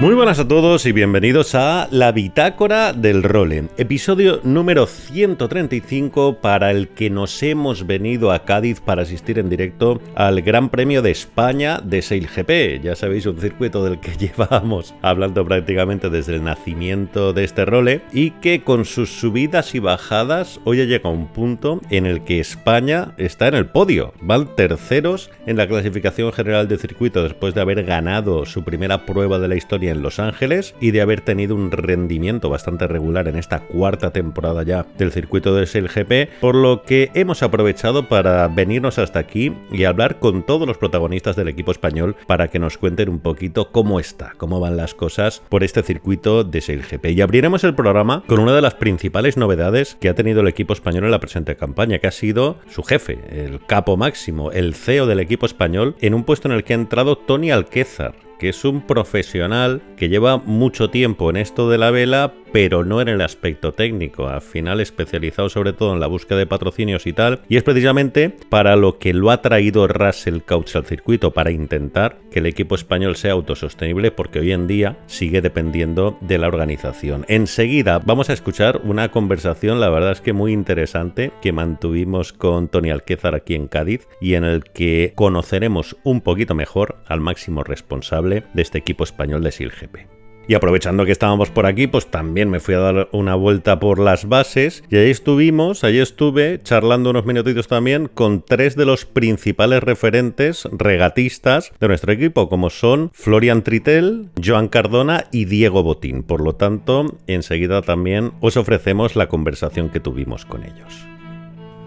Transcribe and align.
Muy 0.00 0.14
buenas 0.14 0.38
a 0.38 0.48
todos 0.48 0.86
y 0.86 0.92
bienvenidos 0.92 1.54
a 1.54 1.86
La 1.90 2.10
Bitácora 2.10 2.94
del 2.94 3.22
Role, 3.22 3.68
episodio 3.76 4.40
número 4.44 4.86
135 4.86 6.38
para 6.40 6.70
el 6.70 6.88
que 6.88 7.10
nos 7.10 7.42
hemos 7.42 7.86
venido 7.86 8.32
a 8.32 8.46
Cádiz 8.46 8.80
para 8.80 9.02
asistir 9.02 9.38
en 9.38 9.50
directo 9.50 10.00
al 10.14 10.40
Gran 10.40 10.70
Premio 10.70 11.02
de 11.02 11.10
España 11.10 11.82
de 11.84 12.00
SailGP. 12.00 12.82
Ya 12.82 12.96
sabéis, 12.96 13.26
un 13.26 13.38
circuito 13.38 13.84
del 13.84 14.00
que 14.00 14.12
llevamos 14.18 14.94
hablando 15.02 15.44
prácticamente 15.44 16.08
desde 16.08 16.36
el 16.36 16.44
nacimiento 16.44 17.34
de 17.34 17.44
este 17.44 17.66
role 17.66 18.00
y 18.10 18.30
que 18.30 18.62
con 18.62 18.86
sus 18.86 19.10
subidas 19.10 19.74
y 19.74 19.80
bajadas 19.80 20.60
hoy 20.64 20.80
ha 20.80 20.86
llegado 20.86 21.10
a 21.10 21.18
un 21.18 21.28
punto 21.28 21.82
en 21.90 22.06
el 22.06 22.24
que 22.24 22.40
España 22.40 23.12
está 23.18 23.48
en 23.48 23.54
el 23.54 23.66
podio. 23.66 24.14
Van 24.22 24.56
terceros 24.56 25.30
en 25.44 25.58
la 25.58 25.68
clasificación 25.68 26.32
general 26.32 26.68
de 26.68 26.78
circuito 26.78 27.22
después 27.22 27.52
de 27.52 27.60
haber 27.60 27.84
ganado 27.84 28.46
su 28.46 28.64
primera 28.64 29.04
prueba 29.04 29.38
de 29.38 29.48
la 29.48 29.56
historia 29.56 29.89
en 29.90 30.02
Los 30.02 30.18
Ángeles 30.18 30.74
y 30.80 30.90
de 30.92 31.00
haber 31.00 31.20
tenido 31.20 31.54
un 31.54 31.70
rendimiento 31.70 32.48
bastante 32.48 32.86
regular 32.86 33.28
en 33.28 33.36
esta 33.36 33.60
cuarta 33.60 34.12
temporada 34.12 34.62
ya 34.62 34.86
del 34.96 35.12
circuito 35.12 35.54
de 35.54 35.66
GP, 35.66 36.40
por 36.40 36.54
lo 36.54 36.82
que 36.82 37.10
hemos 37.14 37.42
aprovechado 37.42 38.08
para 38.08 38.48
venirnos 38.48 38.98
hasta 38.98 39.18
aquí 39.18 39.52
y 39.70 39.84
hablar 39.84 40.18
con 40.18 40.42
todos 40.42 40.66
los 40.66 40.78
protagonistas 40.78 41.36
del 41.36 41.48
equipo 41.48 41.72
español 41.72 42.16
para 42.26 42.48
que 42.48 42.58
nos 42.58 42.78
cuenten 42.78 43.08
un 43.08 43.20
poquito 43.20 43.70
cómo 43.70 44.00
está, 44.00 44.32
cómo 44.36 44.60
van 44.60 44.76
las 44.76 44.94
cosas 44.94 45.42
por 45.48 45.64
este 45.64 45.82
circuito 45.82 46.44
de 46.44 46.60
GP. 46.60 47.06
Y 47.10 47.20
abriremos 47.20 47.64
el 47.64 47.74
programa 47.74 48.22
con 48.26 48.40
una 48.40 48.54
de 48.54 48.62
las 48.62 48.74
principales 48.74 49.36
novedades 49.36 49.96
que 50.00 50.08
ha 50.08 50.14
tenido 50.14 50.40
el 50.40 50.48
equipo 50.48 50.72
español 50.72 51.04
en 51.04 51.10
la 51.10 51.20
presente 51.20 51.56
campaña, 51.56 51.98
que 51.98 52.06
ha 52.06 52.12
sido 52.12 52.58
su 52.68 52.82
jefe, 52.82 53.18
el 53.30 53.60
capo 53.66 53.96
máximo, 53.96 54.52
el 54.52 54.74
CEO 54.74 55.06
del 55.06 55.20
equipo 55.20 55.46
español, 55.46 55.96
en 56.00 56.14
un 56.14 56.24
puesto 56.24 56.48
en 56.48 56.54
el 56.54 56.64
que 56.64 56.74
ha 56.74 56.76
entrado 56.76 57.16
Tony 57.16 57.50
Alquézar 57.50 58.29
que 58.40 58.48
es 58.48 58.64
un 58.64 58.80
profesional 58.80 59.82
que 59.96 60.08
lleva 60.08 60.38
mucho 60.38 60.88
tiempo 60.88 61.28
en 61.28 61.36
esto 61.36 61.68
de 61.68 61.76
la 61.76 61.90
vela, 61.90 62.32
pero 62.52 62.84
no 62.84 63.00
en 63.00 63.08
el 63.08 63.20
aspecto 63.20 63.72
técnico, 63.72 64.28
al 64.28 64.40
final 64.40 64.80
especializado 64.80 65.48
sobre 65.50 65.74
todo 65.74 65.92
en 65.92 66.00
la 66.00 66.06
búsqueda 66.06 66.38
de 66.38 66.46
patrocinios 66.46 67.06
y 67.06 67.12
tal, 67.12 67.42
y 67.48 67.58
es 67.58 67.62
precisamente 67.62 68.34
para 68.48 68.74
lo 68.76 68.98
que 68.98 69.12
lo 69.12 69.30
ha 69.30 69.42
traído 69.42 69.86
Russell 69.86 70.40
Couch 70.40 70.74
al 70.74 70.86
circuito, 70.86 71.32
para 71.32 71.50
intentar 71.52 72.18
que 72.30 72.38
el 72.38 72.46
equipo 72.46 72.74
español 72.74 73.14
sea 73.14 73.32
autosostenible, 73.32 74.10
porque 74.10 74.40
hoy 74.40 74.52
en 74.52 74.66
día 74.66 74.96
sigue 75.06 75.42
dependiendo 75.42 76.16
de 76.22 76.38
la 76.38 76.48
organización. 76.48 77.26
Enseguida 77.28 78.00
vamos 78.04 78.30
a 78.30 78.32
escuchar 78.32 78.80
una 78.84 79.10
conversación, 79.10 79.80
la 79.80 79.90
verdad 79.90 80.12
es 80.12 80.22
que 80.22 80.32
muy 80.32 80.52
interesante, 80.52 81.30
que 81.42 81.52
mantuvimos 81.52 82.32
con 82.32 82.68
Tony 82.68 82.90
Alquézar 82.90 83.34
aquí 83.34 83.54
en 83.54 83.68
Cádiz, 83.68 84.08
y 84.18 84.34
en 84.34 84.44
el 84.44 84.64
que 84.64 85.12
conoceremos 85.14 85.98
un 86.04 86.22
poquito 86.22 86.54
mejor 86.54 86.96
al 87.06 87.20
máximo 87.20 87.62
responsable 87.64 88.29
de 88.30 88.62
este 88.62 88.78
equipo 88.78 89.04
español 89.04 89.42
de 89.42 89.52
SILGP. 89.52 90.20
Y 90.50 90.54
aprovechando 90.54 91.04
que 91.04 91.12
estábamos 91.12 91.50
por 91.50 91.66
aquí, 91.66 91.86
pues 91.86 92.08
también 92.08 92.50
me 92.50 92.58
fui 92.58 92.74
a 92.74 92.80
dar 92.80 93.08
una 93.12 93.36
vuelta 93.36 93.78
por 93.78 94.00
las 94.00 94.28
bases 94.28 94.82
y 94.90 94.96
ahí 94.96 95.08
estuvimos, 95.08 95.84
ahí 95.84 95.98
estuve 95.98 96.60
charlando 96.62 97.10
unos 97.10 97.24
minutitos 97.24 97.68
también 97.68 98.08
con 98.08 98.42
tres 98.42 98.74
de 98.74 98.84
los 98.84 99.04
principales 99.04 99.80
referentes 99.80 100.68
regatistas 100.72 101.72
de 101.78 101.86
nuestro 101.86 102.12
equipo, 102.12 102.48
como 102.48 102.68
son 102.70 103.10
Florian 103.12 103.62
Tritel, 103.62 104.30
Joan 104.44 104.66
Cardona 104.66 105.26
y 105.30 105.44
Diego 105.44 105.84
Botín. 105.84 106.24
Por 106.24 106.40
lo 106.40 106.56
tanto, 106.56 107.18
enseguida 107.28 107.82
también 107.82 108.32
os 108.40 108.56
ofrecemos 108.56 109.14
la 109.14 109.28
conversación 109.28 109.88
que 109.90 110.00
tuvimos 110.00 110.46
con 110.46 110.64
ellos. 110.64 111.06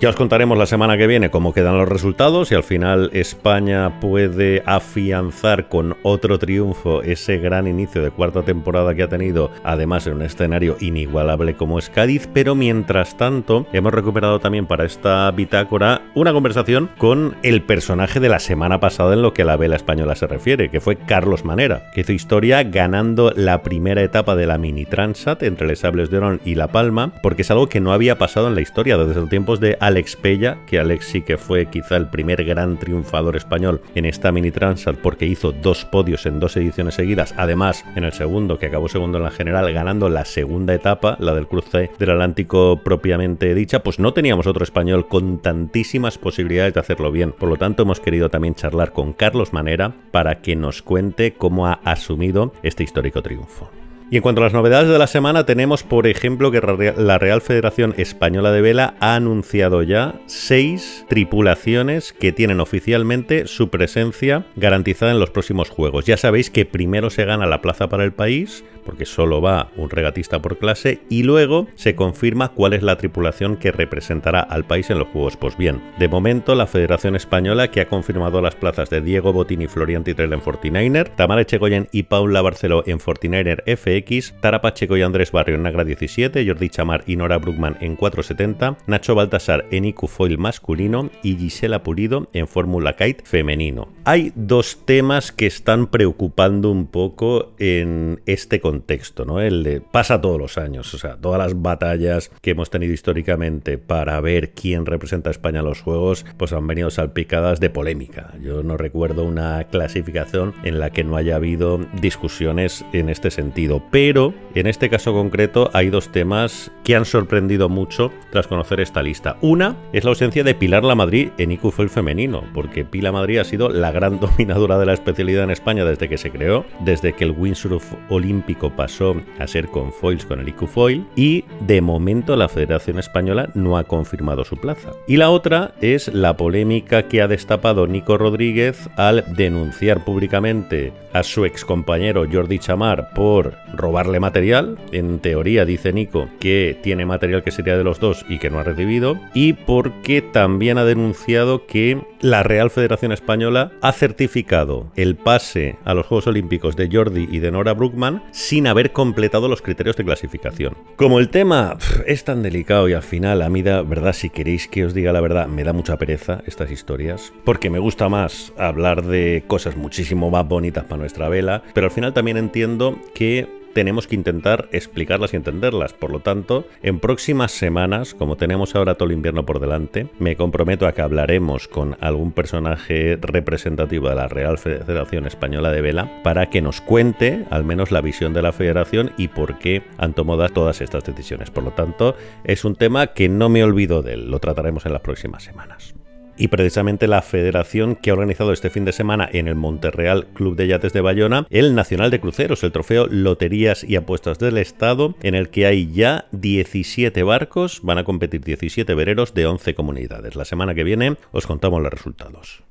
Ya 0.03 0.09
os 0.09 0.17
contaremos 0.17 0.57
la 0.57 0.65
semana 0.65 0.97
que 0.97 1.07
viene 1.07 1.31
cómo 1.31 1.53
quedan 1.53 1.77
los 1.77 1.87
resultados 1.87 2.51
y 2.51 2.55
al 2.55 2.65
final 2.65 3.09
España 3.13 4.01
puede 4.01 4.61
afianzar 4.65 5.69
con 5.69 5.95
otro 6.03 6.39
triunfo 6.39 7.01
ese 7.03 7.37
gran 7.37 7.67
inicio 7.67 8.03
de 8.03 8.11
cuarta 8.11 8.41
temporada 8.41 8.93
que 8.95 9.03
ha 9.03 9.07
tenido, 9.07 9.49
además 9.63 10.05
en 10.05 10.15
un 10.15 10.23
escenario 10.23 10.75
inigualable 10.81 11.55
como 11.55 11.79
es 11.79 11.89
Cádiz, 11.89 12.27
pero 12.33 12.53
mientras 12.53 13.15
tanto 13.15 13.65
hemos 13.71 13.93
recuperado 13.93 14.41
también 14.41 14.65
para 14.65 14.83
esta 14.83 15.31
bitácora 15.31 16.01
una 16.15 16.33
conversación 16.33 16.89
con 16.97 17.37
el 17.41 17.61
personaje 17.61 18.19
de 18.19 18.27
la 18.27 18.39
semana 18.39 18.81
pasada 18.81 19.13
en 19.13 19.21
lo 19.21 19.33
que 19.33 19.43
a 19.43 19.45
la 19.45 19.55
vela 19.55 19.77
española 19.77 20.15
se 20.15 20.27
refiere, 20.27 20.69
que 20.69 20.81
fue 20.81 20.97
Carlos 20.97 21.45
Manera, 21.45 21.91
que 21.93 22.01
hizo 22.01 22.11
historia 22.11 22.61
ganando 22.63 23.31
la 23.37 23.63
primera 23.63 24.01
etapa 24.01 24.35
de 24.35 24.47
la 24.47 24.57
mini 24.57 24.83
Transat 24.83 25.43
entre 25.43 25.65
Les 25.65 25.79
Sables 25.79 26.09
de 26.09 26.17
Orón 26.17 26.41
y 26.43 26.55
La 26.55 26.67
Palma, 26.67 27.13
porque 27.23 27.43
es 27.43 27.51
algo 27.51 27.69
que 27.69 27.79
no 27.79 27.93
había 27.93 28.17
pasado 28.17 28.49
en 28.49 28.55
la 28.55 28.61
historia 28.61 28.97
desde 28.97 29.21
los 29.21 29.29
tiempos 29.29 29.61
de 29.61 29.77
Alex 29.93 30.15
Pella, 30.15 30.57
que 30.65 30.79
Alex 30.79 31.05
sí 31.05 31.21
que 31.21 31.37
fue 31.37 31.67
quizá 31.67 31.97
el 31.97 32.09
primer 32.09 32.43
gran 32.43 32.79
triunfador 32.79 33.35
español 33.35 33.79
en 33.93 34.05
esta 34.05 34.31
mini 34.31 34.49
Transat 34.49 34.95
porque 34.95 35.27
hizo 35.27 35.51
dos 35.51 35.85
podios 35.85 36.25
en 36.25 36.39
dos 36.39 36.57
ediciones 36.57 36.95
seguidas, 36.95 37.35
además 37.37 37.85
en 37.95 38.03
el 38.03 38.11
segundo, 38.11 38.57
que 38.57 38.65
acabó 38.65 38.89
segundo 38.89 39.19
en 39.19 39.23
la 39.23 39.29
general, 39.29 39.71
ganando 39.71 40.09
la 40.09 40.25
segunda 40.25 40.73
etapa, 40.73 41.15
la 41.19 41.35
del 41.35 41.45
cruce 41.45 41.91
del 41.99 42.09
Atlántico 42.09 42.81
propiamente 42.83 43.53
dicha, 43.53 43.83
pues 43.83 43.99
no 43.99 44.15
teníamos 44.15 44.47
otro 44.47 44.63
español 44.63 45.07
con 45.07 45.37
tantísimas 45.37 46.17
posibilidades 46.17 46.73
de 46.73 46.79
hacerlo 46.79 47.11
bien. 47.11 47.31
Por 47.31 47.49
lo 47.49 47.57
tanto, 47.57 47.83
hemos 47.83 47.99
querido 47.99 48.31
también 48.31 48.55
charlar 48.55 48.93
con 48.93 49.13
Carlos 49.13 49.53
Manera 49.53 49.93
para 50.09 50.41
que 50.41 50.55
nos 50.55 50.81
cuente 50.81 51.35
cómo 51.35 51.67
ha 51.67 51.73
asumido 51.83 52.51
este 52.63 52.81
histórico 52.81 53.21
triunfo. 53.21 53.69
Y 54.09 54.17
en 54.17 54.21
cuanto 54.21 54.41
a 54.41 54.43
las 54.43 54.53
novedades 54.53 54.89
de 54.89 54.99
la 54.99 55.07
semana, 55.07 55.45
tenemos 55.45 55.83
por 55.83 56.05
ejemplo 56.07 56.51
que 56.51 56.61
la 56.97 57.17
Real 57.17 57.41
Federación 57.41 57.95
Española 57.97 58.51
de 58.51 58.61
Vela 58.61 58.93
ha 58.99 59.15
anunciado 59.15 59.81
ya 59.81 60.15
seis 60.27 61.05
tripulaciones 61.09 62.13
que 62.13 62.31
tienen 62.31 62.59
oficialmente 62.59 63.47
su 63.47 63.69
presencia 63.69 64.45
garantizada 64.55 65.11
en 65.11 65.19
los 65.19 65.31
próximos 65.31 65.69
Juegos. 65.69 66.05
Ya 66.05 66.17
sabéis 66.17 66.49
que 66.49 66.65
primero 66.65 67.09
se 67.09 67.25
gana 67.25 67.47
la 67.47 67.61
plaza 67.61 67.89
para 67.89 68.03
el 68.03 68.13
país, 68.13 68.63
porque 68.83 69.05
solo 69.05 69.41
va 69.41 69.69
un 69.77 69.89
regatista 69.89 70.41
por 70.41 70.57
clase, 70.57 70.99
y 71.09 71.23
luego 71.23 71.67
se 71.75 71.95
confirma 71.95 72.49
cuál 72.49 72.73
es 72.73 72.83
la 72.83 72.97
tripulación 72.97 73.57
que 73.57 73.71
representará 73.71 74.41
al 74.41 74.65
país 74.65 74.89
en 74.89 74.99
los 74.99 75.07
Juegos. 75.07 75.37
Pues 75.37 75.57
bien, 75.57 75.81
de 75.99 76.07
momento 76.07 76.55
la 76.55 76.67
Federación 76.67 77.15
Española 77.15 77.69
que 77.69 77.81
ha 77.81 77.87
confirmado 77.87 78.41
las 78.41 78.55
plazas 78.55 78.89
de 78.89 79.01
Diego 79.01 79.33
Botín 79.33 79.61
y 79.61 79.67
Florian 79.67 80.03
Titrel 80.03 80.33
en 80.33 80.41
Fortinainer, 80.41 81.09
Tamara 81.09 81.41
Echegoyen 81.41 81.87
y 81.91 82.03
Paula 82.03 82.41
Barceló 82.41 82.83
en 82.85 82.99
Fortinainer 82.99 83.63
FX, 83.65 84.35
Tara 84.41 84.61
Pacheco 84.61 84.97
y 84.97 85.01
Andrés 85.01 85.31
Barrio 85.31 85.55
en 85.55 85.63
Nagra 85.63 85.83
17, 85.83 86.45
Jordi 86.45 86.69
Chamar 86.69 87.03
y 87.07 87.15
Nora 87.15 87.37
Bruckman 87.37 87.77
en 87.81 87.95
470, 87.95 88.77
Nacho 88.87 89.15
Baltasar 89.15 89.65
en 89.71 89.85
IQ 89.85 90.07
Foil 90.07 90.37
masculino 90.37 91.09
y 91.21 91.35
Gisela 91.35 91.83
Pulido 91.83 92.29
en 92.33 92.47
Fórmula 92.47 92.95
Kite 92.95 93.23
femenino. 93.23 93.89
Hay 94.05 94.31
dos 94.35 94.85
temas 94.85 95.31
que 95.31 95.45
están 95.45 95.87
preocupando 95.87 96.71
un 96.71 96.87
poco 96.87 97.53
en 97.59 98.21
este 98.25 98.59
contexto 98.59 98.72
contexto, 98.73 99.23
¿no? 99.23 99.39
El 99.39 99.61
de 99.61 99.81
pasa 99.81 100.19
todos 100.19 100.39
los 100.39 100.57
años, 100.57 100.91
o 100.95 100.97
sea, 100.97 101.17
todas 101.17 101.37
las 101.37 101.61
batallas 101.61 102.31
que 102.41 102.51
hemos 102.51 102.71
tenido 102.71 102.91
históricamente 102.91 103.77
para 103.77 104.19
ver 104.19 104.53
quién 104.53 104.87
representa 104.87 105.29
a 105.29 105.31
España 105.31 105.59
en 105.59 105.65
los 105.65 105.81
juegos, 105.81 106.25
pues 106.37 106.53
han 106.53 106.65
venido 106.65 106.89
salpicadas 106.89 107.59
de 107.59 107.69
polémica. 107.69 108.33
Yo 108.41 108.63
no 108.63 108.75
recuerdo 108.75 109.25
una 109.25 109.63
clasificación 109.65 110.55
en 110.63 110.79
la 110.79 110.89
que 110.89 111.03
no 111.03 111.17
haya 111.17 111.35
habido 111.35 111.79
discusiones 112.01 112.83
en 112.93 113.09
este 113.09 113.29
sentido, 113.29 113.83
pero 113.91 114.33
en 114.55 114.65
este 114.65 114.89
caso 114.89 115.13
concreto 115.13 115.69
hay 115.73 115.91
dos 115.91 116.11
temas 116.11 116.71
que 116.83 116.95
han 116.95 117.05
sorprendido 117.05 117.69
mucho 117.69 118.11
tras 118.31 118.47
conocer 118.47 118.79
esta 118.79 119.03
lista. 119.03 119.37
Una 119.41 119.77
es 119.93 120.03
la 120.03 120.09
ausencia 120.09 120.43
de 120.43 120.55
Pilar 120.55 120.83
La 120.83 120.95
Madrid 120.95 121.29
en 121.37 121.51
IQFOIL 121.51 121.89
femenino, 121.89 122.43
porque 122.55 122.85
Pilar 122.85 123.13
Madrid 123.13 123.37
ha 123.37 123.43
sido 123.43 123.69
la 123.69 123.91
gran 123.91 124.19
dominadora 124.19 124.79
de 124.79 124.87
la 124.87 124.93
especialidad 124.93 125.43
en 125.43 125.51
España 125.51 125.85
desde 125.85 126.09
que 126.09 126.17
se 126.17 126.31
creó, 126.31 126.65
desde 126.79 127.13
que 127.13 127.23
el 127.23 127.35
windsurf 127.37 127.93
olímpico 128.09 128.62
pasó 128.71 129.15
a 129.39 129.47
ser 129.47 129.67
con 129.67 129.91
foils 129.91 130.25
con 130.25 130.39
el 130.39 130.49
IQ 130.49 130.67
Foil 130.67 131.05
y 131.15 131.45
de 131.61 131.81
momento 131.81 132.35
la 132.35 132.49
Federación 132.49 132.99
Española 132.99 133.49
no 133.53 133.77
ha 133.77 133.83
confirmado 133.83 134.43
su 134.43 134.57
plaza. 134.57 134.91
Y 135.07 135.17
la 135.17 135.29
otra 135.29 135.73
es 135.81 136.13
la 136.13 136.37
polémica 136.37 137.07
que 137.07 137.21
ha 137.21 137.27
destapado 137.27 137.87
Nico 137.87 138.17
Rodríguez 138.17 138.89
al 138.95 139.23
denunciar 139.35 140.03
públicamente 140.05 140.93
a 141.13 141.23
su 141.23 141.45
ex 141.45 141.63
compañero 141.63 142.25
Jordi 142.31 142.59
Chamar 142.59 143.13
por 143.13 143.55
robarle 143.73 144.19
material. 144.19 144.77
En 144.91 145.19
teoría 145.19 145.65
dice 145.65 145.93
Nico 145.93 146.27
que 146.39 146.77
tiene 146.81 147.05
material 147.05 147.43
que 147.43 147.51
sería 147.51 147.77
de 147.77 147.83
los 147.83 147.99
dos 147.99 148.25
y 148.29 148.39
que 148.39 148.49
no 148.49 148.59
ha 148.59 148.63
recibido, 148.63 149.17
y 149.33 149.53
porque 149.53 150.21
también 150.21 150.77
ha 150.77 150.85
denunciado 150.85 151.65
que 151.65 152.01
la 152.21 152.43
Real 152.43 152.69
Federación 152.69 153.11
Española 153.11 153.71
ha 153.81 153.91
certificado 153.91 154.91
el 154.95 155.15
pase 155.15 155.77
a 155.85 155.93
los 155.93 156.05
Juegos 156.05 156.27
Olímpicos 156.27 156.75
de 156.75 156.89
Jordi 156.91 157.27
y 157.31 157.39
de 157.39 157.51
Nora 157.51 157.73
Brookman 157.73 158.23
sin 158.53 158.67
haber 158.67 158.91
completado 158.91 159.47
los 159.47 159.63
criterios 159.63 159.97
de 159.97 160.05
clasificación. 160.05 160.77
Como 160.95 161.17
el 161.17 161.29
tema 161.29 161.75
es 162.05 162.23
tan 162.23 162.43
delicado 162.43 162.87
y 162.87 162.93
al 162.93 163.01
final 163.01 163.41
a 163.41 163.49
mí 163.49 163.63
da, 163.63 163.81
verdad, 163.81 164.13
si 164.13 164.29
queréis 164.29 164.67
que 164.67 164.85
os 164.85 164.93
diga 164.93 165.11
la 165.11 165.21
verdad, 165.21 165.47
me 165.47 165.63
da 165.63 165.73
mucha 165.73 165.97
pereza 165.97 166.43
estas 166.45 166.69
historias, 166.69 167.33
porque 167.45 167.71
me 167.71 167.79
gusta 167.79 168.09
más 168.09 168.53
hablar 168.55 169.01
de 169.05 169.43
cosas 169.47 169.75
muchísimo 169.75 170.29
más 170.29 170.47
bonitas 170.47 170.83
para 170.83 170.99
nuestra 170.99 171.29
vela, 171.29 171.63
pero 171.73 171.87
al 171.87 171.91
final 171.91 172.13
también 172.13 172.37
entiendo 172.37 172.99
que 173.15 173.62
tenemos 173.73 174.07
que 174.07 174.15
intentar 174.15 174.69
explicarlas 174.71 175.33
y 175.33 175.37
entenderlas. 175.37 175.93
Por 175.93 176.11
lo 176.11 176.19
tanto, 176.19 176.67
en 176.81 176.99
próximas 176.99 177.51
semanas, 177.51 178.13
como 178.13 178.35
tenemos 178.35 178.75
ahora 178.75 178.95
todo 178.95 179.07
el 179.07 179.15
invierno 179.15 179.45
por 179.45 179.59
delante, 179.59 180.07
me 180.19 180.35
comprometo 180.35 180.87
a 180.87 180.93
que 180.93 181.01
hablaremos 181.01 181.67
con 181.67 181.97
algún 182.01 182.31
personaje 182.31 183.17
representativo 183.21 184.09
de 184.09 184.15
la 184.15 184.27
Real 184.27 184.57
Federación 184.57 185.25
Española 185.25 185.71
de 185.71 185.81
Vela 185.81 186.21
para 186.23 186.49
que 186.49 186.61
nos 186.61 186.81
cuente 186.81 187.45
al 187.49 187.63
menos 187.63 187.91
la 187.91 188.01
visión 188.01 188.33
de 188.33 188.41
la 188.41 188.51
federación 188.51 189.11
y 189.17 189.29
por 189.29 189.57
qué 189.57 189.83
han 189.97 190.13
tomado 190.13 190.43
todas 190.49 190.81
estas 190.81 191.03
decisiones. 191.03 191.51
Por 191.51 191.63
lo 191.63 191.71
tanto, 191.71 192.15
es 192.43 192.65
un 192.65 192.75
tema 192.75 193.07
que 193.07 193.29
no 193.29 193.49
me 193.49 193.63
olvido 193.63 194.01
de 194.01 194.13
él, 194.13 194.31
lo 194.31 194.39
trataremos 194.39 194.85
en 194.85 194.93
las 194.93 195.01
próximas 195.01 195.43
semanas. 195.43 195.93
Y 196.37 196.47
precisamente 196.47 197.07
la 197.07 197.21
federación 197.21 197.95
que 197.95 198.09
ha 198.09 198.13
organizado 198.13 198.53
este 198.53 198.69
fin 198.69 198.85
de 198.85 198.91
semana 198.91 199.29
en 199.31 199.47
el 199.47 199.55
Monterreal 199.55 200.27
Club 200.33 200.55
de 200.55 200.67
Yates 200.67 200.93
de 200.93 201.01
Bayona 201.01 201.45
el 201.49 201.75
Nacional 201.75 202.11
de 202.11 202.19
Cruceros, 202.19 202.63
el 202.63 202.71
trofeo 202.71 203.07
Loterías 203.07 203.83
y 203.83 203.95
Apuestas 203.95 204.39
del 204.39 204.57
Estado, 204.57 205.15
en 205.21 205.35
el 205.35 205.49
que 205.49 205.65
hay 205.65 205.91
ya 205.91 206.25
17 206.31 207.21
barcos, 207.23 207.81
van 207.83 207.99
a 207.99 208.03
competir 208.03 208.41
17 208.41 208.93
vereros 208.95 209.33
de 209.33 209.45
11 209.45 209.75
comunidades. 209.75 210.35
La 210.35 210.45
semana 210.45 210.73
que 210.73 210.83
viene 210.83 211.17
os 211.31 211.45
contamos 211.45 211.81
los 211.81 211.91
resultados. 211.91 212.63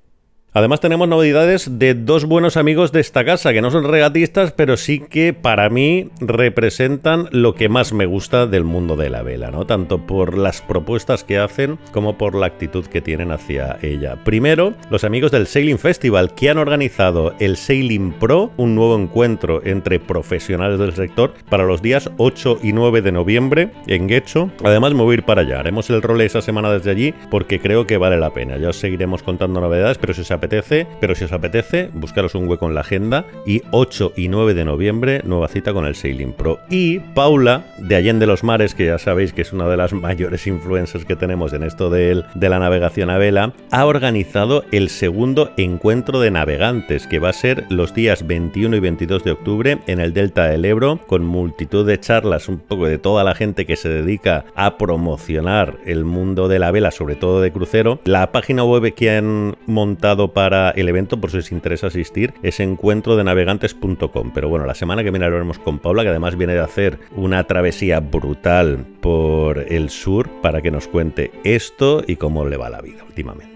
Además 0.55 0.81
tenemos 0.81 1.09
novedades 1.09 1.79
de 1.79 1.95
dos 1.95 2.27
buenos 2.27 2.59
amigos 2.59 2.93
de 2.93 3.01
esta 3.01 3.25
casa, 3.25 3.55
que 3.55 3.63
no 3.63 3.71
son 3.71 3.85
regatistas, 3.85 4.53
pero 4.53 4.77
sí 4.77 4.99
que 5.01 5.33
para 5.33 5.71
mí 5.71 6.11
representan 6.21 7.27
lo 7.31 7.55
que 7.55 7.71
más 7.71 7.95
me 7.95 8.05
gusta 8.05 8.47
del 8.47 8.65
mundo 8.65 8.95
de 8.95 9.09
la 9.09 9.23
vela, 9.23 9.51
¿no? 9.51 9.65
Tanto 9.65 10.07
por 10.07 10.37
las 10.37 10.61
propuestas 10.61 11.25
que 11.25 11.39
hacen 11.39 11.79
como 11.91 12.19
por 12.19 12.35
la 12.35 12.45
actitud 12.45 12.85
que 12.85 13.01
tienen 13.01 13.31
hacia 13.31 13.79
ella. 13.81 14.17
Primero, 14.25 14.75
los 14.91 15.05
amigos 15.05 15.31
del 15.31 15.47
Sailing 15.47 15.79
Festival, 15.79 16.35
que 16.35 16.51
han 16.51 16.59
organizado 16.59 17.35
el 17.41 17.57
Sailing 17.57 18.13
Pro, 18.13 18.53
un 18.59 18.75
nuevo 18.75 18.99
encuentro 18.99 19.65
entre 19.65 20.01
profesionales 20.01 20.79
del 20.79 20.93
sector 20.93 21.33
para 21.49 21.65
los 21.65 21.81
días 21.81 22.11
8 22.19 22.59
y 22.63 22.75
9 22.75 23.01
de 23.01 23.13
noviembre 23.13 23.71
en 23.87 24.07
Guecho. 24.07 24.51
Además 24.63 24.93
me 24.93 25.03
voy 25.03 25.13
a 25.13 25.19
ir 25.19 25.23
para 25.23 25.41
allá, 25.41 25.61
haremos 25.61 25.89
el 25.89 26.03
rol 26.03 26.21
esa 26.21 26.43
semana 26.43 26.71
desde 26.71 26.91
allí 26.91 27.15
porque 27.31 27.59
creo 27.59 27.87
que 27.87 27.97
vale 27.97 28.19
la 28.19 28.35
pena. 28.35 28.59
Ya 28.59 28.69
os 28.69 28.77
seguiremos 28.77 29.23
contando 29.23 29.59
novedades, 29.59 29.97
pero 29.97 30.13
si 30.13 30.25
se 30.25 30.42
apetece, 30.43 30.89
pero 31.01 31.15
si 31.15 31.23
os 31.23 31.33
apetece, 31.33 31.89
buscaros 31.93 32.35
un 32.35 32.49
hueco 32.49 32.67
en 32.67 32.75
la 32.75 32.81
agenda 32.81 33.25
y 33.47 33.63
8 33.71 34.15
y 34.17 34.27
9 34.27 34.55
de 34.55 34.65
noviembre, 34.65 35.23
nueva 35.25 35.47
cita 35.47 35.73
con 35.73 35.87
el 35.87 35.95
Sailing 35.95 36.33
Pro. 36.33 36.59
Y 36.69 36.99
Paula, 36.99 37.65
de 37.79 37.95
Allende 37.95 38.27
los 38.27 38.43
Mares, 38.43 38.75
que 38.75 38.87
ya 38.87 38.99
sabéis 38.99 39.33
que 39.33 39.43
es 39.43 39.53
una 39.53 39.69
de 39.69 39.77
las 39.77 39.93
mayores 39.93 40.49
influencers 40.49 41.05
que 41.05 41.15
tenemos 41.15 41.53
en 41.53 41.63
esto 41.63 41.91
de, 41.91 42.25
de 42.35 42.49
la 42.49 42.59
navegación 42.59 43.09
a 43.09 43.19
vela, 43.19 43.53
ha 43.71 43.87
organizado 43.87 44.65
el 44.73 44.89
segundo 44.89 45.53
encuentro 45.57 46.19
de 46.19 46.33
navegantes, 46.33 47.07
que 47.07 47.21
va 47.21 47.29
a 47.29 47.35
ser 47.35 47.65
los 47.71 47.95
días 47.95 48.27
21 48.27 48.75
y 48.75 48.81
22 48.81 49.23
de 49.23 49.31
octubre 49.31 49.79
en 49.87 50.01
el 50.01 50.13
Delta 50.13 50.47
del 50.47 50.65
Ebro, 50.65 50.99
con 51.07 51.25
multitud 51.25 51.87
de 51.87 52.01
charlas, 52.01 52.49
un 52.49 52.59
poco 52.59 52.87
de 52.87 52.99
toda 52.99 53.23
la 53.23 53.37
gente 53.37 53.65
que 53.65 53.77
se 53.77 53.89
dedica 53.89 54.45
a 54.57 54.77
promocionar 54.77 55.79
el 55.87 56.05
mundo 56.05 56.49
de 56.49 56.59
la 56.59 56.73
vela, 56.73 56.91
sobre 56.91 57.15
todo 57.15 57.41
de 57.41 57.53
crucero. 57.53 58.01
La 58.05 58.33
página 58.33 58.65
web 58.65 58.93
que 58.95 59.17
han 59.17 59.57
montado 59.67 60.32
para 60.33 60.71
el 60.71 60.89
evento, 60.89 61.21
por 61.21 61.31
si 61.31 61.39
os 61.39 61.53
interesa 61.53 61.89
asistir, 61.89 62.35
es 62.43 62.61
encuentro 62.61 63.17
de 63.17 63.25
navegantes.com. 63.25 64.33
Pero 64.35 64.49
bueno, 64.49 64.67
la 64.67 64.75
semana 64.75 65.03
que 65.03 65.11
viene 65.11 65.27
hablaremos 65.27 65.59
con 65.59 65.79
Paula, 65.79 66.03
que 66.03 66.11
además 66.11 66.37
viene 66.37 66.55
de 66.55 66.61
hacer 66.61 66.99
una 67.17 67.45
travesía 67.45 68.01
brutal 68.01 68.85
por 69.01 69.59
el 69.73 69.91
sur 69.91 70.29
para 70.41 70.63
que 70.63 70.71
nos 70.71 70.89
cuente 70.89 71.31
esto 71.45 72.03
y 72.07 72.17
cómo 72.17 72.45
le 72.45 72.57
va 72.57 72.71
la 72.71 72.81
vida 72.81 73.05
últimamente. 73.05 73.52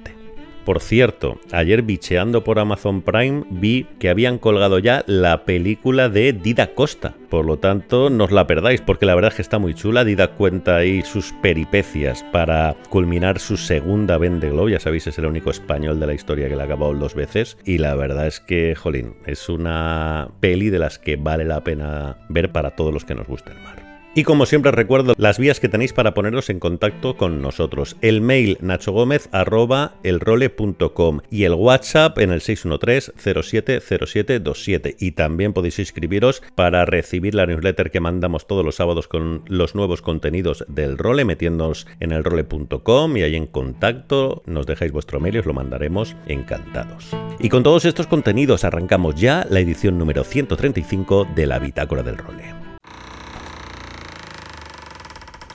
Por 0.67 0.81
cierto, 0.81 1.39
ayer 1.53 1.83
bicheando 1.83 2.43
por 2.43 2.59
Amazon 2.59 3.01
Prime 3.01 3.45
vi 3.51 3.87
que 4.01 4.09
habían 4.09 4.39
colgado 4.39 4.81
ya 4.81 5.05
la 5.07 5.45
película 5.45 6.09
de 6.09 6.33
Dida 6.33 6.75
Costa. 6.75 7.15
Por 7.31 7.45
lo 7.45 7.61
tanto, 7.61 8.11
no 8.11 8.25
os 8.25 8.33
la 8.33 8.49
perdáis 8.49 8.81
porque 8.81 9.07
la 9.07 9.15
verdad 9.15 9.31
es 9.31 9.37
que 9.37 9.43
está 9.43 9.61
muy 9.61 9.75
chula. 9.75 10.05
Dida 10.05 10.33
cuenta 10.33 10.75
ahí 10.75 11.03
sus 11.03 11.33
peripecias 11.41 12.25
para 12.33 12.75
culminar 12.91 13.39
su 13.39 13.57
segunda 13.57 14.19
Vende. 14.19 14.53
Ya 14.69 14.81
sabéis, 14.81 15.07
es 15.07 15.17
el 15.19 15.27
único 15.27 15.51
español 15.51 16.01
de 16.01 16.09
la 16.09 16.15
historia 16.15 16.49
que 16.49 16.57
la 16.57 16.65
ha 16.65 16.67
acabado 16.67 16.95
dos 16.95 17.15
veces. 17.15 17.57
Y 17.65 17.79
la 17.79 17.95
verdad 17.95 18.27
es 18.27 18.41
que, 18.41 18.75
jolín, 18.75 19.15
es 19.25 19.49
una 19.49 20.31
peli 20.41 20.71
de 20.71 20.81
las 20.81 20.99
que 20.99 21.15
vale 21.15 21.45
la 21.45 21.63
pena 21.63 22.17
ver 22.29 22.51
para 22.51 22.73
todos 22.73 22.93
los 22.93 23.05
que 23.05 23.15
nos 23.15 23.29
guste 23.29 23.53
el 23.53 23.61
mar. 23.61 23.86
Y 24.17 24.25
como 24.25 24.47
siempre 24.47 24.73
recuerdo 24.73 25.15
las 25.19 25.39
vías 25.39 25.61
que 25.61 25.69
tenéis 25.69 25.93
para 25.93 26.15
poneros 26.15 26.49
en 26.49 26.59
contacto 26.59 27.19
con 27.19 27.43
nosotros. 27.43 27.99
El 28.01 28.23
mail 28.23 28.57
nachogomez.elrole.com 28.63 31.21
y 31.31 31.45
el 31.45 31.53
WhatsApp 31.53 32.19
en 32.21 32.31
el 32.31 32.41
613-070727. 32.41 34.97
Y 34.99 35.13
también 35.13 35.53
podéis 35.53 35.79
inscribiros 35.81 36.43
para 36.55 36.87
recibir 36.87 37.35
la 37.35 37.45
newsletter 37.45 37.91
que 37.91 38.01
mandamos 38.01 38.47
todos 38.47 38.65
los 38.65 38.77
sábados 38.77 39.07
con 39.07 39.43
los 39.49 39.75
nuevos 39.75 40.01
contenidos 40.01 40.65
del 40.67 40.97
role, 40.97 41.27
metiéndonos 41.27 41.87
en 42.01 42.13
elrole.com 42.13 43.19
y 43.19 43.23
ahí 43.23 43.37
en 43.37 43.47
contacto 43.47 44.43
nos 44.47 44.65
dejáis 44.65 44.93
vuestro 44.93 45.21
mail 45.21 45.35
y 45.35 45.41
os 45.41 45.47
lo 45.47 45.53
mandaremos 45.53 46.17
encantados. 46.27 47.11
Y 47.39 47.51
con 47.51 47.63
todos 47.63 47.85
estos 47.85 48.07
contenidos 48.07 48.65
arrancamos 48.65 49.17
ya 49.17 49.47
la 49.51 49.61
edición 49.61 49.99
número 49.99 50.25
135 50.25 51.29
de 51.35 51.47
la 51.47 51.59
Bitácora 51.59 52.03
del 52.03 52.17
Role. 52.17 52.66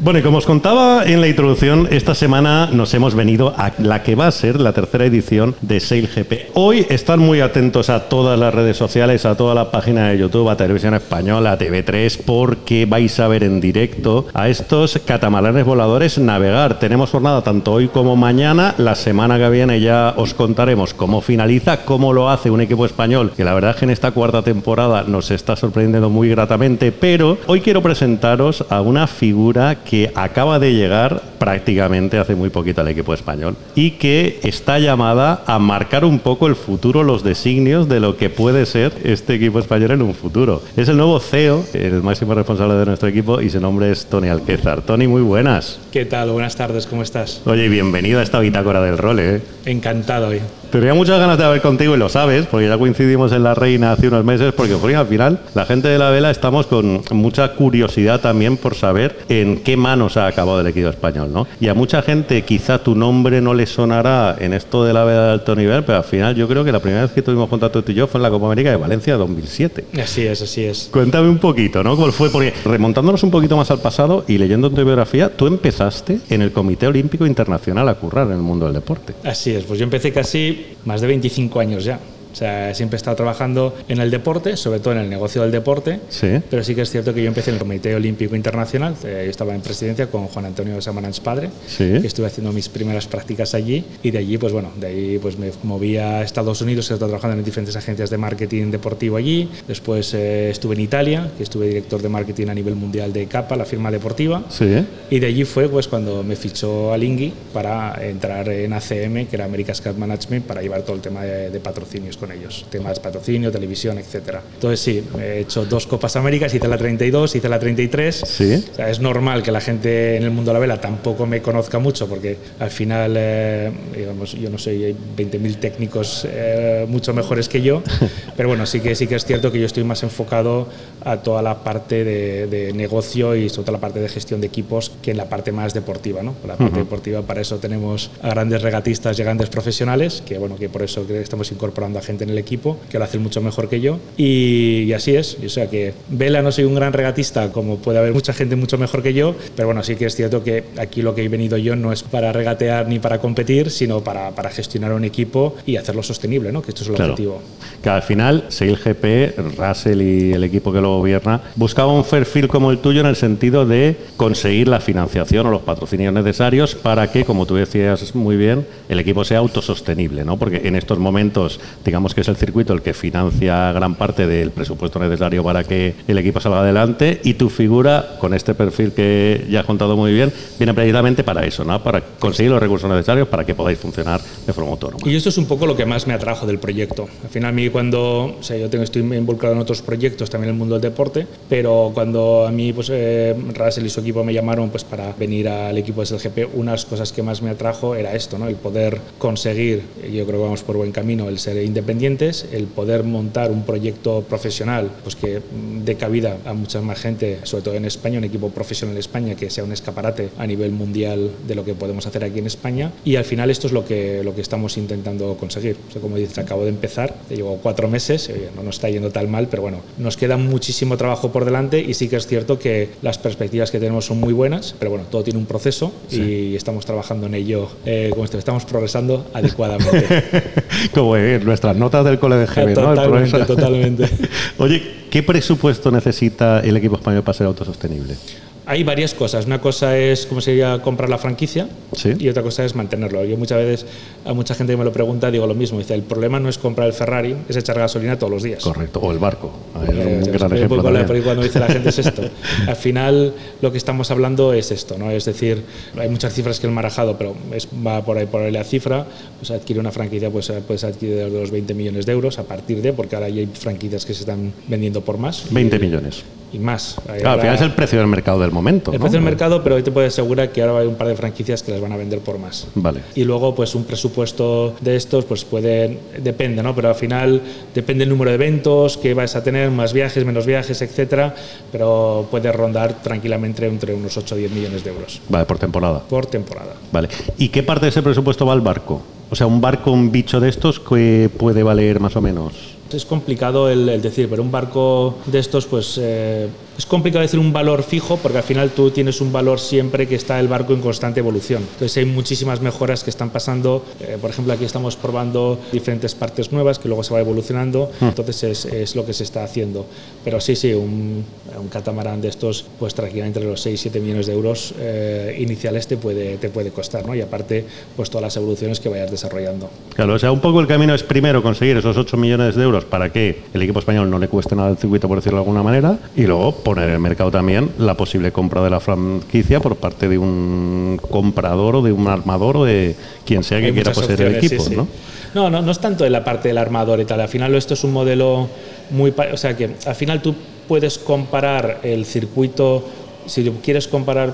Bueno, 0.00 0.18
y 0.18 0.22
como 0.22 0.38
os 0.38 0.44
contaba 0.46 1.04
en 1.06 1.20
la 1.20 1.28
introducción, 1.28 1.86
esta 1.90 2.16
semana 2.16 2.68
nos 2.72 2.92
hemos 2.94 3.14
venido 3.14 3.54
a 3.56 3.72
la 3.78 4.02
que 4.02 4.16
va 4.16 4.26
a 4.26 4.32
ser 4.32 4.60
la 4.60 4.72
tercera 4.72 5.04
edición 5.04 5.54
de 5.60 5.78
SailGP. 5.78 6.50
Hoy 6.54 6.84
están 6.88 7.20
muy 7.20 7.40
atentos 7.40 7.90
a 7.90 8.08
todas 8.08 8.36
las 8.36 8.52
redes 8.52 8.76
sociales, 8.76 9.24
a 9.24 9.36
toda 9.36 9.54
la 9.54 9.70
página 9.70 10.08
de 10.08 10.18
YouTube, 10.18 10.48
a 10.48 10.56
Televisión 10.56 10.94
Española, 10.94 11.52
a 11.52 11.58
TV3, 11.58 12.18
porque 12.26 12.86
vais 12.86 13.20
a 13.20 13.28
ver 13.28 13.44
en 13.44 13.60
directo 13.60 14.26
a 14.34 14.48
estos 14.48 14.98
catamaranes 15.06 15.64
voladores 15.64 16.18
navegar. 16.18 16.80
Tenemos 16.80 17.10
jornada 17.10 17.42
tanto 17.42 17.72
hoy 17.72 17.86
como 17.86 18.16
mañana. 18.16 18.74
La 18.78 18.96
semana 18.96 19.38
que 19.38 19.48
viene 19.48 19.80
ya 19.80 20.14
os 20.16 20.34
contaremos 20.34 20.92
cómo 20.92 21.20
finaliza, 21.20 21.84
cómo 21.84 22.12
lo 22.12 22.30
hace 22.30 22.50
un 22.50 22.60
equipo 22.60 22.84
español, 22.84 23.30
que 23.36 23.44
la 23.44 23.54
verdad 23.54 23.70
es 23.70 23.76
que 23.76 23.84
en 23.84 23.90
esta 23.92 24.10
cuarta 24.10 24.42
temporada 24.42 25.04
nos 25.04 25.30
está 25.30 25.54
sorprendiendo 25.54 26.10
muy 26.10 26.30
gratamente. 26.30 26.90
Pero 26.90 27.38
hoy 27.46 27.60
quiero 27.60 27.80
presentaros 27.80 28.64
a 28.68 28.80
una 28.80 29.06
figura 29.06 29.83
que 29.84 30.10
acaba 30.14 30.58
de 30.58 30.72
llegar 30.74 31.22
prácticamente 31.44 32.16
hace 32.16 32.34
muy 32.34 32.48
poquito 32.48 32.80
al 32.80 32.88
equipo 32.88 33.12
español 33.12 33.54
y 33.74 33.90
que 33.92 34.40
está 34.44 34.78
llamada 34.78 35.42
a 35.46 35.58
marcar 35.58 36.06
un 36.06 36.18
poco 36.20 36.46
el 36.46 36.56
futuro, 36.56 37.02
los 37.02 37.22
designios 37.22 37.86
de 37.86 38.00
lo 38.00 38.16
que 38.16 38.30
puede 38.30 38.64
ser 38.64 38.94
este 39.04 39.34
equipo 39.34 39.58
español 39.58 39.90
en 39.90 40.00
un 40.00 40.14
futuro. 40.14 40.62
Es 40.74 40.88
el 40.88 40.96
nuevo 40.96 41.20
CEO, 41.20 41.62
el 41.74 42.02
máximo 42.02 42.32
responsable 42.32 42.76
de 42.76 42.86
nuestro 42.86 43.10
equipo 43.10 43.42
y 43.42 43.50
su 43.50 43.60
nombre 43.60 43.90
es 43.90 44.06
Tony 44.06 44.28
Alquezar. 44.28 44.80
Tony, 44.80 45.06
muy 45.06 45.20
buenas. 45.20 45.80
¿Qué 45.92 46.06
tal? 46.06 46.30
Buenas 46.30 46.56
tardes, 46.56 46.86
¿cómo 46.86 47.02
estás? 47.02 47.42
Oye, 47.44 47.68
bienvenido 47.68 48.20
a 48.20 48.22
esta 48.22 48.40
bitácora 48.40 48.80
del 48.80 48.96
rol, 48.96 49.20
¿eh? 49.20 49.42
Encantado. 49.66 50.32
¿eh? 50.32 50.40
Tenía 50.74 50.92
muchas 50.92 51.20
ganas 51.20 51.38
de 51.38 51.44
hablar 51.44 51.60
contigo 51.60 51.94
y 51.94 51.98
lo 51.98 52.08
sabes, 52.08 52.46
porque 52.46 52.66
ya 52.66 52.76
coincidimos 52.76 53.30
en 53.32 53.44
La 53.44 53.54
Reina 53.54 53.92
hace 53.92 54.08
unos 54.08 54.24
meses, 54.24 54.52
porque 54.52 54.74
al 54.96 55.06
final 55.06 55.38
la 55.54 55.66
gente 55.66 55.86
de 55.86 55.98
la 55.98 56.10
vela 56.10 56.32
estamos 56.32 56.66
con 56.66 57.02
mucha 57.12 57.52
curiosidad 57.52 58.20
también 58.20 58.56
por 58.56 58.74
saber 58.74 59.20
en 59.28 59.62
qué 59.62 59.76
manos 59.76 60.16
ha 60.16 60.26
acabado 60.26 60.60
el 60.60 60.66
equipo 60.66 60.88
español, 60.88 61.32
¿no? 61.34 61.46
Y 61.60 61.68
a 61.68 61.74
mucha 61.74 62.00
gente 62.00 62.40
quizá 62.42 62.82
tu 62.82 62.94
nombre 62.94 63.42
no 63.42 63.52
le 63.52 63.66
sonará 63.66 64.36
en 64.38 64.54
esto 64.54 64.84
de 64.84 64.94
la 64.94 65.04
vela 65.04 65.26
de 65.26 65.32
alto 65.32 65.54
nivel, 65.54 65.84
pero 65.84 65.98
al 65.98 66.04
final 66.04 66.34
yo 66.34 66.48
creo 66.48 66.64
que 66.64 66.72
la 66.72 66.80
primera 66.80 67.02
vez 67.02 67.12
que 67.12 67.20
tuvimos 67.20 67.48
contacto 67.48 67.84
tú 67.84 67.92
y 67.92 67.94
yo 67.94 68.06
fue 68.06 68.18
en 68.18 68.22
la 68.22 68.30
Copa 68.30 68.46
América 68.46 68.70
de 68.70 68.76
Valencia 68.76 69.16
2007. 69.16 69.84
Así 70.00 70.26
es, 70.26 70.40
así 70.40 70.64
es. 70.64 70.88
Cuéntame 70.90 71.28
un 71.28 71.38
poquito, 71.38 71.82
¿no? 71.82 71.96
¿Cómo 71.96 72.10
fue? 72.12 72.30
Porque 72.30 72.54
remontándonos 72.64 73.22
un 73.22 73.30
poquito 73.30 73.56
más 73.56 73.70
al 73.70 73.80
pasado 73.80 74.24
y 74.28 74.38
leyendo 74.38 74.70
tu 74.70 74.76
biografía, 74.76 75.36
tú 75.36 75.46
empezaste 75.46 76.20
en 76.30 76.40
el 76.40 76.52
Comité 76.52 76.86
Olímpico 76.86 77.26
Internacional 77.26 77.88
a 77.88 77.94
currar 77.94 78.28
en 78.28 78.34
el 78.34 78.38
mundo 78.38 78.66
del 78.66 78.74
deporte. 78.74 79.14
Así 79.24 79.50
es, 79.50 79.64
pues 79.64 79.78
yo 79.78 79.84
empecé 79.84 80.12
casi 80.12 80.76
más 80.84 81.00
de 81.00 81.08
25 81.08 81.60
años 81.60 81.84
ya. 81.84 81.98
O 82.34 82.36
sea, 82.36 82.74
siempre 82.74 82.96
he 82.96 82.98
estado 82.98 83.14
trabajando 83.14 83.76
en 83.88 84.00
el 84.00 84.10
deporte, 84.10 84.56
sobre 84.56 84.80
todo 84.80 84.94
en 84.94 84.98
el 84.98 85.08
negocio 85.08 85.42
del 85.42 85.52
deporte. 85.52 86.00
Sí. 86.08 86.26
Pero 86.50 86.64
sí 86.64 86.74
que 86.74 86.80
es 86.82 86.90
cierto 86.90 87.14
que 87.14 87.22
yo 87.22 87.28
empecé 87.28 87.50
en 87.50 87.54
el 87.54 87.60
Comité 87.60 87.94
Olímpico 87.94 88.34
Internacional. 88.34 88.96
eh, 89.04 89.22
yo 89.24 89.30
estaba 89.30 89.54
en 89.54 89.60
presidencia 89.60 90.08
con 90.08 90.26
Juan 90.26 90.46
Antonio 90.46 90.80
Samaranch 90.80 91.20
padre. 91.20 91.50
Sí. 91.68 91.84
Que 92.00 92.06
estuve 92.08 92.26
haciendo 92.26 92.52
mis 92.52 92.68
primeras 92.68 93.06
prácticas 93.06 93.54
allí. 93.54 93.84
Y 94.02 94.10
de 94.10 94.18
allí, 94.18 94.36
pues 94.36 94.52
bueno, 94.52 94.70
de 94.80 94.86
ahí 94.88 95.18
pues 95.22 95.38
me 95.38 95.50
moví 95.62 95.96
a 95.96 96.22
Estados 96.22 96.60
Unidos. 96.60 96.90
He 96.90 96.94
estado 96.94 97.10
trabajando 97.10 97.36
en 97.38 97.44
diferentes 97.44 97.76
agencias 97.76 98.10
de 98.10 98.18
marketing 98.18 98.72
deportivo 98.72 99.16
allí. 99.16 99.48
Después 99.68 100.12
eh, 100.14 100.50
estuve 100.50 100.74
en 100.74 100.80
Italia, 100.80 101.30
que 101.36 101.44
estuve 101.44 101.68
director 101.68 102.02
de 102.02 102.08
marketing 102.08 102.48
a 102.48 102.54
nivel 102.54 102.74
mundial 102.74 103.12
de 103.12 103.26
Capa, 103.26 103.54
la 103.54 103.64
firma 103.64 103.92
deportiva. 103.92 104.42
Sí. 104.48 104.84
Y 105.10 105.20
de 105.20 105.26
allí 105.28 105.44
fue 105.44 105.68
pues 105.68 105.86
cuando 105.86 106.24
me 106.24 106.34
fichó 106.34 106.92
al 106.92 107.04
Ingui 107.04 107.32
para 107.52 107.94
entrar 108.04 108.48
en 108.48 108.72
ACM, 108.72 109.26
que 109.26 109.36
era 109.36 109.44
America's 109.44 109.80
Cup 109.80 109.96
Management, 109.96 110.46
para 110.46 110.62
llevar 110.62 110.82
todo 110.82 110.96
el 110.96 111.02
tema 111.02 111.22
de, 111.22 111.50
de 111.50 111.60
patrocinios 111.60 112.16
con 112.24 112.32
ellos, 112.32 112.64
temas 112.70 112.98
patrocinio, 113.00 113.52
televisión, 113.52 113.98
etcétera. 113.98 114.42
Entonces 114.54 114.80
sí, 114.80 115.04
he 115.20 115.40
hecho 115.40 115.66
dos 115.66 115.86
Copas 115.86 116.16
Américas, 116.16 116.54
hice 116.54 116.68
la 116.68 116.78
32, 116.78 117.36
hice 117.36 117.48
la 117.50 117.58
33. 117.58 118.24
Sí. 118.26 118.64
O 118.72 118.74
sea, 118.74 118.88
es 118.88 119.00
normal 119.00 119.42
que 119.42 119.52
la 119.52 119.60
gente 119.60 120.16
en 120.16 120.22
el 120.22 120.30
mundo 120.30 120.50
de 120.50 120.54
la 120.54 120.60
vela 120.60 120.80
tampoco 120.80 121.26
me 121.26 121.42
conozca 121.42 121.78
mucho, 121.78 122.08
porque 122.08 122.38
al 122.58 122.70
final, 122.70 123.14
eh, 123.18 123.70
digamos, 123.94 124.32
yo 124.32 124.48
no 124.48 124.56
soy, 124.56 124.84
hay 124.84 124.96
20.000 125.16 125.56
técnicos 125.56 126.26
eh, 126.30 126.86
mucho 126.88 127.12
mejores 127.12 127.48
que 127.48 127.60
yo, 127.60 127.82
pero 128.36 128.48
bueno, 128.48 128.64
sí 128.64 128.80
que 128.80 128.94
sí 128.94 129.06
que 129.06 129.16
es 129.16 129.24
cierto 129.26 129.52
que 129.52 129.60
yo 129.60 129.66
estoy 129.66 129.84
más 129.84 130.02
enfocado 130.02 130.68
a 131.04 131.18
toda 131.18 131.42
la 131.42 131.62
parte 131.62 132.04
de, 132.04 132.46
de 132.46 132.72
negocio 132.72 133.36
y 133.36 133.50
sobre 133.50 133.66
todo 133.66 133.72
la 133.72 133.80
parte 133.80 134.00
de 134.00 134.08
gestión 134.08 134.40
de 134.40 134.46
equipos 134.46 134.92
que 135.02 135.10
en 135.10 135.18
la 135.18 135.28
parte 135.28 135.52
más 135.52 135.74
deportiva, 135.74 136.22
¿no? 136.22 136.34
La 136.46 136.56
parte 136.56 136.78
deportiva 136.78 137.20
para 137.20 137.42
eso 137.42 137.58
tenemos 137.58 138.10
a 138.22 138.30
grandes 138.30 138.62
regatistas 138.62 139.18
y 139.18 139.22
a 139.22 139.24
grandes 139.26 139.50
profesionales, 139.50 140.22
que 140.24 140.38
bueno, 140.38 140.56
que 140.56 140.70
por 140.70 140.82
eso 140.82 141.04
estamos 141.10 141.52
incorporando 141.52 141.98
a 141.98 142.02
gente 142.02 142.13
en 142.22 142.30
el 142.30 142.38
equipo 142.38 142.78
que 142.88 142.98
lo 142.98 143.04
hacen 143.04 143.20
mucho 143.22 143.40
mejor 143.40 143.68
que 143.68 143.80
yo 143.80 143.98
y, 144.16 144.82
y 144.86 144.92
así 144.92 145.16
es, 145.16 145.36
o 145.44 145.48
sea 145.48 145.68
que 145.68 145.92
vela 146.08 146.40
no 146.42 146.52
soy 146.52 146.64
un 146.64 146.76
gran 146.76 146.92
regatista 146.92 147.50
como 147.50 147.78
puede 147.78 147.98
haber 147.98 148.12
mucha 148.12 148.32
gente 148.32 148.54
mucho 148.54 148.78
mejor 148.78 149.02
que 149.02 149.12
yo, 149.14 149.34
pero 149.56 149.66
bueno, 149.66 149.82
sí 149.82 149.96
que 149.96 150.06
es 150.06 150.14
cierto 150.14 150.44
que 150.44 150.64
aquí 150.78 151.02
lo 151.02 151.14
que 151.14 151.24
he 151.24 151.28
venido 151.28 151.56
yo 151.56 151.74
no 151.74 151.92
es 151.92 152.02
para 152.04 152.32
regatear 152.32 152.86
ni 152.88 152.98
para 153.00 153.18
competir, 153.18 153.70
sino 153.70 154.02
para, 154.04 154.30
para 154.30 154.50
gestionar 154.50 154.92
un 154.92 155.04
equipo 155.04 155.56
y 155.66 155.76
hacerlo 155.76 156.02
sostenible, 156.02 156.52
¿no? 156.52 156.62
Que 156.62 156.70
esto 156.70 156.82
es 156.82 156.88
el 156.90 156.94
Claro. 156.94 157.12
objetivo. 157.14 157.40
Que 157.82 157.88
al 157.88 158.02
final, 158.02 158.44
Sail 158.48 158.76
GP, 158.76 159.34
Russell 159.58 160.00
y 160.02 160.32
el 160.32 160.44
equipo 160.44 160.72
que 160.72 160.80
lo 160.80 160.98
gobierna, 160.98 161.40
buscaba 161.56 161.92
un 161.92 162.04
perfil 162.04 162.46
como 162.48 162.70
el 162.70 162.78
tuyo 162.78 163.00
en 163.00 163.06
el 163.06 163.16
sentido 163.16 163.64
de 163.66 163.96
conseguir 164.16 164.68
la 164.68 164.80
financiación 164.80 165.46
o 165.46 165.50
los 165.50 165.62
patrocinios 165.62 166.12
necesarios 166.12 166.74
para 166.74 167.10
que, 167.10 167.24
como 167.24 167.46
tú 167.46 167.54
decías 167.56 168.14
muy 168.14 168.36
bien, 168.36 168.66
el 168.88 168.98
equipo 169.00 169.24
sea 169.24 169.38
autosostenible, 169.38 170.24
¿no? 170.24 170.36
Porque 170.36 170.60
en 170.64 170.76
estos 170.76 170.98
momentos, 170.98 171.58
digamos 171.84 172.03
que 172.12 172.22
es 172.22 172.28
el 172.28 172.36
circuito 172.36 172.72
el 172.72 172.82
que 172.82 172.92
financia 172.92 173.72
gran 173.72 173.94
parte 173.94 174.26
del 174.26 174.50
presupuesto 174.50 174.98
necesario 174.98 175.44
para 175.44 175.62
que 175.64 175.94
el 176.08 176.18
equipo 176.18 176.40
salga 176.40 176.60
adelante 176.60 177.20
y 177.22 177.34
tu 177.34 177.48
figura, 177.48 178.16
con 178.18 178.34
este 178.34 178.54
perfil 178.54 178.92
que 178.92 179.46
ya 179.48 179.60
has 179.60 179.66
contado 179.66 179.96
muy 179.96 180.12
bien, 180.12 180.32
viene 180.58 180.74
precisamente 180.74 181.22
para 181.22 181.46
eso, 181.46 181.64
¿no? 181.64 181.82
Para 181.82 182.00
conseguir 182.00 182.50
los 182.50 182.60
recursos 182.60 182.90
necesarios 182.90 183.28
para 183.28 183.44
que 183.44 183.54
podáis 183.54 183.78
funcionar 183.78 184.20
de 184.46 184.52
forma 184.52 184.72
autónoma. 184.72 185.08
Y 185.08 185.14
esto 185.14 185.28
es 185.28 185.38
un 185.38 185.46
poco 185.46 185.66
lo 185.66 185.76
que 185.76 185.86
más 185.86 186.06
me 186.06 186.14
atrajo 186.14 186.46
del 186.46 186.58
proyecto. 186.58 187.08
Al 187.22 187.30
final, 187.30 187.50
a 187.50 187.52
mí 187.52 187.68
cuando, 187.70 188.36
o 188.38 188.42
sea, 188.42 188.56
yo 188.56 188.68
tengo, 188.68 188.84
estoy 188.84 189.02
involucrado 189.02 189.54
en 189.54 189.60
otros 189.60 189.82
proyectos 189.82 190.30
también 190.30 190.50
en 190.50 190.54
el 190.56 190.58
mundo 190.58 190.74
del 190.74 190.82
deporte, 190.82 191.26
pero 191.48 191.92
cuando 191.94 192.46
a 192.46 192.50
mí, 192.50 192.72
pues, 192.72 192.90
eh, 192.92 193.34
Russell 193.54 193.86
y 193.86 193.90
su 193.90 194.00
equipo 194.00 194.24
me 194.24 194.32
llamaron 194.32 194.70
pues, 194.70 194.84
para 194.84 195.12
venir 195.12 195.48
al 195.48 195.76
equipo 195.78 196.00
de 196.00 196.06
SLGP, 196.06 196.54
unas 196.54 196.84
cosas 196.84 197.12
que 197.12 197.22
más 197.22 197.42
me 197.42 197.50
atrajo 197.50 197.94
era 197.94 198.14
esto, 198.14 198.38
¿no? 198.38 198.48
El 198.48 198.56
poder 198.56 199.00
conseguir, 199.18 199.82
yo 200.02 200.24
creo 200.26 200.38
que 200.38 200.44
vamos 200.44 200.62
por 200.62 200.76
buen 200.76 200.92
camino, 200.92 201.28
el 201.28 201.38
ser 201.38 201.58
independientes, 201.94 202.46
el 202.52 202.66
poder 202.66 203.04
montar 203.04 203.50
un 203.50 203.62
proyecto 203.62 204.22
profesional, 204.28 204.90
pues 205.02 205.16
que 205.16 205.40
dé 205.84 205.94
cabida 205.96 206.38
a 206.44 206.52
mucha 206.52 206.80
más 206.80 206.98
gente, 206.98 207.38
sobre 207.44 207.62
todo 207.62 207.74
en 207.74 207.84
España, 207.84 208.18
un 208.18 208.24
equipo 208.24 208.50
profesional 208.50 208.94
en 208.94 209.00
España 209.00 209.34
que 209.34 209.50
sea 209.50 209.64
un 209.64 209.72
escaparate 209.72 210.30
a 210.38 210.46
nivel 210.46 210.72
mundial 210.72 211.30
de 211.46 211.54
lo 211.54 211.64
que 211.64 211.74
podemos 211.74 212.06
hacer 212.06 212.24
aquí 212.24 212.38
en 212.38 212.46
España. 212.46 212.92
Y 213.04 213.16
al 213.16 213.24
final 213.24 213.50
esto 213.50 213.66
es 213.66 213.72
lo 213.72 213.84
que, 213.84 214.22
lo 214.24 214.34
que 214.34 214.40
estamos 214.40 214.76
intentando 214.76 215.36
conseguir. 215.36 215.76
O 215.88 215.92
sea, 215.92 216.00
como 216.00 216.16
dices, 216.16 216.38
acabo 216.38 216.64
de 216.64 216.70
empezar, 216.70 217.14
llevo 217.28 217.58
cuatro 217.62 217.88
meses, 217.88 218.28
oye, 218.28 218.48
no 218.56 218.62
nos 218.62 218.76
está 218.76 218.88
yendo 218.88 219.10
tan 219.10 219.30
mal, 219.30 219.48
pero 219.48 219.62
bueno, 219.62 219.80
nos 219.98 220.16
queda 220.16 220.36
muchísimo 220.36 220.96
trabajo 220.96 221.30
por 221.30 221.44
delante 221.44 221.80
y 221.80 221.94
sí 221.94 222.08
que 222.08 222.16
es 222.16 222.26
cierto 222.26 222.58
que 222.58 222.88
las 223.02 223.18
perspectivas 223.18 223.70
que 223.70 223.78
tenemos 223.78 224.06
son 224.06 224.18
muy 224.18 224.32
buenas, 224.32 224.74
pero 224.78 224.90
bueno, 224.90 225.06
todo 225.10 225.22
tiene 225.22 225.38
un 225.38 225.46
proceso 225.46 225.92
y 226.10 226.56
estamos 226.56 226.84
trabajando 226.84 227.26
en 227.26 227.34
ello, 227.34 227.68
eh, 227.86 228.10
como 228.12 228.24
estamos 228.24 228.64
progresando 228.64 229.26
adecuadamente. 229.32 230.24
Como 230.92 231.16
en 231.16 231.44
nuestras 231.44 231.76
notas 231.84 232.04
del 232.04 232.18
cole 232.18 232.36
de 232.36 232.46
GB, 232.46 232.74
¿no? 232.74 232.94
Totalmente, 232.94 233.44
totalmente. 233.44 234.08
Oye, 234.58 234.82
¿qué 235.10 235.22
presupuesto 235.22 235.90
necesita 235.90 236.60
el 236.60 236.76
equipo 236.76 236.96
español 236.96 237.22
para 237.22 237.36
ser 237.36 237.46
autosostenible? 237.46 238.16
Hay 238.66 238.82
varias 238.82 239.12
cosas. 239.12 239.44
Una 239.46 239.60
cosa 239.60 239.98
es 239.98 240.24
cómo 240.26 240.40
sería 240.40 240.80
comprar 240.80 241.10
la 241.10 241.18
franquicia 241.18 241.68
Sí. 241.94 242.12
y 242.18 242.28
otra 242.28 242.42
cosa 242.42 242.64
es 242.64 242.74
mantenerlo. 242.74 243.22
Yo 243.24 243.36
muchas 243.36 243.58
veces 243.58 243.86
a 244.24 244.32
mucha 244.32 244.54
gente 244.54 244.72
que 244.72 244.76
me 244.78 244.84
lo 244.84 244.92
pregunta 244.92 245.30
digo 245.30 245.46
lo 245.46 245.54
mismo. 245.54 245.78
Dice, 245.78 245.92
el 245.94 246.02
problema 246.02 246.40
no 246.40 246.48
es 246.48 246.56
comprar 246.56 246.86
el 246.88 246.94
Ferrari, 246.94 247.36
es 247.48 247.56
echar 247.56 247.78
gasolina 247.78 248.18
todos 248.18 248.30
los 248.32 248.42
días. 248.42 248.62
Correcto. 248.64 249.00
O 249.00 249.12
el 249.12 249.18
barco. 249.18 249.50
Es 249.82 249.90
Eh, 249.94 250.20
un 250.24 250.32
gran 250.32 250.52
ejemplo 250.56 250.90
la- 250.90 251.06
cuando 251.22 251.42
dice 251.42 251.60
la 251.60 251.66
gente 251.66 251.90
es 251.90 251.98
esto. 251.98 252.22
Al 252.66 252.76
final 252.76 253.34
lo 253.60 253.70
que 253.70 253.78
estamos 253.78 254.10
hablando 254.10 254.52
es 254.54 254.70
esto, 254.70 254.96
¿no? 254.98 255.10
Es 255.10 255.26
decir, 255.26 255.62
hay 255.98 256.08
muchas 256.08 256.32
cifras 256.32 256.58
que 256.58 256.66
el 256.66 256.72
marajado, 256.72 257.18
pero 257.18 257.34
es, 257.54 257.68
va 257.86 258.02
por 258.04 258.16
ahí 258.16 258.26
por 258.26 258.40
ahí 258.42 258.50
la 258.50 258.64
cifra. 258.64 259.06
Pues 259.38 259.50
adquirir 259.50 259.80
una 259.80 259.90
franquicia, 259.92 260.30
pues 260.30 260.50
puedes 260.66 260.84
adquirir 260.84 261.16
de 261.16 261.28
los 261.30 261.50
20 261.50 261.74
millones 261.74 262.06
de 262.06 262.12
euros 262.12 262.38
a 262.38 262.44
partir 262.44 262.80
de, 262.80 262.92
porque 262.94 263.14
ahora 263.14 263.28
ya 263.28 263.40
hay 263.40 263.46
franquicias 263.52 264.06
que 264.06 264.14
se 264.14 264.20
están 264.20 264.52
vendiendo 264.68 265.02
por 265.02 265.18
más. 265.18 265.44
20 265.50 265.76
Y- 265.76 265.78
millones. 265.80 266.22
Y 266.54 266.58
más. 266.60 266.96
Claro, 267.04 267.30
al 267.30 267.40
final 267.40 267.54
es 267.56 267.60
el 267.62 267.72
precio 267.72 267.98
del 267.98 268.06
mercado 268.06 268.38
del 268.38 268.52
momento. 268.52 268.92
el 268.92 268.98
¿no? 268.98 269.02
precio 269.02 269.18
del 269.18 269.24
mercado, 269.24 269.62
pero 269.64 269.74
hoy 269.74 269.82
te 269.82 269.90
puedo 269.90 270.06
asegurar 270.06 270.52
que 270.52 270.62
ahora 270.62 270.78
hay 270.82 270.86
un 270.86 270.94
par 270.94 271.08
de 271.08 271.16
franquicias 271.16 271.64
que 271.64 271.72
las 271.72 271.80
van 271.80 271.90
a 271.90 271.96
vender 271.96 272.20
por 272.20 272.38
más. 272.38 272.68
Vale. 272.76 273.00
Y 273.16 273.24
luego, 273.24 273.56
pues 273.56 273.74
un 273.74 273.82
presupuesto 273.84 274.74
de 274.80 274.94
estos, 274.94 275.24
pues 275.24 275.44
puede, 275.44 275.98
depende, 276.22 276.62
¿no? 276.62 276.72
Pero 276.74 276.90
al 276.90 276.94
final 276.94 277.42
depende 277.74 278.04
el 278.04 278.10
número 278.10 278.30
de 278.30 278.36
eventos 278.36 278.96
que 278.96 279.14
vais 279.14 279.34
a 279.34 279.42
tener, 279.42 279.72
más 279.72 279.92
viajes, 279.92 280.24
menos 280.24 280.46
viajes, 280.46 280.80
etcétera, 280.80 281.34
pero 281.72 282.28
puede 282.30 282.52
rondar 282.52 283.02
tranquilamente 283.02 283.66
entre 283.66 283.94
unos 283.94 284.16
8 284.16 284.34
o 284.34 284.38
10 284.38 284.52
millones 284.52 284.84
de 284.84 284.90
euros 284.90 285.20
Vale, 285.28 285.44
por 285.46 285.58
temporada. 285.58 286.00
por 286.08 286.26
temporada. 286.26 286.74
Vale. 286.92 287.08
¿Y 287.36 287.48
qué 287.48 287.64
parte 287.64 287.86
de 287.86 287.90
ese 287.90 288.02
presupuesto 288.02 288.46
va 288.46 288.52
al 288.52 288.60
barco? 288.60 289.02
O 289.30 289.34
sea, 289.34 289.46
un 289.48 289.60
barco, 289.60 289.90
un 289.90 290.12
bicho 290.12 290.38
de 290.38 290.48
estos, 290.48 290.78
que 290.78 291.28
puede 291.36 291.62
valer 291.62 291.98
más 291.98 292.14
o 292.14 292.20
menos? 292.20 292.73
Es 292.94 293.04
complicado 293.04 293.68
el, 293.68 293.88
el 293.88 294.00
decir, 294.00 294.28
pero 294.30 294.42
un 294.42 294.50
barco 294.50 295.16
de 295.26 295.38
estos, 295.40 295.66
pues 295.66 295.98
eh, 296.00 296.48
es 296.78 296.86
complicado 296.86 297.22
decir 297.22 297.38
un 297.40 297.52
valor 297.52 297.82
fijo 297.82 298.16
porque 298.16 298.38
al 298.38 298.44
final 298.44 298.70
tú 298.70 298.90
tienes 298.90 299.20
un 299.20 299.32
valor 299.32 299.60
siempre 299.60 300.06
que 300.06 300.14
está 300.14 300.40
el 300.40 300.48
barco 300.48 300.72
en 300.72 300.80
constante 300.80 301.20
evolución. 301.20 301.62
Entonces 301.62 301.96
hay 301.96 302.06
muchísimas 302.06 302.60
mejoras 302.60 303.04
que 303.04 303.10
están 303.10 303.30
pasando. 303.30 303.84
Eh, 304.00 304.16
por 304.20 304.30
ejemplo, 304.30 304.52
aquí 304.52 304.64
estamos 304.64 304.96
probando 304.96 305.58
diferentes 305.72 306.14
partes 306.14 306.52
nuevas 306.52 306.78
que 306.78 306.88
luego 306.88 307.04
se 307.04 307.14
va 307.14 307.20
evolucionando. 307.20 307.90
Entonces 308.00 308.42
es, 308.44 308.64
es 308.66 308.96
lo 308.96 309.04
que 309.04 309.12
se 309.12 309.24
está 309.24 309.44
haciendo. 309.44 309.86
Pero 310.24 310.40
sí, 310.40 310.56
sí, 310.56 310.72
un, 310.72 311.24
un 311.58 311.68
catamarán 311.68 312.20
de 312.20 312.28
estos, 312.28 312.64
pues 312.78 312.94
tranquilamente 312.94 313.24
entre 313.34 313.44
los 313.44 313.60
6 313.62 313.80
7 313.80 314.00
millones 314.00 314.26
de 314.26 314.32
euros 314.32 314.74
eh, 314.78 315.36
iniciales 315.38 315.86
te 315.86 315.96
puede, 315.96 316.36
te 316.36 316.48
puede 316.48 316.70
costar, 316.70 317.06
¿no? 317.06 317.14
Y 317.14 317.20
aparte, 317.20 317.64
pues 317.96 318.10
todas 318.10 318.22
las 318.22 318.36
evoluciones 318.36 318.80
que 318.80 318.88
vayas 318.88 319.10
desarrollando. 319.10 319.70
Claro, 319.94 320.14
o 320.14 320.18
sea, 320.18 320.30
un 320.30 320.40
poco 320.40 320.60
el 320.60 320.66
camino 320.66 320.94
es 320.94 321.02
primero 321.02 321.42
conseguir 321.42 321.76
esos 321.76 321.96
8 321.96 322.16
millones 322.16 322.54
de 322.54 322.62
euros 322.62 322.84
para 322.84 323.10
que 323.12 323.42
el 323.52 323.62
equipo 323.62 323.80
español 323.80 324.10
no 324.10 324.18
le 324.18 324.28
cueste 324.28 324.54
nada 324.54 324.70
el 324.70 324.76
circuito, 324.76 325.08
por 325.08 325.18
decirlo 325.18 325.38
de 325.38 325.42
alguna 325.42 325.62
manera, 325.62 325.98
y 326.16 326.22
luego 326.22 326.52
poner 326.64 326.88
en 326.88 326.94
el 326.94 327.00
mercado 327.00 327.30
también 327.30 327.70
la 327.78 327.94
posible 327.94 328.32
compra 328.32 328.62
de 328.64 328.70
la 328.70 328.80
franquicia 328.80 329.60
por 329.60 329.76
parte 329.76 330.08
de 330.08 330.18
un 330.18 330.98
comprador 331.10 331.76
o 331.76 331.82
de 331.82 331.92
un 331.92 332.08
armador 332.08 332.56
o 332.56 332.64
de 332.64 332.96
quien 333.24 333.44
sea 333.44 333.60
que 333.60 333.66
Hay 333.66 333.72
quiera 333.72 333.92
poseer 333.92 334.22
el 334.22 334.34
equipo, 334.36 334.62
sí, 334.62 334.70
sí. 334.70 334.76
¿no? 334.76 334.88
No, 335.34 335.50
no, 335.50 335.62
no 335.62 335.70
es 335.70 335.78
tanto 335.78 336.04
en 336.06 336.12
la 336.12 336.24
parte 336.24 336.48
del 336.48 336.58
armador 336.58 337.00
y 337.00 337.04
tal. 337.04 337.20
Al 337.20 337.28
final 337.28 337.54
esto 337.54 337.74
es 337.74 337.84
un 337.84 337.92
modelo 337.92 338.48
muy... 338.90 339.12
O 339.32 339.36
sea 339.36 339.56
que 339.56 339.70
al 339.84 339.94
final 339.94 340.22
tú 340.22 340.34
puedes 340.66 340.98
comparar 340.98 341.80
el 341.82 342.06
circuito, 342.06 342.84
si 343.26 343.48
quieres 343.62 343.88
comparar 343.88 344.32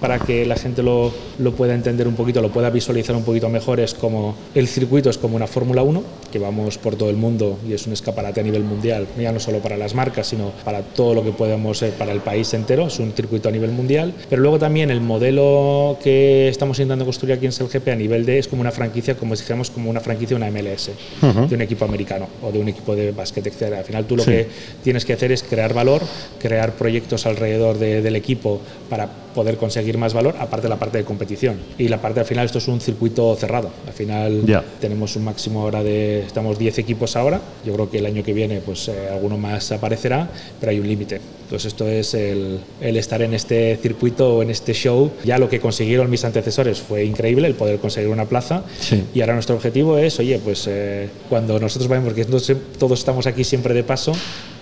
para 0.00 0.18
que 0.18 0.46
la 0.46 0.56
gente 0.56 0.82
lo, 0.82 1.12
lo 1.38 1.52
pueda 1.52 1.74
entender 1.74 2.08
un 2.08 2.14
poquito, 2.14 2.40
lo 2.40 2.50
pueda 2.50 2.70
visualizar 2.70 3.14
un 3.16 3.22
poquito 3.24 3.48
mejor, 3.48 3.80
es 3.80 3.94
como 3.94 4.34
el 4.54 4.68
circuito 4.68 5.10
es 5.10 5.18
como 5.18 5.36
una 5.36 5.46
Fórmula 5.46 5.82
1, 5.82 6.02
que 6.32 6.38
vamos 6.38 6.78
por 6.78 6.96
todo 6.96 7.10
el 7.10 7.16
mundo 7.16 7.58
y 7.68 7.72
es 7.72 7.86
un 7.86 7.92
escaparate 7.92 8.40
a 8.40 8.42
nivel 8.42 8.64
mundial, 8.64 9.06
ya 9.18 9.32
no 9.32 9.40
solo 9.40 9.58
para 9.58 9.76
las 9.76 9.94
marcas, 9.94 10.26
sino 10.28 10.52
para 10.64 10.82
todo 10.82 11.14
lo 11.14 11.22
que 11.24 11.32
podemos, 11.32 11.82
eh, 11.82 11.92
para 11.98 12.12
el 12.12 12.20
país 12.20 12.52
entero, 12.54 12.86
es 12.86 12.98
un 12.98 13.12
circuito 13.12 13.48
a 13.48 13.52
nivel 13.52 13.70
mundial, 13.72 14.12
pero 14.28 14.42
luego 14.42 14.58
también 14.58 14.90
el 14.90 15.00
modelo 15.00 15.98
que 16.02 16.48
estamos 16.48 16.78
intentando 16.78 17.04
construir 17.04 17.34
aquí 17.36 17.46
en 17.46 17.52
SLGP 17.52 17.88
a 17.88 17.96
nivel 17.96 18.24
de 18.24 18.38
es 18.38 18.48
como 18.48 18.60
una 18.62 18.70
franquicia, 18.72 19.14
como 19.16 19.34
dijéramos 19.34 19.70
como 19.70 19.90
una 19.90 20.00
franquicia, 20.00 20.36
una 20.36 20.50
MLS, 20.50 20.90
de 21.48 21.54
un 21.54 21.62
equipo 21.62 21.84
americano 21.84 22.26
o 22.42 22.50
de 22.52 22.58
un 22.58 22.68
equipo 22.68 22.94
de 22.96 23.12
básquet, 23.12 23.46
etc. 23.46 23.74
Al 23.78 23.84
final 23.84 24.04
tú 24.06 24.16
lo 24.16 24.22
Sí. 24.24 24.30
que 24.30 24.48
tienes 24.82 25.04
que 25.04 25.12
hacer 25.12 25.32
es 25.32 25.42
crear 25.42 25.74
valor, 25.74 26.02
crear 26.40 26.72
proyectos 26.72 27.26
alrededor 27.26 27.78
de- 27.78 28.00
del 28.02 28.16
equipo 28.16 28.60
para 28.88 29.08
poder 29.34 29.56
conseguir 29.58 29.98
más 29.98 30.14
valor, 30.14 30.34
aparte 30.38 30.62
de 30.64 30.68
la 30.70 30.76
parte 30.78 30.96
de 30.98 31.04
competición 31.04 31.25
competición. 31.26 31.56
Y 31.76 31.88
la 31.88 32.00
parte 32.00 32.20
al 32.20 32.26
final, 32.26 32.46
esto 32.46 32.58
es 32.58 32.68
un 32.68 32.80
circuito 32.80 33.34
cerrado. 33.34 33.70
Al 33.86 33.92
final 33.92 34.64
tenemos 34.80 35.16
un 35.16 35.24
máximo 35.24 35.62
ahora 35.62 35.82
de, 35.82 36.20
estamos 36.20 36.58
10 36.58 36.78
equipos 36.78 37.16
ahora. 37.16 37.40
Yo 37.64 37.72
creo 37.74 37.90
que 37.90 37.98
el 37.98 38.06
año 38.06 38.22
que 38.22 38.32
viene, 38.32 38.60
pues 38.60 38.88
eh, 38.88 39.08
alguno 39.10 39.36
más 39.36 39.72
aparecerá, 39.72 40.28
pero 40.60 40.70
hay 40.70 40.78
un 40.78 40.86
límite. 40.86 41.20
Entonces 41.46 41.66
esto 41.72 41.86
es 41.88 42.12
el, 42.14 42.58
el 42.80 42.96
estar 42.96 43.22
en 43.22 43.32
este 43.32 43.76
circuito 43.80 44.36
o 44.36 44.42
en 44.42 44.50
este 44.50 44.72
show. 44.72 45.10
Ya 45.24 45.38
lo 45.38 45.48
que 45.48 45.60
consiguieron 45.60 46.10
mis 46.10 46.24
antecesores 46.24 46.80
fue 46.80 47.04
increíble, 47.04 47.46
el 47.46 47.54
poder 47.54 47.78
conseguir 47.78 48.10
una 48.10 48.24
plaza. 48.24 48.64
Sí. 48.80 49.04
Y 49.14 49.20
ahora 49.20 49.34
nuestro 49.34 49.54
objetivo 49.54 49.96
es, 49.96 50.18
oye, 50.18 50.40
pues 50.42 50.66
eh, 50.68 51.08
cuando 51.28 51.58
nosotros 51.60 51.88
vayamos, 51.88 52.12
porque 52.12 52.24
todos 52.78 52.98
estamos 52.98 53.26
aquí 53.28 53.44
siempre 53.44 53.74
de 53.74 53.84
paso, 53.84 54.12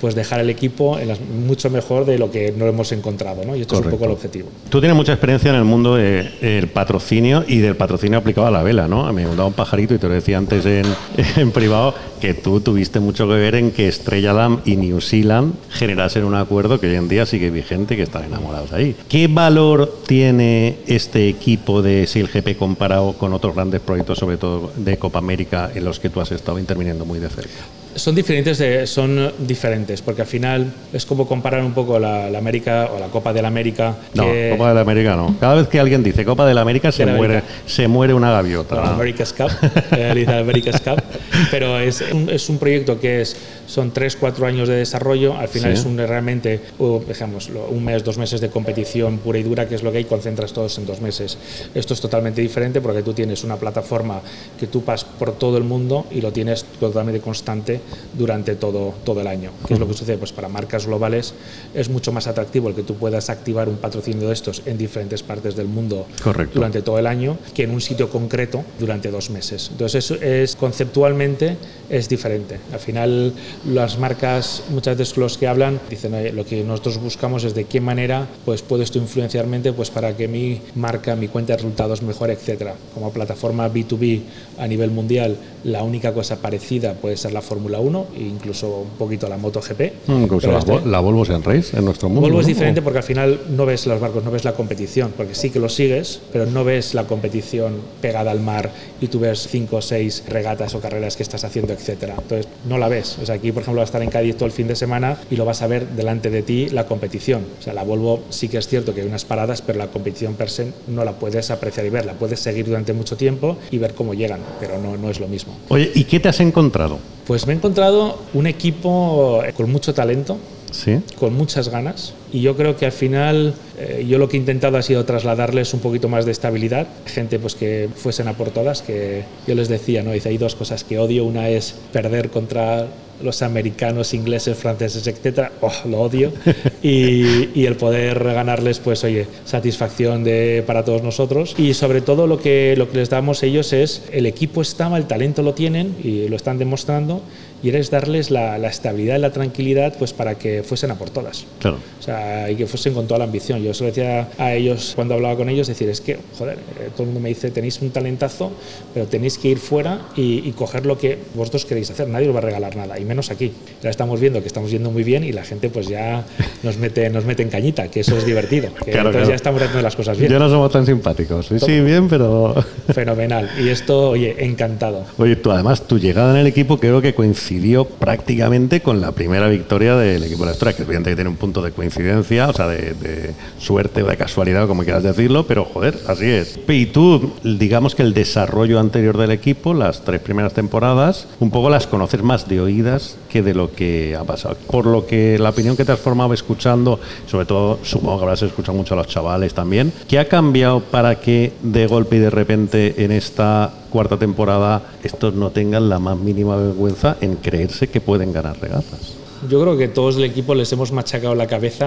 pues 0.00 0.14
dejar 0.14 0.40
el 0.40 0.50
equipo 0.50 0.98
en 0.98 1.08
las- 1.08 1.20
mucho 1.20 1.70
mejor 1.70 2.04
de 2.04 2.18
lo 2.18 2.30
que 2.30 2.52
no 2.54 2.66
hemos 2.66 2.92
encontrado, 2.92 3.42
¿no? 3.46 3.56
Y 3.56 3.62
esto 3.62 3.76
es 3.78 3.84
un 3.86 3.90
poco 3.90 4.04
el 4.04 4.10
objetivo. 4.10 4.48
Tú 4.68 4.80
tienes 4.80 4.94
mucha 4.96 5.12
experiencia 5.12 5.48
en 5.50 5.56
el 5.56 5.64
mundo 5.64 5.94
del 5.96 6.68
patrocinio 6.68 7.44
y 7.48 7.58
del 7.58 7.76
patrocinio 7.76 8.18
aplicado 8.18 8.46
a 8.46 8.50
la 8.50 8.62
vela, 8.62 8.86
¿no? 8.88 9.10
Me 9.14 9.24
mandaba 9.26 9.48
un 9.48 9.54
pajarito 9.54 9.94
y 9.94 9.98
te 9.98 10.06
lo 10.08 10.12
decía 10.14 10.36
antes 10.36 10.66
en, 10.66 10.84
en 11.36 11.50
privado 11.52 11.94
que 12.20 12.34
tú 12.34 12.60
tuviste 12.60 13.00
mucho 13.00 13.26
que 13.28 13.34
ver 13.34 13.54
en 13.54 13.70
que 13.70 13.88
Estrella 13.88 14.32
Damm 14.34 14.60
y 14.66 14.76
New 14.76 15.00
Zealand 15.00 15.54
generasen 15.70 16.24
un 16.24 16.34
acuerdo 16.34 16.73
que 16.80 16.88
hoy 16.88 16.96
en 16.96 17.08
día 17.08 17.26
sigue 17.26 17.50
vigente 17.50 17.94
y 17.94 17.96
que 17.98 18.02
están 18.04 18.24
enamorados 18.24 18.72
ahí. 18.72 18.94
¿Qué 19.08 19.26
valor 19.28 20.00
tiene 20.06 20.76
este 20.86 21.28
equipo 21.28 21.82
de 21.82 22.06
SailGP 22.06 22.56
comparado 22.58 23.12
con 23.14 23.32
otros 23.32 23.54
grandes 23.54 23.80
proyectos, 23.80 24.18
sobre 24.18 24.36
todo 24.36 24.72
de 24.76 24.96
Copa 24.98 25.18
América, 25.18 25.70
en 25.74 25.84
los 25.84 26.00
que 26.00 26.08
tú 26.10 26.20
has 26.20 26.32
estado 26.32 26.58
interviniendo 26.58 27.04
muy 27.04 27.18
de 27.18 27.28
cerca? 27.28 27.50
Son 27.96 28.12
diferentes, 28.12 28.58
de- 28.58 28.88
son 28.88 29.30
diferentes, 29.38 30.02
porque 30.02 30.22
al 30.22 30.26
final 30.26 30.72
es 30.92 31.06
como 31.06 31.28
comparar 31.28 31.62
un 31.64 31.72
poco 31.74 31.96
la, 32.00 32.28
la 32.28 32.38
América 32.38 32.90
o 32.92 32.98
la 32.98 33.06
Copa 33.06 33.32
del 33.32 33.44
América. 33.44 33.94
No, 34.14 34.24
que- 34.24 34.50
Copa 34.50 34.70
de 34.70 34.74
la 34.74 34.80
América 34.80 35.14
no. 35.14 35.36
Cada 35.38 35.54
vez 35.54 35.68
que 35.68 35.78
alguien 35.78 36.02
dice 36.02 36.24
Copa 36.24 36.44
de 36.44 36.54
la 36.54 36.62
América 36.62 36.90
se, 36.90 37.04
De 37.04 37.12
la 37.12 37.16
muere, 37.16 37.34
América. 37.38 37.54
se 37.66 37.86
muere 37.86 38.12
una 38.12 38.32
gaviota. 38.32 38.74
Bueno, 38.74 38.90
¿no? 38.90 38.94
America's 38.96 39.32
Cup, 39.32 39.48
eh, 39.92 40.26
America's 40.28 40.80
Cup, 40.80 41.00
pero 41.52 41.78
es 41.78 42.02
un, 42.12 42.28
es 42.30 42.48
un 42.48 42.58
proyecto 42.58 42.98
que 42.98 43.20
es, 43.20 43.36
son 43.66 43.92
3-4 43.92 44.46
años 44.46 44.68
de 44.68 44.76
desarrollo, 44.76 45.36
al 45.36 45.48
final 45.48 45.74
Sí. 45.74 45.80
es 45.80 45.86
un 45.86 45.96
realmente, 45.98 46.60
digamos, 47.08 47.50
un 47.70 47.84
mes, 47.84 48.04
dos 48.04 48.18
meses 48.18 48.40
de 48.40 48.48
competición 48.50 49.18
pura 49.18 49.38
y 49.38 49.42
dura, 49.42 49.68
que 49.68 49.74
es 49.74 49.82
lo 49.82 49.90
que 49.92 49.98
hay, 49.98 50.04
concentras 50.04 50.52
todos 50.52 50.76
en 50.78 50.86
dos 50.86 51.00
meses. 51.00 51.38
Esto 51.74 51.94
es 51.94 52.00
totalmente 52.00 52.40
diferente 52.40 52.80
porque 52.80 53.02
tú 53.02 53.12
tienes 53.14 53.44
una 53.44 53.56
plataforma 53.56 54.20
que 54.58 54.66
tú 54.66 54.82
pasas 54.82 55.08
por 55.18 55.32
todo 55.32 55.56
el 55.58 55.64
mundo 55.64 56.06
y 56.10 56.20
lo 56.20 56.32
tienes 56.32 56.64
totalmente 56.80 57.20
constante 57.20 57.80
durante 58.12 58.54
todo, 58.56 58.94
todo 59.04 59.20
el 59.20 59.26
año. 59.26 59.50
¿Qué 59.66 59.74
es 59.74 59.80
lo 59.80 59.86
que 59.88 59.94
sucede? 59.94 60.18
Pues 60.18 60.32
para 60.32 60.48
marcas 60.48 60.86
globales 60.86 61.34
es 61.74 61.88
mucho 61.88 62.12
más 62.12 62.26
atractivo 62.26 62.68
el 62.68 62.74
que 62.74 62.82
tú 62.82 62.94
puedas 62.94 63.30
activar 63.30 63.68
un 63.68 63.76
patrocinio 63.76 64.28
de 64.28 64.34
estos 64.34 64.62
en 64.66 64.78
diferentes 64.78 65.22
partes 65.22 65.56
del 65.56 65.66
mundo 65.68 66.06
Correcto. 66.22 66.54
durante 66.54 66.82
todo 66.82 66.98
el 66.98 67.06
año 67.06 67.38
que 67.54 67.64
en 67.64 67.70
un 67.70 67.80
sitio 67.80 68.08
concreto 68.10 68.64
durante 68.78 69.10
dos 69.10 69.30
meses. 69.30 69.68
Entonces 69.72 70.04
eso 70.04 70.14
es 70.22 70.56
conceptualmente 70.56 71.56
es 71.90 72.08
diferente. 72.08 72.58
Al 72.72 72.78
final 72.80 73.32
las 73.66 73.98
marcas 73.98 74.62
muchas 74.70 74.96
veces 74.96 75.16
los 75.16 75.38
que 75.38 75.46
hablan 75.46 75.80
dicen 75.90 76.14
"Oye, 76.14 76.32
lo 76.32 76.44
que 76.44 76.62
nosotros 76.64 76.98
buscamos 76.98 77.44
es 77.44 77.54
de 77.54 77.64
qué 77.64 77.80
manera 77.80 78.26
pues 78.44 78.62
puedo 78.62 78.82
esto 78.82 78.98
influenciarmente 78.98 79.72
pues 79.72 79.90
para 79.90 80.16
que 80.16 80.28
mi 80.28 80.60
marca, 80.74 81.16
mi 81.16 81.28
cuenta 81.28 81.52
de 81.52 81.58
resultados 81.58 82.02
mejore, 82.02 82.32
etcétera. 82.34 82.74
Como 82.94 83.10
plataforma 83.10 83.68
B2B 83.72 84.20
a 84.58 84.66
nivel 84.66 84.90
mundial 84.90 85.36
la 85.64 85.82
única 85.82 86.12
cosa 86.12 86.36
parecida 86.36 86.94
puede 86.94 87.16
ser 87.16 87.32
la 87.32 87.40
Fórmula 87.42 87.80
1 87.80 88.06
e 88.16 88.20
incluso 88.22 88.80
un 88.80 88.98
poquito 88.98 89.28
la 89.28 89.36
MotoGP. 89.38 89.92
Mm, 90.06 90.22
Incluso 90.24 90.50
la, 90.52 90.58
este- 90.58 90.86
la 90.86 91.00
Volvo 91.00 91.24
Sean 91.24 91.42
Race 91.42 91.76
en 91.76 91.84
nuestro 91.84 92.08
mundo. 92.08 92.22
Volvo 92.22 92.40
es 92.40 92.46
¿no? 92.46 92.48
diferente 92.48 92.82
porque 92.82 92.98
al 92.98 93.04
final 93.04 93.40
no 93.50 93.64
ves 93.66 93.86
los 93.86 94.00
barcos, 94.00 94.22
no 94.24 94.30
ves 94.30 94.44
la 94.44 94.52
competición, 94.52 95.12
porque 95.16 95.34
sí 95.34 95.50
que 95.50 95.58
lo 95.58 95.68
sigues, 95.68 96.20
pero 96.32 96.46
no 96.46 96.64
ves 96.64 96.94
la 96.94 97.04
competición 97.04 97.74
pegada 98.00 98.30
al 98.30 98.40
mar 98.40 98.70
y 99.00 99.08
tú 99.08 99.18
ves 99.20 99.48
cinco 99.50 99.76
o 99.76 99.82
seis 99.82 100.22
regatas 100.28 100.74
o 100.74 100.80
carreras 100.80 101.16
que 101.16 101.22
estás 101.22 101.44
haciendo, 101.44 101.73
etcétera. 101.74 102.14
Entonces 102.16 102.48
no 102.66 102.78
la 102.78 102.88
ves. 102.88 103.18
O 103.22 103.26
sea, 103.26 103.36
aquí 103.36 103.52
por 103.52 103.62
ejemplo 103.62 103.80
vas 103.80 103.88
a 103.88 103.90
estar 103.90 104.02
en 104.02 104.10
Cádiz 104.10 104.36
todo 104.36 104.46
el 104.46 104.52
fin 104.52 104.66
de 104.66 104.76
semana 104.76 105.18
y 105.30 105.36
lo 105.36 105.44
vas 105.44 105.62
a 105.62 105.66
ver 105.66 105.88
delante 105.88 106.30
de 106.30 106.42
ti 106.42 106.68
la 106.70 106.86
competición. 106.86 107.44
O 107.58 107.62
sea, 107.62 107.74
la 107.74 107.82
Volvo 107.82 108.22
sí 108.30 108.48
que 108.48 108.58
es 108.58 108.66
cierto 108.66 108.94
que 108.94 109.02
hay 109.02 109.06
unas 109.06 109.24
paradas, 109.24 109.62
pero 109.62 109.78
la 109.78 109.88
competición 109.88 110.34
per 110.34 110.50
se 110.50 110.72
no 110.88 111.04
la 111.04 111.12
puedes 111.12 111.50
apreciar 111.50 111.86
y 111.86 111.90
ver, 111.90 112.06
la 112.06 112.14
puedes 112.14 112.40
seguir 112.40 112.66
durante 112.66 112.92
mucho 112.92 113.16
tiempo 113.16 113.56
y 113.70 113.78
ver 113.78 113.94
cómo 113.94 114.14
llegan, 114.14 114.40
pero 114.60 114.78
no, 114.80 114.96
no 114.96 115.10
es 115.10 115.20
lo 115.20 115.28
mismo. 115.28 115.54
Oye, 115.68 115.90
¿y 115.94 116.04
qué 116.04 116.20
te 116.20 116.28
has 116.28 116.40
encontrado? 116.40 116.98
Pues 117.26 117.46
me 117.46 117.52
he 117.52 117.56
encontrado 117.56 118.18
un 118.34 118.46
equipo 118.46 119.42
con 119.56 119.70
mucho 119.70 119.94
talento, 119.94 120.38
Sí. 120.74 121.00
con 121.18 121.34
muchas 121.34 121.68
ganas. 121.68 122.14
Y 122.32 122.40
yo 122.40 122.56
creo 122.56 122.76
que 122.76 122.86
al 122.86 122.92
final 122.92 123.54
eh, 123.78 124.04
yo 124.08 124.18
lo 124.18 124.28
que 124.28 124.36
he 124.36 124.40
intentado 124.40 124.76
ha 124.76 124.82
sido 124.82 125.04
trasladarles 125.04 125.72
un 125.72 125.80
poquito 125.80 126.08
más 126.08 126.24
de 126.24 126.32
estabilidad, 126.32 126.88
gente 127.06 127.38
pues 127.38 127.54
que 127.54 127.88
fuesen 127.94 128.26
a 128.26 128.32
por 128.32 128.50
todas, 128.50 128.82
que 128.82 129.22
yo 129.46 129.54
les 129.54 129.68
decía, 129.68 130.02
¿no? 130.02 130.10
Dice, 130.10 130.30
hay 130.30 130.38
dos 130.38 130.56
cosas 130.56 130.82
que 130.82 130.98
odio, 130.98 131.24
una 131.24 131.48
es 131.48 131.76
perder 131.92 132.30
contra 132.30 132.88
los 133.22 133.42
americanos, 133.42 134.12
ingleses, 134.12 134.56
franceses, 134.58 135.06
etcétera, 135.06 135.52
oh, 135.60 135.72
lo 135.88 136.00
odio 136.00 136.32
y, 136.82 137.50
y 137.54 137.66
el 137.66 137.76
poder 137.76 138.22
ganarles 138.24 138.80
pues 138.80 139.04
oye, 139.04 139.26
satisfacción 139.44 140.24
de, 140.24 140.64
para 140.66 140.84
todos 140.84 141.02
nosotros. 141.02 141.54
Y 141.56 141.74
sobre 141.74 142.00
todo 142.00 142.26
lo 142.26 142.40
que, 142.40 142.74
lo 142.76 142.90
que 142.90 142.98
les 142.98 143.10
damos 143.10 143.44
ellos 143.44 143.72
es 143.72 144.02
el 144.12 144.26
equipo 144.26 144.62
estaba, 144.62 144.98
el 144.98 145.06
talento 145.06 145.42
lo 145.42 145.54
tienen 145.54 145.94
y 146.02 146.28
lo 146.28 146.34
están 146.34 146.58
demostrando 146.58 147.22
y 147.64 147.70
eres 147.70 147.90
darles 147.90 148.30
la, 148.30 148.58
la 148.58 148.68
estabilidad 148.68 149.16
y 149.16 149.20
la 149.20 149.32
tranquilidad 149.32 149.94
pues 149.98 150.12
para 150.12 150.34
que 150.36 150.62
fuesen 150.62 150.90
a 150.90 150.96
por 150.96 151.08
todas. 151.10 151.46
Claro. 151.60 151.78
O 151.98 152.02
sea, 152.02 152.50
y 152.50 152.56
que 152.56 152.66
fuesen 152.66 152.92
con 152.92 153.06
toda 153.06 153.18
la 153.18 153.24
ambición. 153.24 153.62
Yo 153.62 153.72
se 153.72 153.84
lo 153.84 153.88
decía 153.88 154.28
a 154.36 154.52
ellos 154.52 154.92
cuando 154.94 155.14
hablaba 155.14 155.34
con 155.36 155.48
ellos, 155.48 155.66
decir, 155.66 155.88
es 155.88 156.02
que, 156.02 156.18
joder, 156.38 156.58
eh, 156.78 156.90
todo 156.92 157.04
el 157.04 157.06
mundo 157.06 157.20
me 157.20 157.30
dice, 157.30 157.50
tenéis 157.50 157.80
un 157.80 157.90
talentazo, 157.90 158.52
pero 158.92 159.06
tenéis 159.06 159.38
que 159.38 159.48
ir 159.48 159.58
fuera 159.58 160.02
y, 160.14 160.46
y 160.46 160.52
coger 160.52 160.84
lo 160.84 160.98
que 160.98 161.18
vosotros 161.34 161.64
queréis 161.64 161.90
hacer. 161.90 162.06
Nadie 162.08 162.28
os 162.28 162.34
va 162.34 162.40
a 162.40 162.42
regalar 162.42 162.76
nada, 162.76 162.98
y 163.00 163.04
menos 163.06 163.30
aquí. 163.30 163.52
Ya 163.82 163.88
estamos 163.88 164.20
viendo 164.20 164.42
que 164.42 164.46
estamos 164.46 164.70
yendo 164.70 164.90
muy 164.90 165.02
bien 165.02 165.24
y 165.24 165.32
la 165.32 165.42
gente 165.42 165.70
pues 165.70 165.88
ya 165.88 166.22
nos 166.62 166.76
mete, 166.76 167.08
nos 167.08 167.24
mete 167.24 167.42
en 167.42 167.48
cañita, 167.48 167.88
que 167.88 168.00
eso 168.00 168.16
es 168.18 168.26
divertido. 168.26 168.68
Que 168.84 168.90
Claro, 168.90 169.08
entonces 169.08 169.12
claro. 169.12 169.28
ya 169.30 169.34
estamos 169.36 169.62
haciendo 169.62 169.82
las 169.82 169.96
cosas 169.96 170.18
bien. 170.18 170.30
Ya 170.30 170.38
no 170.38 170.50
somos 170.50 170.70
tan 170.70 170.84
simpáticos. 170.84 171.46
Sí, 171.46 171.58
sí, 171.58 171.80
bien, 171.80 172.08
pero. 172.08 172.54
Fenomenal. 172.92 173.50
Y 173.58 173.68
esto, 173.70 174.10
oye, 174.10 174.36
encantado. 174.44 175.04
Oye, 175.16 175.36
tú 175.36 175.50
además, 175.50 175.86
tu 175.86 175.98
llegada 175.98 176.34
en 176.34 176.40
el 176.40 176.46
equipo 176.46 176.78
creo 176.78 177.00
que 177.00 177.14
coincidió 177.54 177.84
prácticamente 177.84 178.80
con 178.80 179.00
la 179.00 179.12
primera 179.12 179.48
victoria 179.48 179.94
del 179.96 180.24
equipo 180.24 180.40
de 180.40 180.46
la 180.46 180.52
historia, 180.52 180.74
que 180.74 180.82
evidentemente 180.82 181.10
que 181.10 181.16
tiene 181.16 181.30
un 181.30 181.36
punto 181.36 181.62
de 181.62 181.70
coincidencia, 181.70 182.48
o 182.48 182.52
sea, 182.52 182.66
de, 182.66 182.94
de 182.94 183.34
suerte 183.58 184.02
o 184.02 184.06
de 184.06 184.16
casualidad, 184.16 184.66
como 184.66 184.82
quieras 184.82 185.04
decirlo, 185.04 185.46
pero 185.46 185.64
joder, 185.64 185.96
así 186.08 186.24
es. 186.24 186.58
Y 186.66 186.86
tú, 186.86 187.32
digamos 187.44 187.94
que 187.94 188.02
el 188.02 188.12
desarrollo 188.12 188.80
anterior 188.80 189.16
del 189.16 189.30
equipo, 189.30 189.72
las 189.72 190.02
tres 190.04 190.20
primeras 190.20 190.52
temporadas, 190.52 191.28
un 191.38 191.50
poco 191.50 191.70
las 191.70 191.86
conoces 191.86 192.22
más 192.24 192.48
de 192.48 192.60
oídas 192.60 193.18
que 193.30 193.42
de 193.42 193.54
lo 193.54 193.72
que 193.72 194.16
ha 194.18 194.24
pasado. 194.24 194.56
Por 194.66 194.86
lo 194.86 195.06
que 195.06 195.38
la 195.38 195.50
opinión 195.50 195.76
que 195.76 195.84
te 195.84 195.92
has 195.92 196.00
formado 196.00 196.34
escuchando, 196.34 196.98
sobre 197.26 197.46
todo 197.46 197.78
supongo 197.84 198.18
que 198.18 198.24
habrás 198.24 198.42
escuchado 198.42 198.76
mucho 198.76 198.94
a 198.94 198.96
los 198.96 199.06
chavales 199.06 199.54
también, 199.54 199.92
¿qué 200.08 200.18
ha 200.18 200.26
cambiado 200.26 200.80
para 200.80 201.20
que 201.20 201.52
de 201.62 201.86
golpe 201.86 202.16
y 202.16 202.18
de 202.20 202.30
repente 202.30 203.04
en 203.04 203.12
esta 203.12 203.72
cuarta 203.94 204.18
temporada 204.18 204.82
estos 205.04 205.34
no 205.34 205.50
tengan 205.50 205.88
la 205.88 206.00
más 206.00 206.18
mínima 206.18 206.56
vergüenza 206.56 207.16
en 207.20 207.36
creerse 207.36 207.86
que 207.86 208.00
pueden 208.00 208.32
ganar 208.32 208.60
regatas? 208.60 209.14
Yo 209.48 209.62
creo 209.62 209.78
que 209.78 209.86
todos 209.86 210.16
del 210.16 210.24
equipo 210.24 210.52
les 210.56 210.72
hemos 210.72 210.90
machacado 210.90 211.36
la 211.36 211.46
cabeza 211.46 211.86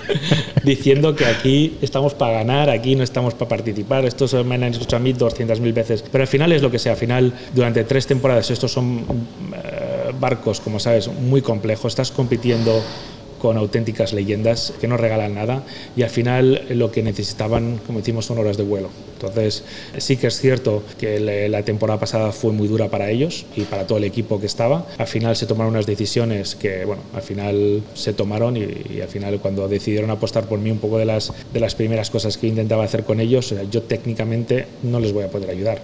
diciendo 0.64 1.14
que 1.14 1.24
aquí 1.24 1.78
estamos 1.82 2.14
para 2.14 2.32
ganar, 2.32 2.68
aquí 2.68 2.96
no 2.96 3.04
estamos 3.04 3.34
para 3.34 3.48
participar. 3.48 4.04
Esto 4.04 4.26
se 4.26 4.42
me 4.42 4.56
han 4.56 4.64
escuchado 4.64 4.96
a 4.96 5.04
mí 5.04 5.12
200.000 5.12 5.72
veces. 5.72 6.02
Pero 6.10 6.22
al 6.22 6.28
final 6.28 6.50
es 6.50 6.62
lo 6.62 6.70
que 6.72 6.80
sea. 6.80 6.92
Al 6.92 6.98
final, 6.98 7.32
durante 7.54 7.84
tres 7.84 8.08
temporadas, 8.08 8.50
estos 8.50 8.72
son 8.72 9.04
eh, 9.54 10.12
barcos, 10.18 10.58
como 10.58 10.80
sabes, 10.80 11.08
muy 11.08 11.42
complejos. 11.42 11.92
Estás 11.92 12.10
compitiendo 12.10 12.82
con 13.38 13.56
auténticas 13.56 14.12
leyendas 14.12 14.72
que 14.80 14.88
no 14.88 14.96
regalan 14.96 15.34
nada 15.34 15.62
y 15.94 16.02
al 16.02 16.10
final 16.10 16.62
lo 16.70 16.90
que 16.90 17.02
necesitaban, 17.02 17.78
como 17.86 18.00
decimos, 18.00 18.26
son 18.26 18.38
horas 18.38 18.56
de 18.56 18.64
vuelo. 18.64 18.88
Entonces, 19.20 19.64
sí 19.98 20.16
que 20.16 20.26
es 20.28 20.38
cierto 20.38 20.82
que 20.98 21.48
la 21.48 21.62
temporada 21.62 21.98
pasada 21.98 22.32
fue 22.32 22.52
muy 22.52 22.68
dura 22.68 22.88
para 22.88 23.10
ellos 23.10 23.46
y 23.56 23.62
para 23.62 23.86
todo 23.86 23.98
el 23.98 24.04
equipo 24.04 24.38
que 24.40 24.46
estaba. 24.46 24.86
Al 24.98 25.06
final 25.06 25.36
se 25.36 25.46
tomaron 25.46 25.74
unas 25.74 25.86
decisiones 25.86 26.54
que, 26.54 26.84
bueno, 26.84 27.02
al 27.14 27.22
final 27.22 27.82
se 27.94 28.12
tomaron 28.12 28.56
y, 28.56 28.66
y 28.94 29.00
al 29.00 29.08
final 29.08 29.40
cuando 29.40 29.66
decidieron 29.68 30.10
apostar 30.10 30.44
por 30.44 30.58
mí 30.58 30.70
un 30.70 30.78
poco 30.78 30.98
de 30.98 31.04
las, 31.04 31.32
de 31.52 31.60
las 31.60 31.74
primeras 31.74 32.10
cosas 32.10 32.36
que 32.36 32.46
intentaba 32.46 32.84
hacer 32.84 33.04
con 33.04 33.20
ellos, 33.20 33.54
yo 33.70 33.82
técnicamente 33.82 34.66
no 34.82 35.00
les 35.00 35.12
voy 35.12 35.24
a 35.24 35.28
poder 35.28 35.50
ayudar. 35.50 35.80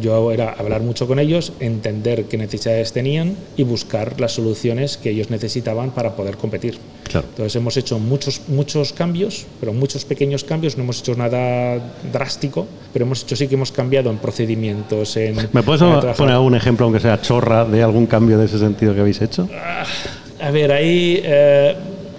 Yo 0.00 0.32
era 0.32 0.52
hablar 0.52 0.82
mucho 0.82 1.06
con 1.06 1.18
ellos, 1.18 1.52
entender 1.60 2.24
qué 2.24 2.36
necesidades 2.36 2.92
tenían 2.92 3.36
y 3.56 3.64
buscar 3.64 4.20
las 4.20 4.32
soluciones 4.32 4.96
que 4.96 5.10
ellos 5.10 5.30
necesitaban 5.30 5.90
para 5.90 6.16
poder 6.16 6.36
competir. 6.36 6.78
Claro. 7.08 7.26
Entonces 7.30 7.56
hemos 7.56 7.76
hecho 7.76 7.98
muchos, 7.98 8.42
muchos 8.48 8.92
cambios, 8.92 9.46
pero 9.60 9.72
muchos 9.72 10.04
pequeños 10.04 10.44
cambios, 10.44 10.76
no 10.76 10.84
hemos 10.84 11.00
hecho 11.00 11.14
nada 11.14 11.78
drástico, 12.12 12.66
pero 12.92 13.04
hemos 13.04 13.22
hecho 13.22 13.36
sí 13.36 13.48
que 13.48 13.54
hemos 13.54 13.72
cambiado 13.72 14.10
en 14.10 14.18
procedimientos, 14.18 15.16
en... 15.16 15.36
¿Me 15.52 15.62
puedes 15.62 15.82
en 15.82 16.14
poner 16.14 16.34
algún 16.34 16.54
ejemplo, 16.54 16.84
aunque 16.84 17.00
sea 17.00 17.20
chorra, 17.20 17.64
de 17.64 17.82
algún 17.82 18.06
cambio 18.06 18.38
de 18.38 18.46
ese 18.46 18.58
sentido 18.58 18.94
que 18.94 19.00
habéis 19.00 19.20
hecho? 19.20 19.48
A 20.40 20.50
ver, 20.50 20.70
ahí 20.70 21.20
eh, 21.24 21.74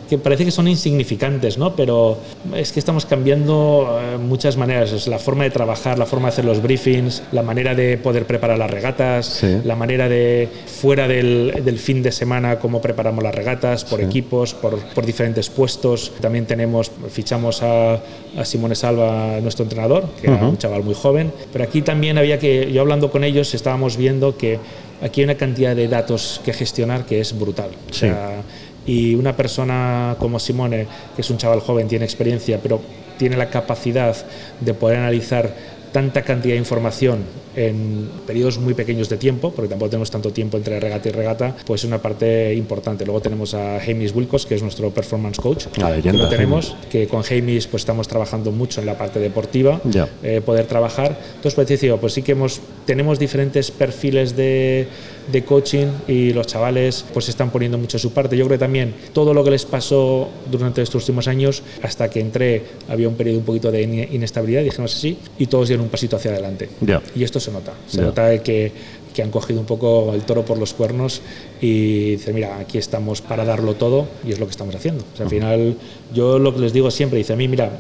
que 0.10 0.18
parece 0.18 0.44
que 0.44 0.52
son 0.52 0.68
insignificantes, 0.68 1.58
¿no? 1.58 1.76
Pero 1.76 2.18
es 2.56 2.72
que 2.72 2.80
estamos 2.80 3.06
cambiando 3.06 4.00
eh, 4.02 4.18
muchas 4.18 4.58
maneras, 4.58 4.92
es 4.92 5.08
la 5.08 5.20
forma 5.20 5.44
de 5.44 5.52
trabajar, 5.52 6.00
la 6.00 6.06
forma 6.06 6.28
de 6.28 6.34
hacer 6.34 6.46
los 6.46 6.62
briefings, 6.62 7.24
la 7.32 7.44
manera 7.44 7.76
de 7.76 7.98
poder 7.98 8.26
preparar 8.26 8.58
las 8.58 8.72
regatas, 8.72 9.44
la 9.64 9.76
manera 9.76 10.10
de 10.10 10.50
fuera 10.66 11.08
del, 11.08 11.62
del, 11.64 11.78
fin 11.78 12.02
de 12.02 12.12
semana 12.12 12.60
cómo 12.60 12.82
preparamos 12.82 13.24
las 13.24 13.36
regatas 13.36 13.86
por 13.86 14.02
equipos, 14.02 14.54
por, 14.54 14.80
por, 14.80 15.06
diferentes 15.06 15.50
puestos. 15.50 16.12
También 16.20 16.46
tenemos, 16.46 16.92
fichamos 17.10 17.62
a, 17.62 17.94
a 18.38 18.46
Simone 18.46 18.76
Salva, 18.76 19.40
nuestro 19.42 19.64
entrenador, 19.64 20.10
que 20.20 20.28
era 20.28 20.48
un 20.48 20.58
chaval 20.58 20.84
muy 20.84 20.96
joven, 20.96 21.32
pero 21.54 21.64
aquí 21.64 21.82
también 21.82 22.18
había 22.18 22.40
que, 22.40 22.72
yo 22.72 22.82
hablando 22.82 23.12
con 23.12 23.24
ellos, 23.24 23.54
estábamos 23.54 23.96
viendo 23.96 24.36
que 24.38 24.60
aquí 25.02 25.22
hay 25.22 25.26
una 25.26 25.36
cantidad 25.36 25.76
de 25.76 25.88
datos 25.88 26.42
que 26.44 26.54
gestionar 26.54 27.06
que 27.06 27.20
es 27.20 27.38
brutal. 27.38 27.70
O 27.90 27.94
sea, 27.94 28.42
y 28.90 29.14
una 29.14 29.36
persona 29.36 30.16
como 30.18 30.40
Simone, 30.40 30.88
que 31.16 31.22
es 31.22 31.30
un 31.30 31.38
chaval 31.38 31.60
joven, 31.60 31.88
tiene 31.88 32.06
experiencia, 32.06 32.60
pero 32.62 32.82
tiene 33.20 33.38
la 33.38 33.52
capacidad 33.52 34.16
de 34.60 34.74
poder 34.74 34.98
analizar 34.98 35.54
tanta 35.92 36.24
cantidad 36.24 36.56
de 36.56 36.60
información 36.60 37.20
en 37.56 38.10
periodos 38.26 38.58
muy 38.58 38.74
pequeños 38.74 39.10
de 39.10 39.18
tiempo, 39.18 39.52
porque 39.52 39.70
tampoco 39.70 39.90
tenemos 39.90 40.12
tanto 40.12 40.32
tiempo 40.32 40.58
entre 40.58 40.80
regata 40.80 41.10
y 41.10 41.12
regata, 41.12 41.56
pues 41.66 41.82
es 41.82 41.88
una 41.88 42.02
parte 42.02 42.54
importante. 42.54 43.06
Luego 43.06 43.22
tenemos 43.22 43.54
a 43.54 43.78
Hamish 43.78 44.14
Wilcox, 44.14 44.46
que 44.46 44.56
es 44.56 44.62
nuestro 44.62 44.90
performance 44.92 45.40
coach, 45.40 45.66
que 45.68 46.14
lo 46.14 46.30
tenemos, 46.30 46.76
que 46.90 47.08
con 47.08 47.24
Hamish 47.24 47.68
pues 47.68 47.82
estamos 47.82 48.08
trabajando 48.08 48.52
mucho 48.52 48.80
en 48.80 48.86
la 48.86 48.98
parte 48.98 49.20
deportiva, 49.20 49.82
eh, 50.24 50.42
poder 50.46 50.66
trabajar. 50.66 51.18
Entonces, 51.36 51.54
pues, 51.54 51.68
decir, 51.68 51.94
pues 52.00 52.14
sí 52.14 52.22
que 52.22 52.34
hemos, 52.34 52.62
tenemos 52.86 53.20
diferentes 53.20 53.72
perfiles 53.72 54.36
de, 54.36 54.88
de 55.32 55.44
coaching 55.44 55.88
y 56.08 56.34
los 56.34 56.48
chavales 56.48 57.06
pues 57.14 57.30
están 57.30 57.50
poniendo 57.52 57.78
mucho 57.78 58.00
su 58.00 58.12
parte. 58.12 58.38
Yo 58.38 58.46
creo 58.46 58.58
que 58.58 58.66
también 58.66 58.94
todo 59.14 59.34
lo 59.34 59.44
que 59.44 59.52
les 59.52 59.66
pasó 59.66 60.30
durante 60.50 60.82
estos 60.82 61.04
últimos 61.04 61.28
años, 61.28 61.64
hasta 61.82 62.10
que 62.10 62.20
entré, 62.20 62.64
había 62.88 63.08
un 63.08 63.16
periodo 63.16 63.40
un 63.40 63.46
poquito 63.46 63.72
de 63.72 63.82
inestabilidad, 64.12 64.64
dijimos 64.64 64.96
así, 64.96 65.18
y 65.38 65.46
todos 65.48 65.68
dieron 65.68 65.86
un 65.86 65.90
pasito 65.90 66.16
hacia 66.16 66.32
adelante. 66.32 66.70
Y 67.16 67.24
esto 67.24 67.39
se 67.40 67.52
nota, 67.52 67.74
se 67.88 68.02
nota 68.02 68.42
que, 68.42 68.72
que 69.14 69.24
han 69.24 69.32
cogido 69.32 69.60
un 69.60 69.66
poco 69.66 70.14
el 70.14 70.22
toro 70.24 70.46
por 70.46 70.58
los 70.58 70.74
cuernos 70.74 71.22
y 71.62 72.12
dicen, 72.12 72.36
mira, 72.36 72.58
aquí 72.58 72.78
estamos 72.78 73.22
para 73.22 73.46
darlo 73.46 73.76
todo 73.76 74.08
y 74.26 74.32
es 74.32 74.40
lo 74.40 74.46
que 74.46 74.52
estamos 74.52 74.76
haciendo. 74.76 75.04
O 75.14 75.18
sea, 75.18 75.26
al 75.26 75.30
final, 75.30 75.76
yo 76.14 76.40
lo 76.40 76.54
que 76.54 76.62
les 76.62 76.74
digo 76.74 76.92
siempre, 76.92 77.18
dice 77.18 77.34
a 77.34 77.36
mí, 77.36 77.48
mira, 77.48 77.80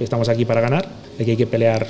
estamos 0.00 0.28
aquí 0.28 0.44
para 0.44 0.60
ganar, 0.60 0.88
aquí 1.20 1.30
hay 1.30 1.36
que 1.36 1.46
pelear 1.46 1.86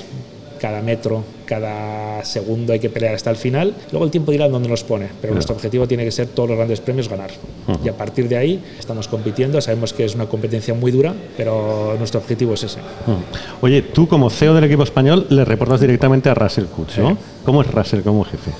cada 0.57 0.81
metro, 0.81 1.23
cada 1.45 2.23
segundo 2.25 2.73
hay 2.73 2.79
que 2.79 2.89
pelear 2.89 3.15
hasta 3.15 3.29
el 3.29 3.35
final. 3.35 3.73
Luego 3.91 4.05
el 4.05 4.11
tiempo 4.11 4.31
dirá 4.31 4.47
dónde 4.49 4.69
nos 4.69 4.83
pone, 4.83 5.07
pero 5.21 5.33
nuestro 5.33 5.55
objetivo 5.55 5.87
tiene 5.87 6.03
que 6.03 6.11
ser 6.11 6.27
todos 6.27 6.49
los 6.49 6.57
grandes 6.57 6.81
premios 6.81 7.09
ganar. 7.09 7.31
Y 7.83 7.89
a 7.89 7.93
partir 7.93 8.27
de 8.27 8.37
ahí 8.37 8.63
estamos 8.79 9.07
compitiendo, 9.07 9.59
sabemos 9.61 9.93
que 9.93 10.05
es 10.05 10.15
una 10.15 10.27
competencia 10.27 10.73
muy 10.73 10.91
dura, 10.91 11.13
pero 11.35 11.95
nuestro 11.97 12.19
objetivo 12.19 12.53
es 12.53 12.63
ese. 12.63 12.79
Oye, 13.61 13.81
tú 13.81 14.07
como 14.07 14.29
CEO 14.29 14.53
del 14.53 14.65
equipo 14.65 14.83
español 14.83 15.27
le 15.29 15.45
reportas 15.45 15.81
directamente 15.81 16.29
a 16.29 16.33
Russell 16.33 16.65
Kutz, 16.65 16.97
¿no? 16.97 17.17
¿Cómo 17.43 17.61
es 17.61 17.67
Russell 17.71 18.01
como 18.01 18.23
jefe? 18.23 18.51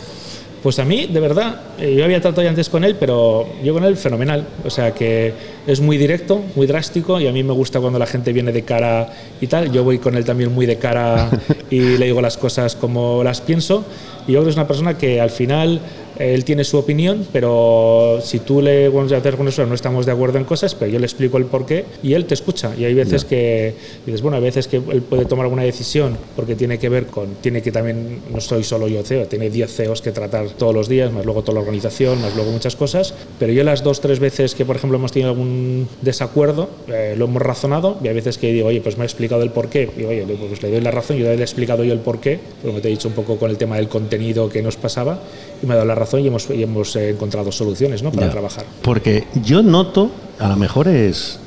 Pues 0.63 0.80
a 0.80 0.86
mí, 0.86 1.06
de 1.08 1.20
verdad, 1.20 1.62
eh, 1.80 1.96
yo 1.96 2.04
había 2.04 2.20
tratado 2.20 2.41
ya 2.41 2.50
antes 2.50 2.67
con 2.67 2.84
él, 2.84 2.96
pero 3.00 3.48
yo 3.63 3.74
con 3.74 3.84
él 3.84 3.96
fenomenal. 3.96 4.48
O 4.65 4.70
sea 4.70 4.93
que 4.93 5.34
es 5.67 5.80
muy 5.80 5.98
directo, 5.98 6.41
muy 6.56 6.65
drástico 6.65 7.20
y 7.20 7.28
a 7.28 7.32
mí 7.32 7.43
me 7.43 7.54
gusta 7.54 7.80
cuando 7.80 8.00
la 8.00 8.08
gente 8.08 8.34
viene 8.34 8.52
de 8.52 8.63
cara 8.63 9.10
y 9.39 9.48
tal. 9.48 9.72
Yo 9.72 9.84
voy 9.84 10.00
con 10.00 10.15
él 10.15 10.26
también 10.26 10.54
muy 10.54 10.65
de 10.65 10.78
cara 10.78 11.30
y 11.70 11.98
le 11.98 12.06
digo 12.06 12.22
las 12.22 12.38
cosas 12.38 12.76
como 12.76 13.24
las 13.24 13.41
pienso. 13.41 13.86
Y 14.28 14.32
yo 14.32 14.39
creo 14.39 14.46
que 14.46 14.50
es 14.50 14.56
una 14.56 14.67
persona 14.67 14.98
que 14.98 15.22
al 15.22 15.30
final 15.30 15.80
él 16.20 16.44
tiene 16.44 16.64
su 16.64 16.78
opinión, 16.78 17.26
pero 17.32 18.20
si 18.22 18.40
tú 18.40 18.62
le 18.62 18.90
vamos 18.90 19.12
a 19.12 19.18
hacer 19.18 19.36
con 19.36 19.48
eso 19.48 19.66
no 19.66 19.76
estamos 19.76 20.06
de 20.06 20.12
acuerdo 20.12 20.38
en 20.38 20.46
cosas, 20.46 20.76
pero 20.76 20.92
yo 20.92 21.00
le 21.00 21.06
explico 21.06 21.38
el 21.38 21.46
porqué 21.46 21.86
y 22.04 22.14
él 22.14 22.26
te 22.26 22.34
escucha. 22.34 22.74
Y 22.78 22.86
hay 22.86 22.94
veces 22.94 23.26
que 23.26 23.74
dices, 24.06 24.22
bueno, 24.22 24.38
hay 24.38 24.44
veces 24.44 24.68
que 24.68 24.78
él 24.78 25.02
puede 25.02 25.26
tomar 25.26 25.46
alguna 25.46 25.64
decisión 25.64 26.18
porque 26.36 26.56
tiene 26.56 26.80
que 26.80 26.90
ver 26.90 27.08
con, 27.08 27.36
tiene 27.42 27.62
que 27.62 27.72
también, 27.72 28.22
no 28.32 28.42
soy 28.42 28.64
solo 28.64 28.88
yo 28.88 29.04
CEO, 29.04 29.28
tiene 29.28 29.50
10 29.50 29.72
CEOs 29.74 30.02
que 30.02 30.12
tratar 30.12 30.50
todos 30.50 30.74
los 30.74 30.88
días, 30.88 31.12
más 31.12 31.26
luego 31.26 31.42
toda 31.42 31.56
la 31.56 31.60
organización, 31.62 32.22
más 32.22 32.36
luego 32.36 32.52
muchas 32.52 32.76
cosas, 32.76 33.14
pero 33.40 33.54
yo 33.54 33.64
las 33.64 33.84
dos, 33.84 34.02
tres 34.02 34.20
veces 34.20 34.56
que, 34.56 34.66
por 34.66 34.76
ejemplo, 34.76 34.98
hemos 34.98 35.12
tenido 35.12 35.32
algún 35.32 35.88
desacuerdo, 36.02 36.70
eh, 36.88 37.16
lo 37.18 37.26
hemos 37.26 37.42
razonado 37.42 37.98
y 38.04 38.08
hay 38.08 38.14
veces 38.14 38.38
que 38.38 38.52
digo, 38.52 38.68
oye, 38.68 38.82
pues 38.82 38.98
me 38.98 39.04
ha 39.04 39.06
explicado 39.06 39.44
el 39.44 39.52
porqué, 39.52 39.90
y 39.98 40.04
oye, 40.04 40.26
pues 40.26 40.62
le 40.62 40.72
doy 40.72 40.82
la 40.82 40.92
razón, 40.92 41.18
yo 41.18 41.26
le 41.26 41.34
he 41.34 41.42
explicado 41.42 41.84
yo 41.84 41.94
el 41.94 42.00
porqué, 42.00 42.40
como 42.64 42.80
te 42.80 42.88
he 42.88 42.92
dicho 42.92 43.08
un 43.08 43.14
poco 43.14 43.38
con 43.38 43.50
el 43.50 43.58
tema 43.58 43.78
del 43.78 43.88
contenido 43.88 44.50
que 44.50 44.62
nos 44.62 44.76
pasaba, 44.76 45.20
y 45.62 45.65
me 45.65 45.74
ha 45.74 45.78
dado 45.78 45.88
la 45.88 45.96
razón 45.96 46.22
y 46.22 46.28
hemos, 46.28 46.50
y 46.50 46.63
hemos 46.63 46.96
eh, 46.96 47.10
encontrado 47.10 47.52
soluciones 47.52 48.04
¿no? 48.04 48.12
para 48.12 48.30
trabajar. 48.30 48.65
Porque 48.82 49.26
yo 49.43 49.63
noto, 49.63 50.12
a 50.39 50.48
lo 50.48 50.56
mejor 50.56 50.88
es, 50.88 51.39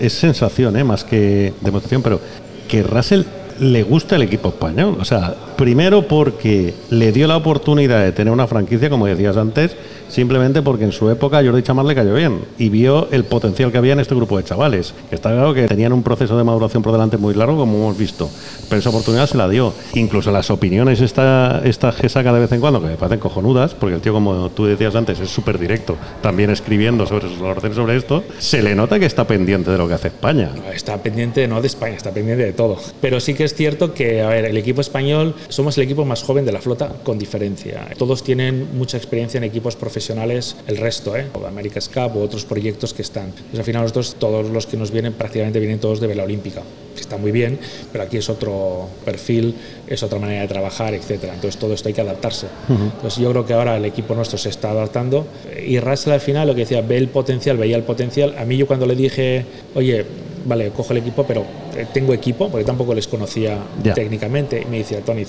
es 0.00 0.12
sensación, 0.12 0.76
¿eh? 0.76 0.84
más 0.84 1.04
que 1.04 1.52
demostración, 1.60 2.02
pero 2.02 2.20
que 2.68 2.82
Russell 2.82 3.22
le 3.60 3.82
gusta 3.82 4.16
el 4.16 4.22
equipo 4.22 4.48
español. 4.48 4.96
O 5.00 5.04
sea, 5.04 5.34
primero 5.56 6.06
porque 6.06 6.74
le 6.90 7.12
dio 7.12 7.26
la 7.26 7.36
oportunidad 7.36 8.02
de 8.04 8.12
tener 8.12 8.32
una 8.32 8.46
franquicia, 8.46 8.90
como 8.90 9.06
decías 9.06 9.36
antes, 9.36 9.76
simplemente 10.08 10.62
porque 10.62 10.84
en 10.84 10.92
su 10.92 11.10
época 11.10 11.42
Jordi 11.44 11.62
Chamar 11.62 11.84
le 11.86 11.94
cayó 11.94 12.14
bien 12.14 12.40
y 12.58 12.68
vio 12.68 13.08
el 13.10 13.24
potencial 13.24 13.72
que 13.72 13.78
había 13.78 13.92
en 13.92 14.00
este 14.00 14.14
grupo 14.14 14.36
de 14.36 14.44
chavales. 14.44 14.94
Que 15.08 15.14
está 15.14 15.30
claro 15.30 15.54
que 15.54 15.66
tenían 15.66 15.92
un 15.92 16.02
proceso 16.02 16.36
de 16.36 16.44
maduración 16.44 16.82
por 16.82 16.92
delante 16.92 17.16
muy 17.16 17.34
largo, 17.34 17.56
como 17.56 17.76
hemos 17.76 17.98
visto, 17.98 18.28
pero 18.68 18.78
esa 18.78 18.90
oportunidad 18.90 19.26
se 19.26 19.36
la 19.36 19.48
dio. 19.48 19.72
Incluso 19.94 20.30
las 20.30 20.50
opiniones 20.50 21.00
esta, 21.00 21.62
esta 21.64 21.92
que 21.92 22.08
saca 22.08 22.32
de 22.32 22.40
vez 22.40 22.52
en 22.52 22.60
cuando, 22.60 22.80
que 22.80 22.88
me 22.88 22.96
parecen 22.96 23.20
cojonudas, 23.20 23.74
porque 23.74 23.96
el 23.96 24.00
tío, 24.00 24.12
como 24.12 24.50
tú 24.50 24.66
decías 24.66 24.94
antes, 24.94 25.18
es 25.20 25.30
súper 25.30 25.58
directo, 25.58 25.96
también 26.22 26.50
escribiendo 26.50 27.06
sobre 27.06 27.28
sus 27.28 27.40
valoraciones 27.40 27.76
sobre 27.76 27.96
esto, 27.96 28.22
se 28.38 28.62
le 28.62 28.74
nota 28.74 28.98
que 28.98 29.06
está 29.06 29.26
pendiente 29.26 29.70
de 29.70 29.78
lo 29.78 29.88
que 29.88 29.94
hace 29.94 30.08
España. 30.08 30.52
Está 30.72 31.02
pendiente 31.02 31.48
no 31.48 31.60
de 31.60 31.66
España, 31.66 31.96
está 31.96 32.12
pendiente 32.12 32.44
de 32.44 32.52
todo. 32.52 32.76
Pero 33.00 33.20
sí 33.20 33.34
que 33.34 33.44
es 33.44 33.54
cierto 33.54 33.92
que, 33.92 34.22
a 34.22 34.28
ver, 34.28 34.44
el 34.44 34.56
equipo 34.56 34.80
español, 34.80 35.34
somos 35.48 35.76
el 35.78 35.84
equipo 35.84 36.04
más 36.04 36.22
joven 36.22 36.44
de 36.44 36.52
la 36.52 36.60
flota 36.60 36.92
con 37.02 37.18
diferencia. 37.18 37.88
Todos 37.98 38.22
tienen 38.22 38.76
mucha 38.76 38.96
experiencia 38.96 39.38
en 39.38 39.44
equipos 39.44 39.74
profesionales 39.74 39.95
profesionales 39.96 40.56
el 40.66 40.76
resto, 40.76 41.16
¿eh? 41.16 41.24
o 41.32 41.46
America's 41.46 41.88
Cup 41.88 42.18
o 42.18 42.20
otros 42.20 42.44
proyectos 42.44 42.92
que 42.92 43.00
están. 43.00 43.32
Pues 43.32 43.58
al 43.58 43.64
final 43.64 43.80
nosotros, 43.80 44.16
todos 44.18 44.50
los 44.50 44.66
que 44.66 44.76
nos 44.76 44.90
vienen, 44.90 45.14
prácticamente 45.14 45.58
vienen 45.58 45.78
todos 45.78 46.00
de 46.00 46.06
vela 46.06 46.22
olímpica, 46.22 46.60
que 46.94 47.00
está 47.00 47.16
muy 47.16 47.32
bien, 47.32 47.58
pero 47.92 48.04
aquí 48.04 48.18
es 48.18 48.28
otro 48.28 48.88
perfil, 49.06 49.54
es 49.86 50.02
otra 50.02 50.18
manera 50.18 50.42
de 50.42 50.48
trabajar, 50.48 50.92
etcétera. 50.92 51.32
Entonces 51.32 51.58
todo 51.58 51.72
esto 51.72 51.88
hay 51.88 51.94
que 51.94 52.02
adaptarse. 52.02 52.46
Entonces 52.68 53.18
yo 53.22 53.30
creo 53.30 53.46
que 53.46 53.54
ahora 53.54 53.78
el 53.78 53.86
equipo 53.86 54.14
nuestro 54.14 54.36
se 54.36 54.50
está 54.50 54.72
adaptando 54.72 55.26
y 55.66 55.80
Russell 55.80 56.12
al 56.12 56.20
final 56.20 56.46
lo 56.46 56.54
que 56.54 56.60
decía, 56.60 56.82
ve 56.82 56.98
el 56.98 57.08
potencial, 57.08 57.56
veía 57.56 57.76
el 57.76 57.84
potencial. 57.84 58.36
A 58.36 58.44
mí 58.44 58.58
yo 58.58 58.66
cuando 58.66 58.84
le 58.84 58.96
dije, 58.96 59.46
oye, 59.74 60.04
vale, 60.44 60.68
cojo 60.72 60.92
el 60.92 60.98
equipo, 60.98 61.24
pero 61.24 61.42
eh, 61.74 61.86
tengo 61.90 62.12
equipo, 62.12 62.50
porque 62.50 62.66
tampoco 62.66 62.94
les 62.94 63.08
conocía 63.08 63.56
técnicamente. 63.94 64.60
Y 64.60 64.66
me 64.66 64.76
dice, 64.76 64.96
Tony, 64.96 65.24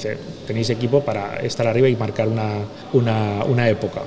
tenéis 0.45 0.69
equipo 0.71 0.99
para 0.99 1.37
estar 1.37 1.65
arriba 1.67 1.87
y 1.87 1.95
marcar 1.95 2.27
una, 2.27 2.65
una, 2.91 3.45
una 3.45 3.69
época. 3.69 4.01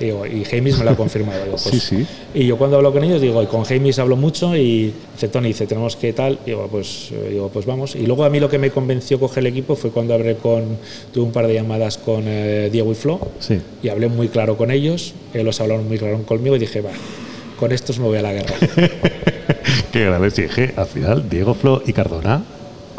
Y, 0.00 0.06
y 0.06 0.44
James 0.44 0.78
me 0.78 0.84
lo 0.84 0.90
ha 0.90 0.96
confirmado. 0.96 1.44
Pues, 1.50 1.62
sí, 1.62 1.80
sí. 1.80 2.06
Y 2.34 2.46
yo 2.46 2.56
cuando 2.56 2.76
hablo 2.76 2.92
con 2.92 3.04
ellos 3.04 3.20
digo, 3.20 3.42
y 3.42 3.46
con 3.46 3.64
James 3.64 3.98
hablo 3.98 4.16
mucho 4.16 4.56
y 4.56 4.92
dice, 5.14 5.28
Tony, 5.28 5.48
dice, 5.48 5.66
tenemos 5.66 5.96
que 5.96 6.12
tal, 6.12 6.38
y 6.44 6.50
digo, 6.50 6.68
pues, 6.70 7.10
eh, 7.12 7.28
digo, 7.30 7.48
pues 7.48 7.66
vamos. 7.66 7.94
Y 7.94 8.06
luego 8.06 8.24
a 8.24 8.30
mí 8.30 8.40
lo 8.40 8.48
que 8.48 8.58
me 8.58 8.70
convenció 8.70 9.18
coger 9.18 9.38
el 9.38 9.48
equipo 9.48 9.76
fue 9.76 9.90
cuando 9.90 10.14
hablé 10.14 10.36
con, 10.36 10.78
tuve 11.12 11.24
un 11.24 11.32
par 11.32 11.46
de 11.46 11.54
llamadas 11.54 11.98
con 11.98 12.24
eh, 12.26 12.68
Diego 12.70 12.92
y 12.92 12.94
Flo, 12.94 13.20
sí. 13.40 13.60
y 13.82 13.88
hablé 13.88 14.08
muy 14.08 14.28
claro 14.28 14.56
con 14.56 14.70
ellos, 14.70 15.14
ellos 15.34 15.60
hablaron 15.60 15.88
muy 15.88 15.98
claro 15.98 16.22
conmigo 16.22 16.56
y 16.56 16.58
dije, 16.58 16.80
va, 16.80 16.90
con 17.58 17.72
estos 17.72 17.98
me 17.98 18.06
voy 18.06 18.18
a 18.18 18.22
la 18.22 18.32
guerra. 18.32 18.54
Qué 19.92 20.04
grave, 20.04 20.30
sí, 20.30 20.44
al 20.76 20.86
final 20.86 21.28
Diego, 21.28 21.54
Flo 21.54 21.82
y 21.86 21.92
Cardona 21.92 22.44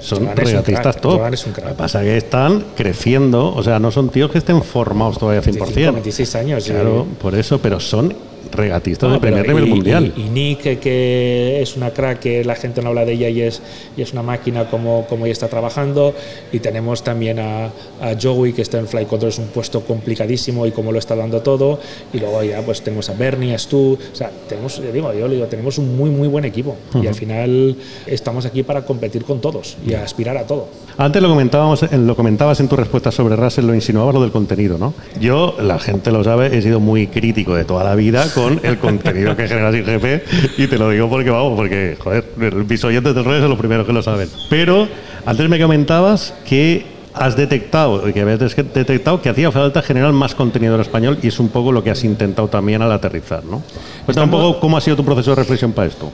son 0.01 0.35
regatistas 0.35 0.97
top. 1.01 1.21
Lo 1.21 1.53
que 1.53 1.73
pasa 1.75 2.01
es 2.01 2.05
que 2.05 2.17
están 2.17 2.63
creciendo, 2.75 3.53
o 3.53 3.63
sea, 3.63 3.79
no 3.79 3.91
son 3.91 4.09
tíos 4.09 4.31
que 4.31 4.37
estén 4.37 4.61
formados 4.61 5.17
todavía 5.17 5.41
100%. 5.41 5.93
26 5.93 6.35
años. 6.35 6.65
Claro, 6.65 7.05
por 7.21 7.35
eso, 7.35 7.59
pero 7.59 7.79
son 7.79 8.13
regatistas 8.51 9.11
de 9.11 9.19
primer 9.19 9.47
nivel 9.47 9.67
mundial. 9.67 10.13
Y, 10.15 10.23
Nick, 10.29 10.79
que 10.79 11.61
es 11.61 11.75
una 11.75 11.91
crack, 11.91 12.19
que 12.19 12.43
la 12.43 12.55
gente 12.55 12.81
no 12.81 12.89
habla 12.89 13.05
de 13.05 13.13
ella 13.13 13.29
y 13.29 13.41
es, 13.41 13.61
y 13.95 14.01
es 14.01 14.13
una 14.13 14.23
máquina 14.23 14.69
como, 14.69 15.05
como 15.07 15.25
ella 15.25 15.33
está 15.33 15.47
trabajando. 15.47 16.13
Y 16.51 16.59
tenemos 16.59 17.03
también 17.03 17.39
a, 17.39 17.65
a 17.65 18.15
Joey, 18.21 18.53
que 18.53 18.61
está 18.61 18.79
en 18.79 18.87
Fly 18.87 19.05
Control, 19.05 19.29
es 19.29 19.39
un 19.39 19.47
puesto 19.47 19.81
complicadísimo 19.81 20.65
y 20.65 20.71
como 20.71 20.91
lo 20.91 20.99
está 20.99 21.15
dando 21.15 21.41
todo. 21.41 21.79
Y 22.13 22.19
luego 22.19 22.43
ya 22.43 22.61
pues 22.61 22.81
tenemos 22.81 23.09
a 23.09 23.13
Bernie, 23.13 23.53
a 23.53 23.57
Stu. 23.57 23.97
O 24.11 24.15
sea, 24.15 24.31
tenemos, 24.47 24.77
yo 24.81 24.91
digo, 24.91 25.13
yo 25.13 25.27
digo, 25.27 25.45
tenemos 25.45 25.77
un 25.77 25.95
muy, 25.97 26.09
muy 26.09 26.27
buen 26.27 26.45
equipo. 26.45 26.75
Y 27.01 27.07
al 27.07 27.15
final 27.15 27.75
estamos 28.05 28.45
aquí 28.45 28.63
para 28.63 28.85
competir 28.85 29.23
con 29.23 29.41
todos 29.41 29.77
y 29.85 29.93
aspirar 29.93 30.37
a 30.37 30.45
todo. 30.45 30.67
Antes 30.99 31.21
lo, 31.21 31.29
comentábamos, 31.29 31.91
lo 31.91 32.15
comentabas 32.15 32.59
en 32.59 32.67
tu 32.67 32.75
respuesta 32.75 33.11
sobre 33.11 33.35
Russell, 33.35 33.67
lo 33.67 33.75
insinuabas 33.75 34.15
lo 34.15 34.21
del 34.21 34.31
contenido, 34.31 34.79
¿no? 34.79 34.95
Yo, 35.19 35.55
la 35.61 35.77
gente 35.77 36.11
lo 36.11 36.23
sabe, 36.23 36.57
he 36.57 36.61
sido 36.63 36.79
muy 36.79 37.05
crítico 37.05 37.53
de 37.53 37.65
toda 37.65 37.83
la 37.83 37.93
vida 37.93 38.33
con 38.33 38.59
el 38.63 38.77
contenido 38.79 39.35
que 39.35 39.47
genera 39.47 39.71
sin 39.71 39.85
jefe 39.85 40.23
y 40.57 40.65
te 40.65 40.77
lo 40.79 40.89
digo 40.89 41.07
porque 41.07 41.29
vamos, 41.29 41.55
porque 41.55 41.97
joder, 41.99 42.25
mis 42.67 42.83
oyentes 42.83 43.13
del 43.13 43.25
rey 43.25 43.39
son 43.39 43.49
los 43.49 43.59
primeros 43.59 43.85
que 43.85 43.93
lo 43.93 44.01
saben. 44.01 44.27
Pero 44.49 44.87
antes 45.25 45.47
me 45.47 45.59
comentabas 45.59 46.33
que 46.47 46.96
has 47.19 47.35
detectado, 47.35 48.01
que 48.13 48.21
habías 48.21 48.39
detectado 48.55 49.21
que 49.21 49.29
hacía 49.29 49.51
falta 49.51 49.81
generar 49.81 50.11
más 50.13 50.35
contenido 50.35 50.75
en 50.75 50.81
español 50.81 51.19
y 51.21 51.27
es 51.27 51.39
un 51.39 51.49
poco 51.49 51.71
lo 51.71 51.83
que 51.83 51.91
has 51.91 52.03
intentado 52.03 52.47
también 52.47 52.81
al 52.81 52.91
aterrizar, 52.91 53.43
¿no? 53.43 53.61
Pues 54.05 54.17
un 54.17 54.29
poco 54.29 54.59
cómo 54.59 54.77
ha 54.77 54.81
sido 54.81 54.95
tu 54.95 55.03
proceso 55.03 55.31
de 55.31 55.35
reflexión 55.35 55.73
para 55.73 55.87
esto. 55.87 56.11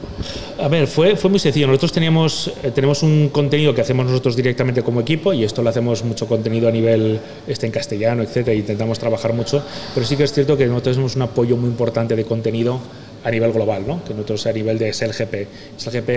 A 0.60 0.68
ver, 0.68 0.88
fue, 0.88 1.16
fue 1.16 1.30
muy 1.30 1.40
sencillo. 1.40 1.68
Nosotros 1.68 1.92
teníamos, 1.92 2.52
eh, 2.64 2.72
tenemos 2.72 3.04
un 3.04 3.30
contenido 3.30 3.74
que 3.74 3.82
hacemos 3.82 4.06
nosotros 4.06 4.36
directamente 4.36 4.82
como 4.82 5.02
equipo 5.02 5.34
y 5.34 5.44
esto 5.44 5.62
lo 5.62 5.70
hacemos 5.70 6.04
mucho 6.04 6.28
contenido 6.28 6.68
a 6.68 6.72
nivel 6.72 7.20
este, 7.48 7.66
en 7.66 7.72
castellano, 7.72 8.24
etcétera, 8.24 8.54
e 8.54 8.58
intentamos 8.58 9.00
trabajar 9.00 9.34
mucho, 9.34 9.64
pero 9.94 10.06
sí 10.06 10.16
que 10.16 10.24
es 10.24 10.34
cierto 10.34 10.58
que 10.58 10.66
nosotros 10.66 10.96
tenemos 10.96 11.16
un 11.16 11.24
apoyo 11.24 11.58
muy 11.58 11.70
importante 11.70 12.16
de 12.16 12.26
contenido 12.26 12.80
a 13.24 13.32
nivel 13.32 13.52
global, 13.52 13.84
¿no? 13.88 14.04
que 14.04 14.14
nosotros 14.14 14.46
a 14.48 14.52
nivel 14.52 14.78
de 14.78 14.94
SLGP. 14.94 15.48
SLGP 15.78 16.10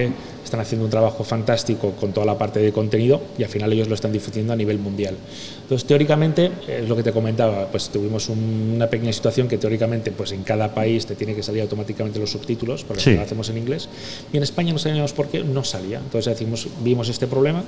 están 0.46 0.60
haciendo 0.60 0.84
un 0.84 0.90
trabajo 0.90 1.24
fantástico 1.24 1.92
con 1.92 2.12
toda 2.12 2.26
la 2.26 2.38
parte 2.38 2.60
de 2.60 2.72
contenido 2.72 3.20
y 3.38 3.42
al 3.42 3.48
final 3.48 3.72
ellos 3.72 3.88
lo 3.88 3.94
están 3.94 4.12
difundiendo 4.12 4.52
a 4.52 4.56
nivel 4.56 4.78
mundial. 4.78 5.14
Entonces, 5.62 5.86
teóricamente, 5.86 6.50
es 6.68 6.88
lo 6.88 6.96
que 6.96 7.02
te 7.02 7.12
comentaba, 7.12 7.66
pues 7.66 7.88
tuvimos 7.90 8.28
una 8.28 8.88
pequeña 8.88 9.12
situación 9.12 9.48
que 9.48 9.58
teóricamente 9.58 10.12
pues 10.12 10.32
en 10.32 10.42
cada 10.42 10.72
país 10.72 11.06
te 11.06 11.14
tiene 11.14 11.34
que 11.34 11.42
salir 11.42 11.62
automáticamente 11.62 12.18
los 12.18 12.30
subtítulos, 12.30 12.84
porque 12.84 13.14
lo 13.14 13.22
hacemos 13.22 13.48
en 13.50 13.58
inglés, 13.58 13.88
y 14.32 14.36
en 14.36 14.42
España 14.42 14.72
no 14.72 14.78
sabíamos 14.78 15.12
por 15.12 15.28
qué 15.28 15.42
no 15.42 15.64
salía. 15.64 15.98
Entonces 15.98 16.32
decimos, 16.32 16.68
vimos 16.82 17.08
este 17.08 17.26
problema 17.26 17.64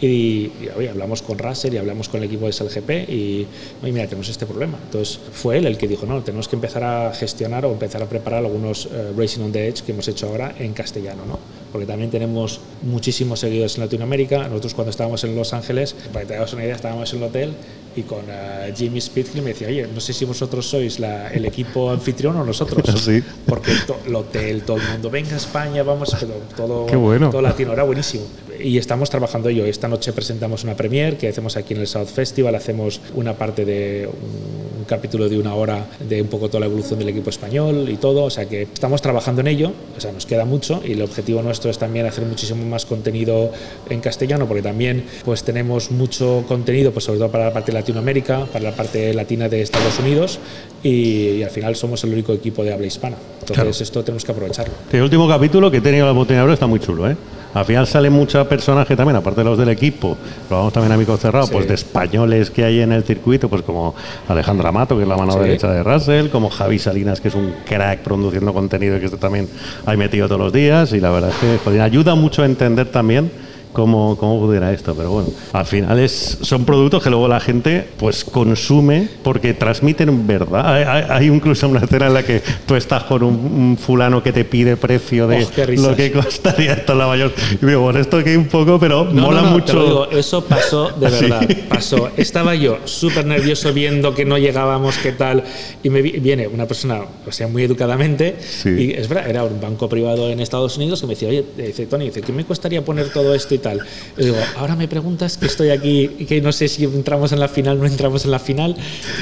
y, 0.00 0.50
hablamos 0.88 1.22
con 1.22 1.38
Razer 1.38 1.72
y 1.74 1.78
hablamos 1.78 2.08
con 2.08 2.20
el 2.20 2.26
equipo 2.26 2.46
de 2.46 2.52
SLGP 2.52 3.08
y, 3.08 3.46
oye, 3.82 3.92
mira, 3.92 4.06
tenemos 4.06 4.28
este 4.28 4.46
problema. 4.46 4.78
Entonces 4.84 5.18
fue 5.32 5.58
él 5.58 5.66
el 5.66 5.78
que 5.78 5.88
dijo, 5.88 6.06
no, 6.06 6.22
tenemos 6.22 6.48
que 6.48 6.56
empezar 6.56 6.84
a 6.84 7.12
gestionar 7.14 7.64
o 7.64 7.72
empezar 7.72 8.02
a 8.02 8.06
preparar 8.06 8.44
algunos 8.44 8.86
eh, 8.86 9.12
Racing 9.16 9.40
on 9.40 9.52
the 9.52 9.66
Edge 9.66 9.82
que 9.82 9.92
hemos 9.92 10.06
hecho 10.08 10.28
ahora 10.28 10.54
en 10.58 10.72
castellano, 10.72 11.24
¿no? 11.26 11.38
Porque 11.72 11.86
también 11.86 12.10
tenemos 12.10 12.60
muchísimos 12.82 13.40
seguidores 13.40 13.76
en 13.76 13.84
Latinoamérica. 13.84 14.48
Nosotros 14.48 14.74
cuando 14.74 14.90
estábamos 14.90 15.22
en 15.24 15.34
Los 15.34 15.52
Ángeles, 15.52 15.94
para 16.12 16.20
que 16.20 16.28
te 16.28 16.36
hagas 16.36 16.52
una 16.52 16.64
idea, 16.64 16.74
estábamos 16.74 17.12
en 17.12 17.18
el 17.18 17.24
hotel 17.24 17.52
y 17.96 18.02
con 18.02 18.20
uh, 18.20 18.74
Jimmy 18.76 19.00
Spitfield 19.00 19.44
me 19.44 19.50
decía, 19.50 19.68
oye, 19.68 19.88
no 19.92 20.00
sé 20.00 20.12
si 20.12 20.24
vosotros 20.24 20.66
sois 20.66 21.00
la, 21.00 21.28
el 21.28 21.44
equipo 21.44 21.90
anfitrión 21.90 22.36
o 22.36 22.44
nosotros. 22.44 22.78
Sí. 23.08 23.22
Porque 23.46 23.72
el 24.06 24.14
hotel, 24.14 24.62
todo 24.62 24.76
el 24.76 24.82
mundo, 24.88 25.08
venga 25.08 25.32
a 25.32 25.36
España, 25.36 25.82
vamos, 25.82 26.14
pero 26.18 26.34
todo, 26.56 26.86
todo 27.30 27.40
latino, 27.40 27.72
era 27.72 27.84
buenísimo. 27.84 28.24
Y 28.60 28.78
estamos 28.78 29.10
trabajando 29.10 29.48
ello. 29.48 29.64
Esta 29.64 29.88
noche 29.88 30.12
presentamos 30.12 30.64
una 30.64 30.74
premier 30.74 31.16
que 31.16 31.28
hacemos 31.28 31.56
aquí 31.56 31.74
en 31.74 31.80
el 31.80 31.86
South 31.86 32.06
Festival, 32.06 32.54
hacemos 32.54 33.00
una 33.14 33.34
parte 33.34 33.64
de 33.64 34.08
un, 34.08 34.84
capítulo 34.88 35.28
de 35.28 35.38
una 35.38 35.54
hora 35.54 35.84
de 36.00 36.22
un 36.22 36.28
poco 36.28 36.48
toda 36.48 36.60
la 36.60 36.66
evolución 36.66 36.98
del 36.98 37.10
equipo 37.10 37.28
español 37.28 37.88
y 37.90 37.96
todo. 37.96 38.24
O 38.24 38.30
sea 38.30 38.46
que 38.46 38.62
estamos 38.62 39.02
trabajando 39.02 39.42
en 39.42 39.48
ello, 39.48 39.72
o 39.96 40.00
sea, 40.00 40.12
nos 40.12 40.24
queda 40.24 40.46
mucho 40.46 40.80
y 40.82 40.92
el 40.92 41.02
objetivo 41.02 41.42
nuestro 41.42 41.70
es 41.70 41.76
también 41.76 42.06
hacer 42.06 42.24
muchísimo 42.24 42.64
más 42.64 42.86
contenido 42.86 43.52
en 43.90 44.00
castellano, 44.00 44.46
porque 44.46 44.62
también 44.62 45.04
pues 45.26 45.42
tenemos 45.44 45.90
mucho 45.90 46.42
contenido, 46.48 46.90
pues 46.90 47.04
sobre 47.04 47.18
todo 47.18 47.30
para 47.30 47.46
la 47.46 47.52
parte 47.52 47.70
de 47.70 47.78
Latinoamérica, 47.78 48.46
para 48.46 48.64
la 48.64 48.72
parte 48.72 49.12
latina 49.12 49.48
de 49.48 49.60
Estados 49.60 49.98
Unidos 49.98 50.38
y, 50.82 51.42
al 51.42 51.50
final 51.50 51.76
somos 51.76 52.02
el 52.04 52.12
único 52.12 52.32
equipo 52.32 52.64
de 52.64 52.72
habla 52.72 52.86
hispana. 52.86 53.16
Entonces 53.40 53.82
esto 53.82 54.02
tenemos 54.02 54.24
que 54.24 54.32
aprovecharlo. 54.32 54.72
El 54.90 55.02
último 55.02 55.28
capítulo 55.28 55.70
que 55.70 55.78
he 55.78 55.80
tenido 55.82 56.06
la 56.06 56.12
botella 56.12 56.50
está 56.52 56.66
muy 56.66 56.80
chulo, 56.80 57.10
¿eh? 57.10 57.16
Al 57.54 57.64
final 57.64 57.86
sale 57.86 58.10
mucho 58.10 58.46
personaje 58.48 58.94
también, 58.94 59.16
aparte 59.16 59.40
de 59.40 59.44
los 59.44 59.58
del 59.58 59.70
equipo, 59.70 60.16
lo 60.50 60.56
vamos 60.56 60.72
también 60.72 60.92
a 60.92 60.96
Mico 60.96 61.16
Cerrado, 61.16 61.48
pues 61.48 61.66
de 61.66 61.74
españoles 61.74 62.50
que 62.50 62.64
hay 62.64 62.80
en 62.80 62.92
el 62.92 63.04
circuito, 63.04 63.48
pues 63.48 63.62
como 63.62 63.94
Alejandra 64.28 64.70
Mato, 64.70 64.96
que 64.96 65.02
es 65.02 65.08
la 65.08 65.16
mano 65.16 65.34
derecha 65.36 65.72
de 65.72 65.82
Russell, 65.82 66.28
como 66.28 66.50
Javi 66.50 66.78
Salinas, 66.78 67.20
que 67.20 67.28
es 67.28 67.34
un 67.34 67.54
crack 67.66 68.00
produciendo 68.00 68.52
contenido 68.52 68.98
que 68.98 69.06
este 69.06 69.16
también 69.16 69.48
hay 69.86 69.96
metido 69.96 70.28
todos 70.28 70.40
los 70.40 70.52
días, 70.52 70.92
y 70.92 71.00
la 71.00 71.10
verdad 71.10 71.30
es 71.30 71.60
que 71.60 71.80
ayuda 71.80 72.14
mucho 72.14 72.42
a 72.42 72.46
entender 72.46 72.86
también 72.88 73.30
cómo, 73.72 74.16
cómo 74.16 74.40
pudiera 74.40 74.72
esto, 74.72 74.94
pero 74.94 75.10
bueno, 75.10 75.28
al 75.52 75.66
final 75.66 75.98
es, 75.98 76.38
son 76.42 76.64
productos 76.64 77.02
que 77.02 77.10
luego 77.10 77.28
la 77.28 77.40
gente 77.40 77.86
pues 77.98 78.24
consume 78.24 79.08
porque 79.22 79.54
transmiten 79.54 80.26
verdad. 80.26 80.66
Hay, 80.66 81.04
hay 81.08 81.26
incluso 81.26 81.68
una 81.68 81.80
escena 81.80 82.06
en 82.06 82.14
la 82.14 82.22
que 82.22 82.42
tú 82.66 82.74
estás 82.74 83.04
con 83.04 83.22
un, 83.22 83.76
fulano 83.78 84.22
que 84.22 84.32
te 84.32 84.44
pide 84.44 84.76
precio 84.76 85.26
de 85.26 85.44
oh, 85.44 85.80
lo 85.80 85.96
que 85.96 86.10
costaría 86.12 86.72
esto 86.72 86.92
en 86.92 86.98
la 86.98 87.06
mayor. 87.06 87.32
Y 87.60 87.66
digo, 87.66 87.82
bueno, 87.82 87.98
esto 88.00 88.18
aquí 88.18 88.34
un 88.34 88.46
poco, 88.46 88.78
pero 88.78 89.04
mola 89.04 89.42
mucho. 89.42 90.10
eso 90.10 90.44
pasó 90.44 90.90
de 90.90 91.10
verdad, 91.10 91.48
pasó. 91.68 92.10
Estaba 92.16 92.54
yo 92.54 92.78
súper 92.84 93.26
nervioso 93.26 93.72
viendo 93.72 94.14
que 94.14 94.24
no 94.24 94.38
llegábamos, 94.38 94.98
qué 94.98 95.12
tal, 95.12 95.44
y 95.82 95.90
me 95.90 96.02
viene 96.02 96.46
una 96.46 96.66
persona, 96.66 97.02
o 97.26 97.32
sea, 97.32 97.48
muy 97.48 97.62
educadamente, 97.62 98.36
y 98.64 98.92
es 98.92 99.08
verdad, 99.08 99.28
era 99.28 99.44
un 99.44 99.60
banco 99.60 99.88
privado 99.88 100.28
en 100.30 100.40
Estados 100.40 100.76
Unidos 100.76 101.00
que 101.00 101.06
me 101.06 101.14
decía, 101.14 101.28
oye, 101.28 101.44
dice 101.56 101.86
Tony, 101.86 102.06
dice, 102.06 102.22
¿qué 102.22 102.32
me 102.32 102.44
costaría 102.44 102.84
poner 102.84 103.10
todo 103.10 103.34
esto 103.34 103.54
y 103.58 103.62
tal. 103.62 103.80
Y 104.16 104.24
digo, 104.24 104.36
ahora 104.56 104.76
me 104.76 104.88
preguntas 104.88 105.36
que 105.36 105.46
estoy 105.46 105.70
aquí 105.70 106.10
y 106.18 106.24
que 106.24 106.40
no 106.40 106.52
sé 106.52 106.68
si 106.68 106.84
entramos 106.84 107.32
en 107.32 107.40
la 107.40 107.48
final, 107.48 107.78
no 107.78 107.86
entramos 107.86 108.24
en 108.24 108.30
la 108.30 108.38
final. 108.38 108.76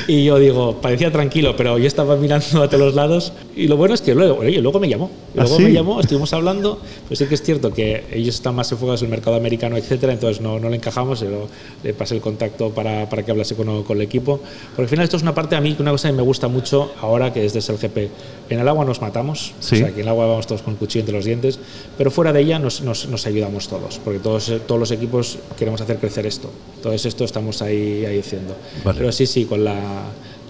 Y 0.06 0.24
yo 0.24 0.38
digo, 0.38 0.80
parecía 0.80 1.10
tranquilo, 1.10 1.56
pero 1.56 1.78
yo 1.78 1.86
estaba 1.86 2.16
mirando 2.16 2.62
a 2.62 2.68
todos 2.68 2.80
los 2.80 2.94
lados. 2.94 3.32
Y 3.54 3.68
lo 3.68 3.76
bueno 3.76 3.94
es 3.94 4.02
que 4.02 4.14
luego, 4.14 4.38
oye, 4.38 4.60
luego 4.60 4.78
me 4.78 4.88
llamó. 4.88 5.10
¿Ah, 5.36 5.42
luego 5.42 5.58
me 5.58 5.72
llamó, 5.72 6.00
estuvimos 6.00 6.32
hablando. 6.32 6.80
Pues 7.08 7.18
sí 7.18 7.26
que 7.26 7.34
es 7.34 7.42
cierto 7.42 7.72
que 7.72 8.04
ellos 8.12 8.34
están 8.36 8.54
más 8.54 8.70
enfocados 8.70 9.02
en 9.02 9.06
el 9.06 9.10
mercado 9.10 9.36
americano, 9.36 9.76
etcétera, 9.76 10.12
entonces 10.12 10.40
no, 10.40 10.58
no 10.58 10.68
le 10.68 10.76
encajamos. 10.76 11.20
Yo 11.20 11.48
le 11.82 11.94
pasé 11.94 12.14
el 12.14 12.20
contacto 12.20 12.70
para, 12.70 13.08
para 13.08 13.24
que 13.24 13.30
hablase 13.30 13.54
con, 13.54 13.82
con, 13.84 13.96
el 13.96 14.02
equipo. 14.02 14.40
Porque 14.70 14.82
al 14.82 14.88
final 14.88 15.04
esto 15.04 15.16
es 15.16 15.22
una 15.22 15.34
parte 15.34 15.56
a 15.56 15.60
mí, 15.60 15.76
una 15.78 15.90
cosa 15.90 16.08
que 16.08 16.14
me 16.14 16.22
gusta 16.22 16.48
mucho 16.48 16.92
ahora 17.00 17.32
que 17.32 17.44
es 17.44 17.52
desde 17.52 17.72
el 17.72 17.78
GP. 17.78 18.10
En 18.50 18.60
el 18.60 18.68
agua 18.68 18.84
nos 18.84 19.00
matamos, 19.00 19.54
o 19.58 19.62
sea, 19.62 19.86
aquí 19.86 19.96
en 19.96 20.02
el 20.02 20.08
agua 20.08 20.26
vamos 20.26 20.46
todos 20.46 20.62
con 20.62 20.74
el 20.74 20.78
cuchillo 20.78 21.00
entre 21.00 21.16
los 21.16 21.24
dientes, 21.24 21.58
pero 21.98 22.10
fuera 22.10 22.32
de 22.32 22.40
ella 22.40 22.58
nos, 22.58 22.80
nos, 22.80 23.08
nos 23.08 23.26
ayudamos 23.26 23.68
todos, 23.68 23.98
porque 24.04 24.20
todos 24.26 24.52
todos 24.66 24.80
los 24.80 24.90
equipos 24.90 25.38
queremos 25.56 25.80
hacer 25.80 25.98
crecer 25.98 26.26
esto. 26.26 26.50
Todo 26.82 26.92
esto 26.92 27.24
estamos 27.24 27.62
ahí, 27.62 28.04
ahí 28.04 28.18
haciendo. 28.18 28.56
Pero 28.82 29.12
sí, 29.12 29.24
sí, 29.24 29.44
con 29.44 29.62
la, 29.62 29.76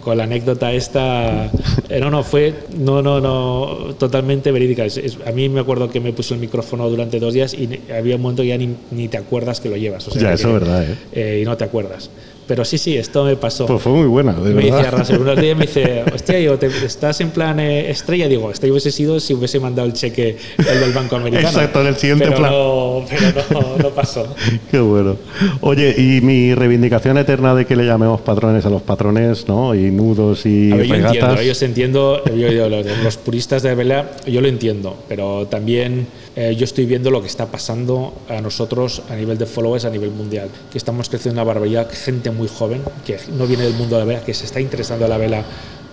con 0.03 0.17
la 0.17 0.25
anécdota 0.25 0.73
esta, 0.73 1.45
eh, 1.91 2.01
no, 2.01 2.11
no, 2.11 2.25
fue, 2.25 2.55
no, 2.79 3.03
no, 3.03 3.21
no, 3.21 3.95
totalmente 3.99 4.51
verídica. 4.51 4.85
a 5.27 5.33
mí 5.33 5.51
me 5.51 5.61
acuerdo 5.61 5.91
que 5.91 6.01
me 6.01 6.15
puso 6.15 6.33
el 6.33 6.41
micrófono 6.41 6.89
durante 6.89 7.21
dos 7.21 7.35
días 7.35 7.53
y 7.53 7.69
había 7.93 8.17
un 8.17 8.23
momento 8.23 8.41
que 8.41 8.49
ya 8.49 8.57
ni, 8.57 8.75
ni 8.93 9.09
te 9.09 9.19
acuerdas 9.19 9.61
que 9.61 9.69
lo 9.69 9.77
llevas. 9.77 10.09
O 10.09 10.11
sea, 10.11 10.23
ya, 10.23 10.33
eso 10.33 10.49
es 10.49 10.55
verdad, 10.55 10.83
¿eh? 10.83 10.97
¿eh? 11.13 11.41
Y 11.43 11.45
no 11.45 11.55
te 11.59 11.65
acuerdas. 11.65 12.09
Pero 12.47 12.65
sí, 12.65 12.79
sí, 12.79 12.97
esto 12.97 13.25
me 13.25 13.37
pasó. 13.37 13.67
Pues 13.67 13.83
fue 13.83 13.93
muy 13.93 14.07
buena, 14.07 14.33
de 14.33 14.55
me 14.55 14.63
verdad. 14.63 14.77
Decía 14.77 14.91
Russell, 14.93 15.21
unos 15.21 15.41
días 15.41 15.57
me 15.57 15.67
dice, 15.67 16.05
hostia, 16.15 16.59
te, 16.59 16.67
estás 16.67 17.21
en 17.21 17.31
plan 17.31 17.59
eh, 17.59 17.91
estrella. 17.91 18.29
Digo, 18.29 18.51
esto 18.51 18.67
hubiese 18.69 18.93
sido 18.93 19.19
si 19.19 19.35
hubiese 19.35 19.59
mandado 19.59 19.89
el 19.89 19.95
cheque 19.95 20.37
el 20.59 20.81
del 20.81 20.93
Banco 20.93 21.17
Americano. 21.17 21.49
Exacto, 21.49 21.81
en 21.81 21.87
el 21.89 21.97
siguiente 21.97 22.27
pero 22.27 22.37
plan. 22.37 22.53
No, 22.53 23.05
pero 23.09 23.43
no, 23.51 23.77
no 23.79 23.91
pasó. 23.91 24.35
Qué 24.71 24.79
bueno. 24.79 25.17
Oye, 25.61 25.95
y 25.97 26.21
mi 26.21 26.55
reivindicación 26.55 27.19
eterna 27.19 27.55
de 27.55 27.65
que 27.65 27.75
le 27.75 27.85
llamemos 27.85 28.21
patrones 28.21 28.65
a 28.65 28.71
los 28.71 28.83
patrones, 28.83 29.49
¿no? 29.49 29.75
Y 29.75 29.91
nudos 29.91 30.47
y 30.47 30.71
a 30.71 30.77
ver, 30.77 30.89
regatas. 30.89 31.45
Yo 31.45 31.67
entiendo, 31.67 32.23
yo 32.27 32.47
entiendo 32.47 32.81
yo, 32.81 32.95
los 33.03 33.17
puristas 33.17 33.63
de 33.63 33.75
vela, 33.75 34.13
yo 34.27 34.41
lo 34.41 34.49
entiendo, 34.49 34.97
pero 35.09 35.47
también 35.47 36.07
eh, 36.37 36.55
yo 36.55 36.65
estoy 36.65 36.85
viendo 36.85 37.11
lo 37.11 37.23
que 37.23 37.29
está 37.29 37.47
pasando 37.47 38.13
a 38.29 38.43
nosotros 38.43 39.03
a 39.09 39.17
nivel 39.17 39.39
de 39.39 39.47
followers 39.47 39.87
a 39.87 39.91
nivel 39.91 40.11
mundial, 40.11 40.51
que 40.71 40.77
estamos 40.77 41.09
creciendo 41.09 41.41
una 41.41 41.45
barbaridad, 41.45 41.91
gente 41.91 42.31
muy 42.31 42.47
joven 42.47 42.83
que 43.07 43.19
no 43.33 43.47
viene 43.47 43.65
del 43.65 43.73
mundo 43.73 43.97
de 43.97 44.03
la 44.03 44.07
vela, 44.07 44.25
que 44.25 44.35
se 44.35 44.45
está 44.45 44.61
interesando 44.61 45.07
en 45.07 45.11
la 45.11 45.19
vela 45.19 45.45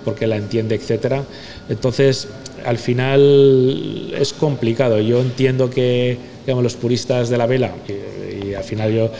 porque 0.03 0.27
la 0.27 0.35
entiende, 0.35 0.75
etcétera. 0.75 1.23
Entonces, 1.69 2.27
al 2.65 2.77
final 2.77 4.13
es 4.17 4.33
complicado. 4.33 4.99
Yo 4.99 5.21
entiendo 5.21 5.69
que 5.69 6.17
digamos, 6.45 6.61
los 6.61 6.75
puristas 6.75 7.29
de 7.29 7.37
la 7.37 7.45
vela, 7.45 7.71
y, 7.87 8.49
y 8.49 8.53
al 8.53 8.65
final 8.65 8.91
yo 8.91 9.11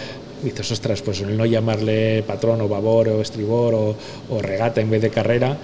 dices, 0.44 0.72
ostras, 0.72 1.02
pues 1.02 1.22
el 1.22 1.38
no 1.38 1.46
llamarle 1.46 2.24
patrón 2.24 2.62
o 2.62 2.68
babor 2.68 3.10
o 3.10 3.22
estribor 3.22 3.74
o, 3.74 3.96
regata 4.42 4.82
en 4.82 4.90
vez 4.90 5.02
de 5.02 5.10
carrera, 5.10 5.58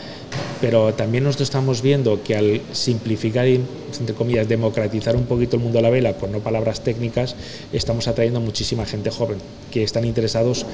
pero 0.62 0.94
también 0.94 1.24
nosotros 1.24 1.50
estamos 1.50 1.82
viendo 1.82 2.24
que 2.24 2.36
al 2.36 2.62
simplificar 2.72 3.48
y, 3.48 3.62
entre 4.00 4.16
comillas, 4.16 4.48
democratizar 4.48 5.16
un 5.16 5.26
poquito 5.26 5.58
el 5.58 5.64
mundo 5.64 5.78
de 5.78 5.84
la 5.84 5.90
vela, 5.90 6.14
por 6.14 6.30
no 6.30 6.40
palabras 6.40 6.82
técnicas, 6.82 7.36
estamos 7.74 8.08
atrayendo 8.08 8.40
a 8.40 8.44
muchísima 8.44 8.86
gente 8.86 9.10
joven 9.10 9.38
que 9.72 9.84
están 9.84 10.06
interesados 10.06 10.66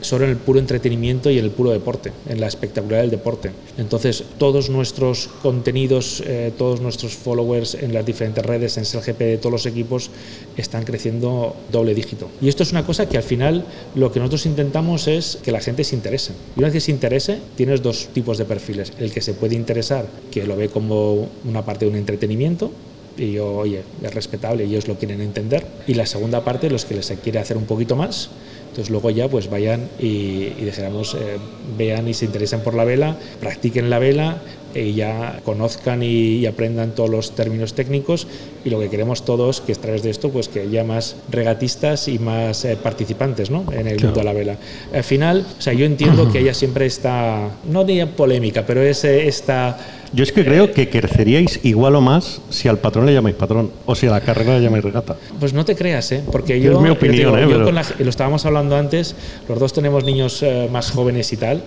solo 0.00 0.24
en 0.24 0.30
el 0.30 0.36
puro 0.36 0.58
entretenimiento 0.58 1.30
y 1.30 1.38
en 1.38 1.44
el 1.44 1.50
puro 1.50 1.70
deporte, 1.70 2.12
en 2.28 2.40
la 2.40 2.46
espectacularidad 2.46 3.02
del 3.02 3.10
deporte. 3.10 3.50
Entonces, 3.76 4.24
todos 4.38 4.70
nuestros 4.70 5.28
contenidos, 5.42 6.22
eh, 6.26 6.52
todos 6.56 6.80
nuestros 6.80 7.14
followers 7.14 7.74
en 7.74 7.92
las 7.94 8.04
diferentes 8.04 8.44
redes, 8.44 8.76
en 8.76 8.84
SLGP 8.84 9.18
de 9.18 9.38
todos 9.38 9.52
los 9.52 9.66
equipos, 9.66 10.10
están 10.56 10.84
creciendo 10.84 11.56
doble 11.70 11.94
dígito. 11.94 12.28
Y 12.40 12.48
esto 12.48 12.62
es 12.62 12.72
una 12.72 12.84
cosa 12.84 13.08
que 13.08 13.16
al 13.16 13.22
final 13.22 13.64
lo 13.94 14.12
que 14.12 14.20
nosotros 14.20 14.46
intentamos 14.46 15.08
es 15.08 15.38
que 15.42 15.52
la 15.52 15.60
gente 15.60 15.84
se 15.84 15.94
interese. 15.94 16.32
Y 16.56 16.58
una 16.58 16.68
vez 16.68 16.74
que 16.74 16.80
se 16.80 16.90
interese, 16.90 17.38
tienes 17.56 17.82
dos 17.82 18.08
tipos 18.12 18.38
de 18.38 18.44
perfiles. 18.44 18.92
El 18.98 19.12
que 19.12 19.20
se 19.20 19.34
puede 19.34 19.54
interesar, 19.54 20.06
que 20.30 20.46
lo 20.46 20.56
ve 20.56 20.68
como 20.68 21.28
una 21.44 21.64
parte 21.64 21.84
de 21.84 21.90
un 21.90 21.96
entretenimiento, 21.96 22.70
y 23.18 23.32
yo, 23.32 23.56
oye, 23.56 23.82
es 24.02 24.14
respetable 24.14 24.64
ellos 24.64 24.86
lo 24.86 24.96
quieren 24.96 25.20
entender. 25.20 25.66
Y 25.86 25.94
la 25.94 26.06
segunda 26.06 26.44
parte, 26.44 26.70
los 26.70 26.84
que 26.84 26.94
les 26.94 27.12
quiere 27.22 27.38
hacer 27.38 27.56
un 27.56 27.64
poquito 27.64 27.96
más, 27.96 28.30
Entonces 28.78 28.92
luego 28.92 29.10
ya 29.10 29.26
pues 29.26 29.50
vayan 29.50 29.88
y, 29.98 30.06
y 30.06 30.70
eh, 30.72 31.38
vean 31.76 32.06
y 32.06 32.14
se 32.14 32.26
interesen 32.26 32.60
por 32.60 32.74
la 32.74 32.84
vela, 32.84 33.16
practiquen 33.40 33.90
la 33.90 33.98
vela 33.98 34.36
y 34.72 34.92
ya 34.92 35.40
conozcan 35.44 36.04
y, 36.04 36.36
y, 36.36 36.46
aprendan 36.46 36.92
todos 36.92 37.10
los 37.10 37.34
términos 37.34 37.74
técnicos 37.74 38.28
y 38.64 38.70
lo 38.70 38.78
que 38.78 38.88
queremos 38.88 39.24
todos 39.24 39.60
que 39.60 39.72
a 39.72 39.74
través 39.74 40.04
de 40.04 40.10
esto 40.10 40.30
pues 40.30 40.48
que 40.48 40.60
haya 40.60 40.84
más 40.84 41.16
regatistas 41.28 42.06
y 42.06 42.20
más 42.20 42.64
eh, 42.64 42.76
participantes 42.80 43.50
¿no? 43.50 43.64
en 43.72 43.88
el 43.88 43.96
claro. 43.96 44.14
mundo 44.14 44.20
de 44.20 44.24
la 44.24 44.32
vela. 44.32 44.56
Al 44.94 45.02
final, 45.02 45.44
o 45.58 45.60
sea, 45.60 45.72
yo 45.72 45.84
entiendo 45.84 46.28
que 46.32 46.38
haya 46.38 46.54
siempre 46.54 46.86
esta, 46.86 47.50
no 47.68 47.82
diría 47.82 48.14
polémica, 48.14 48.64
pero 48.64 48.80
es 48.80 49.02
esta 49.02 49.76
yo 50.12 50.22
es 50.22 50.32
que 50.32 50.44
creo 50.44 50.72
que 50.72 50.88
creceríais 50.88 51.60
igual 51.64 51.94
o 51.96 52.00
más 52.00 52.40
si 52.50 52.68
al 52.68 52.78
patrón 52.78 53.06
le 53.06 53.12
llamáis 53.12 53.36
patrón 53.36 53.70
o 53.86 53.94
si 53.94 54.06
a 54.06 54.10
la 54.10 54.20
carrera 54.20 54.56
le 54.58 54.64
llamáis 54.64 54.84
regata. 54.84 55.16
Pues 55.38 55.52
no 55.52 55.64
te 55.64 55.74
creas, 55.76 56.10
¿eh? 56.12 56.22
porque 56.32 56.60
yo, 56.60 56.72
es 56.72 56.80
mi 56.80 56.88
opinión, 56.90 57.34
digo, 57.34 57.36
¿eh? 57.36 57.42
yo 57.42 57.48
Pero- 57.50 57.64
con 57.66 57.74
la- 57.74 57.84
lo 57.98 58.08
estábamos 58.10 58.44
hablando 58.46 58.76
antes, 58.76 59.14
los 59.48 59.58
dos 59.58 59.72
tenemos 59.72 60.04
niños 60.04 60.42
eh, 60.42 60.68
más 60.72 60.90
jóvenes 60.90 61.32
y 61.32 61.36
tal, 61.36 61.62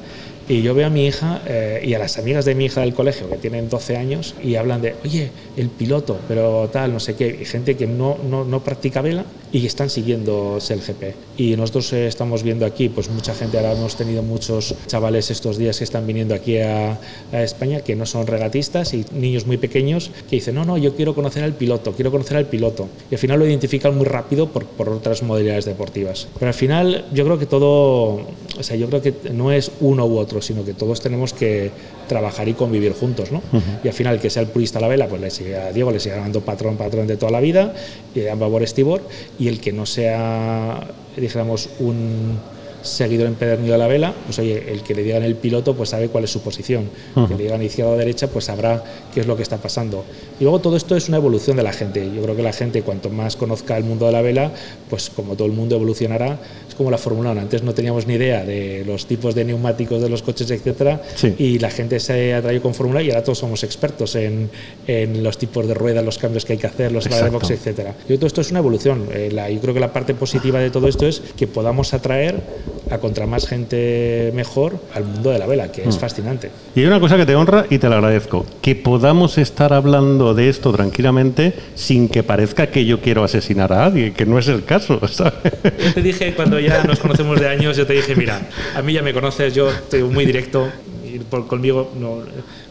y 0.51 0.61
yo 0.61 0.75
veo 0.75 0.87
a 0.87 0.89
mi 0.89 1.07
hija 1.07 1.41
eh, 1.47 1.81
y 1.81 1.93
a 1.93 1.99
las 1.99 2.17
amigas 2.17 2.43
de 2.43 2.55
mi 2.55 2.65
hija 2.65 2.81
del 2.81 2.93
colegio 2.93 3.29
que 3.29 3.37
tienen 3.37 3.69
12 3.69 3.95
años 3.95 4.35
y 4.43 4.55
hablan 4.55 4.81
de, 4.81 4.95
oye, 5.05 5.31
el 5.55 5.69
piloto, 5.69 6.19
pero 6.27 6.69
tal, 6.71 6.91
no 6.91 6.99
sé 6.99 7.15
qué, 7.15 7.39
y 7.41 7.45
gente 7.45 7.77
que 7.77 7.87
no, 7.87 8.17
no, 8.29 8.43
no 8.43 8.61
practica 8.61 9.01
vela 9.01 9.23
y 9.53 9.65
están 9.65 9.89
siguiendo 9.89 10.59
GP. 10.59 11.15
Y 11.37 11.55
nosotros 11.55 11.93
eh, 11.93 12.07
estamos 12.07 12.43
viendo 12.43 12.65
aquí, 12.65 12.89
pues 12.89 13.09
mucha 13.09 13.33
gente, 13.33 13.57
ahora 13.57 13.71
hemos 13.71 13.95
tenido 13.95 14.23
muchos 14.23 14.75
chavales 14.87 15.31
estos 15.31 15.57
días 15.57 15.77
que 15.77 15.85
están 15.85 16.05
viniendo 16.05 16.35
aquí 16.35 16.57
a, 16.57 16.99
a 17.31 17.43
España 17.43 17.79
que 17.79 17.95
no 17.95 18.05
son 18.05 18.27
regatistas 18.27 18.93
y 18.93 19.05
niños 19.13 19.45
muy 19.45 19.55
pequeños 19.57 20.11
que 20.29 20.35
dicen, 20.35 20.55
no, 20.55 20.65
no, 20.65 20.77
yo 20.77 20.95
quiero 20.95 21.15
conocer 21.15 21.43
al 21.43 21.53
piloto, 21.53 21.93
quiero 21.93 22.11
conocer 22.11 22.35
al 22.35 22.47
piloto. 22.47 22.89
Y 23.09 23.15
al 23.15 23.19
final 23.19 23.39
lo 23.39 23.47
identifican 23.47 23.95
muy 23.95 24.05
rápido 24.05 24.49
por, 24.49 24.65
por 24.65 24.89
otras 24.89 25.23
modalidades 25.23 25.63
deportivas. 25.63 26.27
Pero 26.37 26.47
al 26.47 26.53
final 26.53 27.05
yo 27.13 27.23
creo 27.23 27.39
que 27.39 27.45
todo, 27.45 28.27
o 28.59 28.63
sea, 28.63 28.75
yo 28.75 28.87
creo 28.87 29.01
que 29.01 29.13
no 29.31 29.53
es 29.53 29.71
uno 29.79 30.05
u 30.05 30.17
otro, 30.17 30.40
sino 30.41 30.65
que 30.65 30.73
todos 30.73 31.01
tenemos 31.01 31.33
que 31.33 31.71
trabajar 32.07 32.47
y 32.47 32.53
convivir 32.53 32.93
juntos, 32.93 33.31
¿no? 33.31 33.41
Y 33.83 33.87
al 33.87 33.93
final, 33.93 34.19
que 34.19 34.29
sea 34.29 34.41
el 34.41 34.49
purista 34.49 34.79
a 34.79 34.81
la 34.81 34.87
vela, 34.87 35.07
pues 35.07 35.21
le 35.21 35.29
sigue 35.29 35.57
a 35.57 35.71
Diego, 35.71 35.91
le 35.91 35.99
sigue 35.99 36.15
ganando 36.15 36.41
patrón, 36.41 36.77
patrón 36.77 37.07
de 37.07 37.17
toda 37.17 37.31
la 37.31 37.39
vida, 37.39 37.73
y 38.15 38.25
a 38.27 38.35
favor 38.35 38.63
estibor, 38.63 39.01
y 39.39 39.47
el 39.47 39.59
que 39.59 39.71
no 39.71 39.85
sea, 39.85 40.87
dijéramos, 41.17 41.69
un 41.79 42.39
seguidor 42.83 43.27
empedernido 43.27 43.73
de 43.73 43.77
la 43.77 43.87
vela, 43.87 44.13
pues 44.25 44.39
oye, 44.39 44.71
el 44.71 44.81
que 44.81 44.95
le 44.95 45.03
digan 45.03 45.23
el 45.23 45.35
piloto 45.35 45.75
pues 45.75 45.89
sabe 45.89 46.09
cuál 46.09 46.23
es 46.23 46.31
su 46.31 46.41
posición, 46.41 46.89
el 47.15 47.27
que 47.27 47.35
le 47.35 47.43
digan 47.43 47.61
izquierda 47.61 47.91
o 47.91 47.97
derecha 47.97 48.27
pues 48.27 48.45
sabrá 48.45 48.83
qué 49.13 49.19
es 49.21 49.27
lo 49.27 49.35
que 49.35 49.43
está 49.43 49.57
pasando. 49.57 50.03
Y 50.39 50.43
luego 50.43 50.59
todo 50.59 50.75
esto 50.75 50.95
es 50.95 51.07
una 51.07 51.17
evolución 51.17 51.57
de 51.57 51.63
la 51.63 51.73
gente. 51.73 52.09
Yo 52.13 52.21
creo 52.23 52.35
que 52.35 52.43
la 52.43 52.53
gente 52.53 52.81
cuanto 52.81 53.09
más 53.09 53.35
conozca 53.35 53.77
el 53.77 53.83
mundo 53.83 54.07
de 54.07 54.11
la 54.11 54.21
vela, 54.21 54.51
pues 54.89 55.09
como 55.09 55.35
todo 55.35 55.47
el 55.47 55.53
mundo 55.53 55.75
evolucionará, 55.75 56.39
como 56.81 56.91
la 56.91 56.97
Fórmula 56.97 57.31
1. 57.31 57.41
Antes 57.41 57.63
no 57.63 57.73
teníamos 57.73 58.07
ni 58.07 58.15
idea 58.15 58.43
de 58.43 58.83
los 58.85 59.05
tipos 59.05 59.35
de 59.35 59.45
neumáticos 59.45 60.01
de 60.01 60.09
los 60.09 60.21
coches, 60.21 60.49
etcétera, 60.51 61.01
Sí. 61.15 61.33
y 61.37 61.59
la 61.59 61.69
gente 61.69 61.99
se 61.99 62.33
atrae 62.33 62.59
con 62.61 62.73
Fórmula 62.73 63.01
y 63.01 63.09
ahora 63.09 63.23
todos 63.23 63.37
somos 63.39 63.63
expertos 63.63 64.15
en, 64.15 64.49
en 64.87 65.23
los 65.23 65.37
tipos 65.37 65.67
de 65.67 65.73
ruedas, 65.73 66.03
los 66.03 66.17
cambios 66.17 66.45
que 66.45 66.53
hay 66.53 66.59
que 66.59 66.67
hacer, 66.67 66.91
los 66.91 67.05
Exacto. 67.05 67.31
box, 67.33 67.51
etcétera. 67.51 67.91
Yo 67.91 68.05
creo 68.05 68.07
que 68.07 68.17
todo 68.17 68.27
esto 68.27 68.41
es 68.41 68.51
una 68.51 68.59
evolución. 68.59 69.05
Eh, 69.13 69.29
la- 69.31 69.49
yo 69.49 69.59
creo 69.61 69.73
que 69.73 69.79
la 69.79 69.93
parte 69.93 70.13
positiva 70.13 70.59
de 70.59 70.69
todo 70.69 70.87
esto 70.87 71.05
es 71.07 71.21
que 71.37 71.47
podamos 71.47 71.93
atraer 71.93 72.41
a 72.89 72.97
contra 72.97 73.25
más 73.27 73.47
gente 73.47 74.31
mejor 74.35 74.79
al 74.93 75.05
mundo 75.05 75.31
de 75.31 75.39
la 75.39 75.45
vela, 75.47 75.71
que 75.71 75.83
es 75.87 75.97
fascinante. 75.97 76.49
Y 76.75 76.81
hay 76.81 76.85
una 76.87 76.99
cosa 76.99 77.17
que 77.17 77.25
te 77.25 77.35
honra 77.35 77.65
y 77.69 77.77
te 77.77 77.87
la 77.89 77.95
agradezco, 77.95 78.45
que 78.61 78.75
podamos 78.75 79.37
estar 79.37 79.73
hablando 79.73 80.33
de 80.33 80.49
esto 80.49 80.71
tranquilamente 80.71 81.53
sin 81.75 82.09
que 82.09 82.23
parezca 82.23 82.67
que 82.67 82.85
yo 82.85 82.99
quiero 83.01 83.23
asesinar 83.23 83.71
a 83.73 83.85
alguien, 83.85 84.13
que 84.13 84.25
no 84.25 84.37
es 84.39 84.47
el 84.47 84.65
caso, 84.65 84.99
¿sabes? 85.07 85.33
Yo 85.63 85.93
te 85.93 86.01
dije 86.01 86.33
cuando 86.35 86.59
ya 86.59 86.70
nos 86.85 86.99
conocemos 86.99 87.39
de 87.39 87.47
años, 87.47 87.77
yo 87.77 87.85
te 87.85 87.93
dije, 87.93 88.15
mira, 88.15 88.41
a 88.75 88.81
mí 88.81 88.93
ya 88.93 89.01
me 89.01 89.13
conoces, 89.13 89.53
yo 89.53 89.69
estoy 89.69 90.03
muy 90.03 90.25
directo 90.25 90.67
y 91.05 91.19
por, 91.19 91.47
conmigo 91.47 91.91
no, 91.99 92.19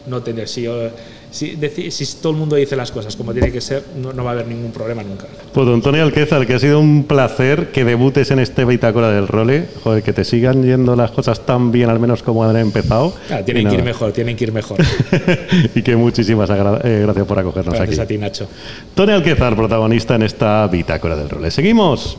no 0.07 0.21
tener, 0.23 0.47
si, 0.47 0.63
yo- 0.63 0.89
si, 1.31 1.55
si 1.91 2.15
todo 2.21 2.33
el 2.33 2.37
mundo 2.39 2.55
dice 2.57 2.75
las 2.75 2.91
cosas 2.91 3.15
como 3.15 3.31
tiene 3.31 3.51
que 3.51 3.61
ser, 3.61 3.83
no, 4.01 4.11
no 4.11 4.23
va 4.23 4.31
a 4.31 4.33
haber 4.33 4.47
ningún 4.47 4.71
problema 4.71 5.01
nunca. 5.03 5.27
Pues 5.53 5.67
Antonio 5.67 6.03
Alquezar, 6.03 6.45
que 6.45 6.55
ha 6.55 6.59
sido 6.59 6.79
un 6.79 7.05
placer 7.05 7.71
que 7.71 7.85
debutes 7.85 8.31
en 8.31 8.39
este 8.39 8.65
bitácora 8.65 9.11
del 9.11 9.27
role, 9.27 9.65
joder, 9.83 10.03
que 10.03 10.11
te 10.11 10.25
sigan 10.25 10.63
yendo 10.63 10.95
las 10.95 11.11
cosas 11.11 11.45
tan 11.45 11.71
bien, 11.71 11.89
al 11.89 11.99
menos 11.99 12.21
como 12.23 12.43
han 12.43 12.57
empezado. 12.57 13.13
Y 13.39 13.43
tienen 13.43 13.69
que 13.69 13.75
ir 13.75 13.83
mejor, 13.83 14.11
tienen 14.11 14.35
que 14.35 14.43
ir 14.43 14.51
mejor. 14.51 14.79
y 15.75 15.81
que 15.81 15.95
muchísimas 15.95 16.49
eh, 16.49 16.99
gracias 17.03 17.25
por 17.25 17.39
acogernos 17.39 17.75
Gracias 17.75 17.99
aquí. 17.99 18.03
a 18.03 18.07
ti, 18.07 18.17
Nacho. 18.17 18.47
Tony 18.93 19.13
Alquezar, 19.13 19.55
protagonista 19.55 20.15
en 20.15 20.23
esta 20.23 20.67
bitácora 20.67 21.15
del 21.15 21.29
role. 21.29 21.49
Seguimos. 21.51 22.17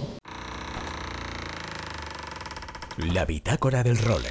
La 3.10 3.24
bitácora 3.24 3.82
del 3.82 3.98
role. 3.98 4.28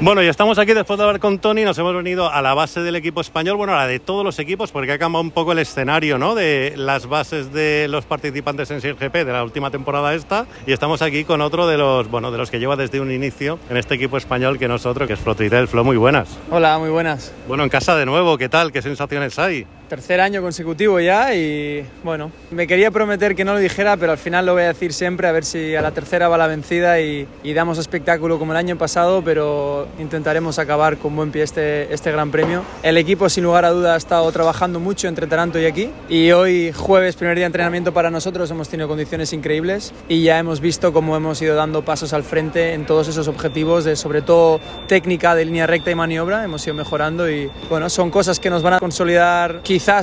Bueno, 0.00 0.22
ya 0.22 0.30
estamos 0.30 0.58
aquí 0.58 0.74
después 0.74 0.98
de 0.98 1.04
hablar 1.04 1.20
con 1.20 1.38
Tony. 1.38 1.62
Nos 1.64 1.78
hemos 1.78 1.94
venido 1.94 2.30
a 2.30 2.42
la 2.42 2.52
base 2.52 2.80
del 2.80 2.96
equipo 2.96 3.22
español, 3.22 3.56
bueno, 3.56 3.72
a 3.72 3.78
la 3.78 3.86
de 3.86 3.98
todos 3.98 4.24
los 4.24 4.38
equipos, 4.38 4.70
porque 4.70 4.92
ha 4.92 4.98
cambiado 4.98 5.22
un 5.22 5.30
poco 5.30 5.52
el 5.52 5.58
escenario, 5.58 6.18
¿no? 6.18 6.34
De 6.34 6.74
las 6.76 7.06
bases 7.06 7.52
de 7.52 7.88
los 7.88 8.04
participantes 8.04 8.70
en 8.70 8.80
GP 8.80 9.24
de 9.24 9.32
la 9.32 9.42
última 9.42 9.70
temporada 9.70 10.14
esta. 10.14 10.46
Y 10.66 10.72
estamos 10.72 11.00
aquí 11.00 11.24
con 11.24 11.40
otro 11.40 11.66
de 11.66 11.78
los, 11.78 12.10
bueno, 12.10 12.30
de 12.30 12.38
los 12.38 12.50
que 12.50 12.60
lleva 12.60 12.76
desde 12.76 13.00
un 13.00 13.10
inicio 13.10 13.58
en 13.70 13.78
este 13.78 13.94
equipo 13.94 14.18
español 14.18 14.58
que 14.58 14.68
nosotros, 14.68 15.08
que 15.08 15.14
es 15.14 15.20
Flotritel. 15.20 15.66
Flo, 15.66 15.82
muy 15.82 15.96
buenas. 15.96 16.38
Hola, 16.50 16.78
muy 16.78 16.90
buenas. 16.90 17.32
Bueno, 17.48 17.64
en 17.64 17.70
casa 17.70 17.96
de 17.96 18.04
nuevo, 18.04 18.36
¿qué 18.36 18.50
tal? 18.50 18.70
¿Qué 18.70 18.82
sensaciones 18.82 19.38
hay? 19.38 19.66
Tercer 19.88 20.20
año 20.20 20.42
consecutivo 20.42 21.00
ya 21.00 21.34
y 21.34 21.82
bueno, 22.04 22.30
me 22.50 22.66
quería 22.66 22.90
prometer 22.90 23.34
que 23.34 23.44
no 23.44 23.54
lo 23.54 23.58
dijera, 23.58 23.96
pero 23.96 24.12
al 24.12 24.18
final 24.18 24.44
lo 24.44 24.52
voy 24.52 24.64
a 24.64 24.68
decir 24.68 24.92
siempre, 24.92 25.26
a 25.28 25.32
ver 25.32 25.46
si 25.46 25.74
a 25.74 25.80
la 25.80 25.92
tercera 25.92 26.28
va 26.28 26.36
la 26.36 26.46
vencida 26.46 27.00
y, 27.00 27.26
y 27.42 27.54
damos 27.54 27.78
espectáculo 27.78 28.38
como 28.38 28.52
el 28.52 28.58
año 28.58 28.76
pasado, 28.76 29.22
pero 29.24 29.88
intentaremos 29.98 30.58
acabar 30.58 30.98
con 30.98 31.16
buen 31.16 31.30
pie 31.30 31.42
este, 31.42 31.92
este 31.92 32.12
Gran 32.12 32.30
Premio. 32.30 32.64
El 32.82 32.98
equipo 32.98 33.30
sin 33.30 33.44
lugar 33.44 33.64
a 33.64 33.70
duda 33.70 33.94
ha 33.94 33.96
estado 33.96 34.30
trabajando 34.30 34.78
mucho 34.78 35.08
entre 35.08 35.26
Taranto 35.26 35.58
y 35.58 35.64
aquí 35.64 35.90
y 36.10 36.32
hoy 36.32 36.70
jueves, 36.72 37.16
primer 37.16 37.36
día 37.36 37.44
de 37.44 37.46
entrenamiento 37.46 37.94
para 37.94 38.10
nosotros, 38.10 38.50
hemos 38.50 38.68
tenido 38.68 38.88
condiciones 38.88 39.32
increíbles 39.32 39.94
y 40.06 40.22
ya 40.22 40.38
hemos 40.38 40.60
visto 40.60 40.92
cómo 40.92 41.16
hemos 41.16 41.40
ido 41.40 41.54
dando 41.54 41.82
pasos 41.82 42.12
al 42.12 42.24
frente 42.24 42.74
en 42.74 42.84
todos 42.84 43.08
esos 43.08 43.26
objetivos 43.26 43.84
de 43.84 43.96
sobre 43.96 44.20
todo 44.20 44.60
técnica 44.86 45.34
de 45.34 45.46
línea 45.46 45.66
recta 45.66 45.90
y 45.90 45.94
maniobra, 45.94 46.44
hemos 46.44 46.66
ido 46.66 46.74
mejorando 46.74 47.30
y 47.30 47.50
bueno, 47.70 47.88
son 47.88 48.10
cosas 48.10 48.38
que 48.38 48.50
nos 48.50 48.62
van 48.62 48.74
a 48.74 48.80
consolidar 48.80 49.60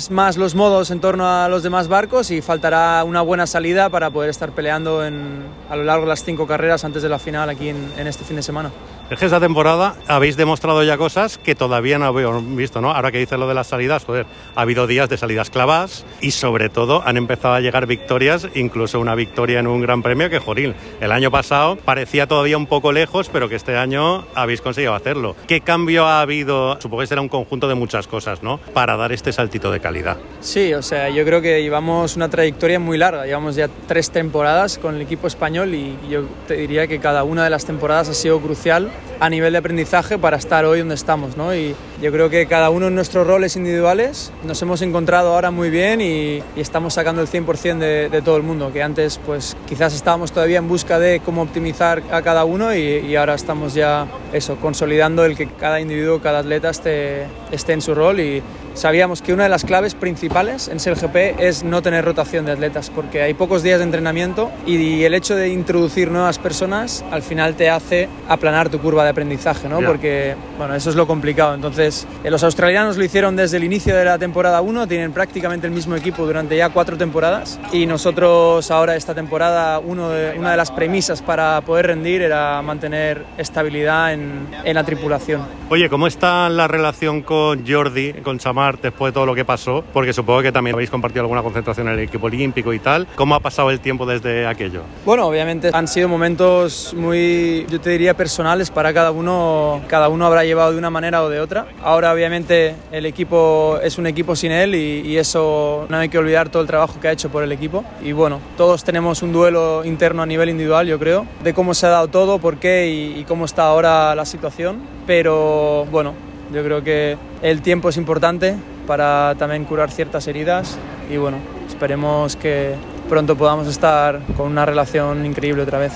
más 0.10 0.38
los 0.38 0.56
modos 0.56 0.90
en 0.90 1.00
torno 1.00 1.28
a 1.28 1.50
los 1.50 1.62
demás 1.62 1.88
barcos 1.88 2.32
y 2.32 2.42
faltará 2.42 3.04
una 3.04 3.22
buena 3.22 3.46
salida 3.46 3.90
para 3.90 4.10
poder 4.10 4.30
estar 4.30 4.52
peleando 4.52 5.06
en- 5.06 5.44
a 5.70 5.76
lo 5.76 5.84
largo 5.84 6.06
de 6.06 6.10
las 6.10 6.24
cinco 6.24 6.48
carreras 6.48 6.86
antes 6.86 7.04
de 7.04 7.10
la 7.10 7.20
final 7.20 7.50
aquí 7.50 7.70
en, 7.70 8.08
este 8.08 8.24
fin 8.24 8.38
de 8.38 8.44
semana. 8.44 8.72
Es 9.10 9.20
que 9.20 9.26
esta 9.26 9.40
temporada 9.40 9.96
habéis 10.08 10.36
demostrado 10.36 10.82
ya 10.84 10.98
cosas 10.98 11.38
que 11.38 11.54
todavía 11.54 12.00
no 12.00 12.06
habíamos 12.06 12.56
visto, 12.56 12.82
¿no? 12.82 12.90
Ahora 12.92 13.12
que 13.12 13.20
dices 13.20 13.38
lo 13.38 13.48
de 13.48 13.54
las 13.54 13.68
salidas, 13.68 14.04
joder, 14.04 14.26
ha 14.56 14.62
habido 14.62 14.88
días 14.88 15.10
de 15.10 15.18
salidas 15.18 15.52
clavadas 15.52 16.06
y 16.22 16.32
sobre 16.32 16.70
todo 16.70 17.04
han 17.06 17.16
empezado 17.16 17.54
a 17.54 17.60
llegar 17.60 17.86
victorias, 17.86 18.48
incluso 18.56 19.00
una 19.00 19.14
victoria 19.14 19.60
en 19.60 19.68
un 19.68 19.80
gran 19.82 20.02
premio 20.02 20.28
que, 20.32 20.40
jorín, 20.40 20.74
el 21.02 21.12
año 21.12 21.30
pasado 21.30 21.76
parecía 21.76 22.26
todavía 22.28 22.58
un 22.58 22.66
poco 22.66 22.92
lejos, 22.92 23.30
pero 23.32 23.48
que 23.48 23.56
este 23.56 23.78
año 23.78 24.26
habéis 24.34 24.62
conseguido 24.62 24.96
hacerlo. 24.96 25.36
¿Qué 25.48 25.62
cambio 25.62 26.06
ha 26.08 26.22
habido? 26.22 26.82
Supongo 26.82 27.02
que 27.02 27.08
será 27.08 27.22
un 27.22 27.30
conjunto 27.30 27.68
de 27.68 27.76
muchas 27.76 28.08
cosas, 28.08 28.42
¿no? 28.42 28.58
Para 28.74 28.98
dar 28.98 29.12
este 29.12 29.32
saltito 29.32 29.65
de 29.72 29.80
calidad. 29.80 30.18
Sí, 30.42 30.74
o 30.74 30.82
sea, 30.82 31.10
yo 31.10 31.26
creo 31.26 31.42
que 31.42 31.62
llevamos 31.62 32.16
una 32.16 32.30
trayectoria 32.30 32.80
muy 32.80 32.98
larga, 32.98 33.26
llevamos 33.26 33.56
ya 33.56 33.70
tres 33.88 34.12
temporadas 34.12 34.78
con 34.78 34.96
el 34.96 35.02
equipo 35.02 35.28
español 35.28 35.74
y 35.74 35.98
yo 36.10 36.24
te 36.48 36.56
diría 36.56 36.88
que 36.88 37.00
cada 37.00 37.24
una 37.24 37.44
de 37.44 37.50
las 37.50 37.66
temporadas 37.66 38.10
ha 38.10 38.14
sido 38.14 38.40
crucial 38.40 38.92
a 39.20 39.30
nivel 39.30 39.54
de 39.54 39.60
aprendizaje 39.60 40.18
para 40.18 40.38
estar 40.38 40.66
hoy 40.66 40.80
donde 40.80 40.96
estamos, 40.96 41.38
¿no? 41.38 41.54
Yo 42.02 42.12
creo 42.12 42.30
que 42.30 42.46
cada 42.46 42.70
uno 42.70 42.88
en 42.88 42.96
nuestros 42.96 43.26
roles 43.26 43.56
individuales 43.56 44.32
nos 44.44 44.62
hemos 44.62 44.82
encontrado 44.82 45.34
ahora 45.34 45.52
muy 45.52 45.70
bien 45.70 46.02
y, 46.02 46.44
y 46.56 46.60
estamos 46.62 46.94
sacando 46.94 47.22
el 47.22 47.28
100% 47.28 47.78
de, 47.78 48.10
de 48.10 48.22
todo 48.22 48.38
el 48.38 48.44
mundo, 48.44 48.72
que 48.74 48.84
antes 48.84 49.20
pues 49.26 49.56
quizás 49.68 49.94
estábamos 49.94 50.32
todavía 50.32 50.60
en 50.60 50.68
busca 50.68 51.00
de 51.00 51.22
cómo 51.22 51.42
optimizar 51.42 52.04
a 52.12 52.22
cada 52.22 52.46
uno 52.46 52.76
y, 52.76 52.80
y 52.80 53.16
ahora 53.16 53.36
estamos 53.36 53.74
ya 53.74 54.08
eso, 54.34 54.58
consolidando 54.58 55.26
el 55.26 55.38
que 55.38 55.48
cada 55.48 55.80
individuo, 55.80 56.20
cada 56.20 56.40
atleta 56.40 56.70
esté, 56.70 57.26
esté 57.52 57.74
en 57.74 57.82
su 57.82 57.96
rol 57.96 58.20
y 58.20 58.42
sabíamos 58.74 59.22
que 59.22 59.34
una 59.34 59.44
de 59.44 59.50
las 59.50 59.64
claves 59.64 59.96
principales 59.96 60.68
en 60.68 60.82
ser 60.82 60.96
GP 60.96 61.40
es 61.40 61.64
no 61.64 61.82
tener 61.82 62.04
rotación 62.04 62.46
de 62.46 62.52
atletas 62.52 62.92
porque 62.94 63.22
hay 63.22 63.34
pocos 63.34 63.64
días 63.64 63.80
de 63.80 63.86
entrenamiento 63.86 64.52
y 64.66 65.04
el 65.04 65.14
hecho 65.14 65.36
de 65.36 65.48
introducir 65.48 66.12
nuevas 66.12 66.40
personas 66.40 67.04
al 67.12 67.22
final 67.22 67.56
te 67.56 67.70
hace 67.70 68.10
aplanar 68.28 68.70
tu 68.70 68.80
curva 68.80 69.04
de 69.06 69.12
aprendizaje, 69.12 69.70
¿no? 69.70 69.80
Porque, 69.80 70.36
bueno, 70.58 70.76
eso 70.76 70.90
es 70.90 70.96
lo 70.96 71.08
complicado. 71.08 71.54
Entonces, 71.56 71.85
eh, 71.86 72.32
los 72.32 72.44
australianos 72.44 72.98
lo 72.98 73.04
hicieron 73.04 73.36
desde 73.36 73.58
el 73.58 73.64
inicio 73.64 73.96
de 73.96 74.06
la 74.06 74.18
temporada 74.18 74.62
1, 74.62 74.88
tienen 74.88 75.12
prácticamente 75.12 75.68
el 75.68 75.74
mismo 75.74 75.96
equipo 75.96 76.26
durante 76.26 76.58
ya 76.58 76.70
cuatro 76.70 76.98
temporadas 76.98 77.60
y 77.72 77.86
nosotros 77.86 78.70
ahora 78.72 78.96
esta 78.96 79.14
temporada, 79.14 79.80
uno 79.80 80.10
de, 80.10 80.38
una 80.38 80.52
de 80.52 80.58
las 80.58 80.72
premisas 80.72 81.22
para 81.22 81.62
poder 81.62 81.88
rendir 81.88 82.22
era 82.22 82.62
mantener 82.62 83.26
estabilidad 83.38 84.14
en, 84.14 84.48
en 84.64 84.76
la 84.76 84.84
tripulación. 84.84 85.42
Oye, 85.70 85.90
¿cómo 85.90 86.08
está 86.08 86.50
la 86.50 86.68
relación 86.68 87.22
con 87.22 87.66
Jordi, 87.68 88.14
con 88.14 88.40
Chamar, 88.40 88.80
después 88.82 89.12
de 89.12 89.14
todo 89.14 89.26
lo 89.26 89.36
que 89.36 89.46
pasó? 89.46 89.84
Porque 89.94 90.14
supongo 90.14 90.42
que 90.42 90.52
también 90.52 90.76
habéis 90.76 90.90
compartido 90.90 91.22
alguna 91.22 91.44
concentración 91.44 91.88
en 91.88 91.94
el 91.94 92.00
equipo 92.00 92.28
olímpico 92.28 92.74
y 92.74 92.80
tal. 92.80 93.08
¿Cómo 93.16 93.36
ha 93.36 93.40
pasado 93.40 93.72
el 93.72 93.80
tiempo 93.80 94.06
desde 94.06 94.48
aquello? 94.48 94.82
Bueno, 95.06 95.26
obviamente 95.28 95.70
han 95.74 95.88
sido 95.88 96.08
momentos 96.08 96.94
muy, 96.96 97.66
yo 97.70 97.80
te 97.80 97.90
diría, 97.92 98.16
personales 98.16 98.72
para 98.72 98.94
cada 98.94 99.12
uno. 99.12 99.82
Cada 99.88 100.10
uno 100.10 100.26
habrá 100.26 100.44
llevado 100.44 100.72
de 100.72 100.78
una 100.78 100.90
manera 100.90 101.24
o 101.24 101.30
de 101.30 101.40
otra. 101.40 101.68
Ahora, 101.84 102.12
obviamente, 102.14 102.76
el 102.92 103.06
equipo 103.06 103.80
es 103.84 103.98
un 103.98 104.08
equipo 104.08 104.36
sin 104.36 104.52
él 104.52 104.76
y, 104.76 105.18
eso 105.18 105.86
no 105.90 105.98
hay 105.98 106.10
que 106.10 106.18
olvidar 106.18 106.50
todo 106.50 106.62
el 106.62 106.68
trabajo 106.68 107.00
que 107.00 107.08
ha 107.08 107.12
hecho 107.12 107.30
por 107.30 107.44
el 107.44 107.52
equipo. 107.52 107.84
Y 108.04 108.12
bueno, 108.12 108.40
todos 108.58 108.84
tenemos 108.84 109.22
un 109.22 109.32
duelo 109.32 109.86
interno 109.86 110.24
a 110.24 110.26
nivel 110.26 110.50
individual, 110.50 110.88
yo 110.88 111.00
creo, 111.00 111.26
de 111.44 111.54
cómo 111.54 111.74
se 111.74 111.86
ha 111.86 111.90
dado 111.90 112.08
todo, 112.08 112.40
por 112.40 112.58
qué 112.58 112.88
y 112.88 113.24
cómo 113.26 113.46
está 113.46 113.68
ahora 113.68 114.14
la 114.16 114.26
situación. 114.26 114.82
Pero 115.06 115.86
bueno, 115.92 116.14
yo 116.54 116.64
creo 116.64 116.84
que 116.84 117.18
el 117.42 117.62
tiempo 117.62 117.90
es 117.90 117.98
importante 117.98 118.56
para 118.86 119.36
también 119.38 119.66
curar 119.66 119.92
ciertas 119.92 120.28
heridas 120.28 120.78
y 121.12 121.18
bueno, 121.18 121.38
esperemos 121.68 122.36
que 122.36 122.76
pronto 123.10 123.36
podamos 123.36 123.68
estar 123.68 124.22
con 124.38 124.52
una 124.52 124.66
relación 124.66 125.26
increíble 125.26 125.64
otra 125.64 125.80
vez. 125.80 125.94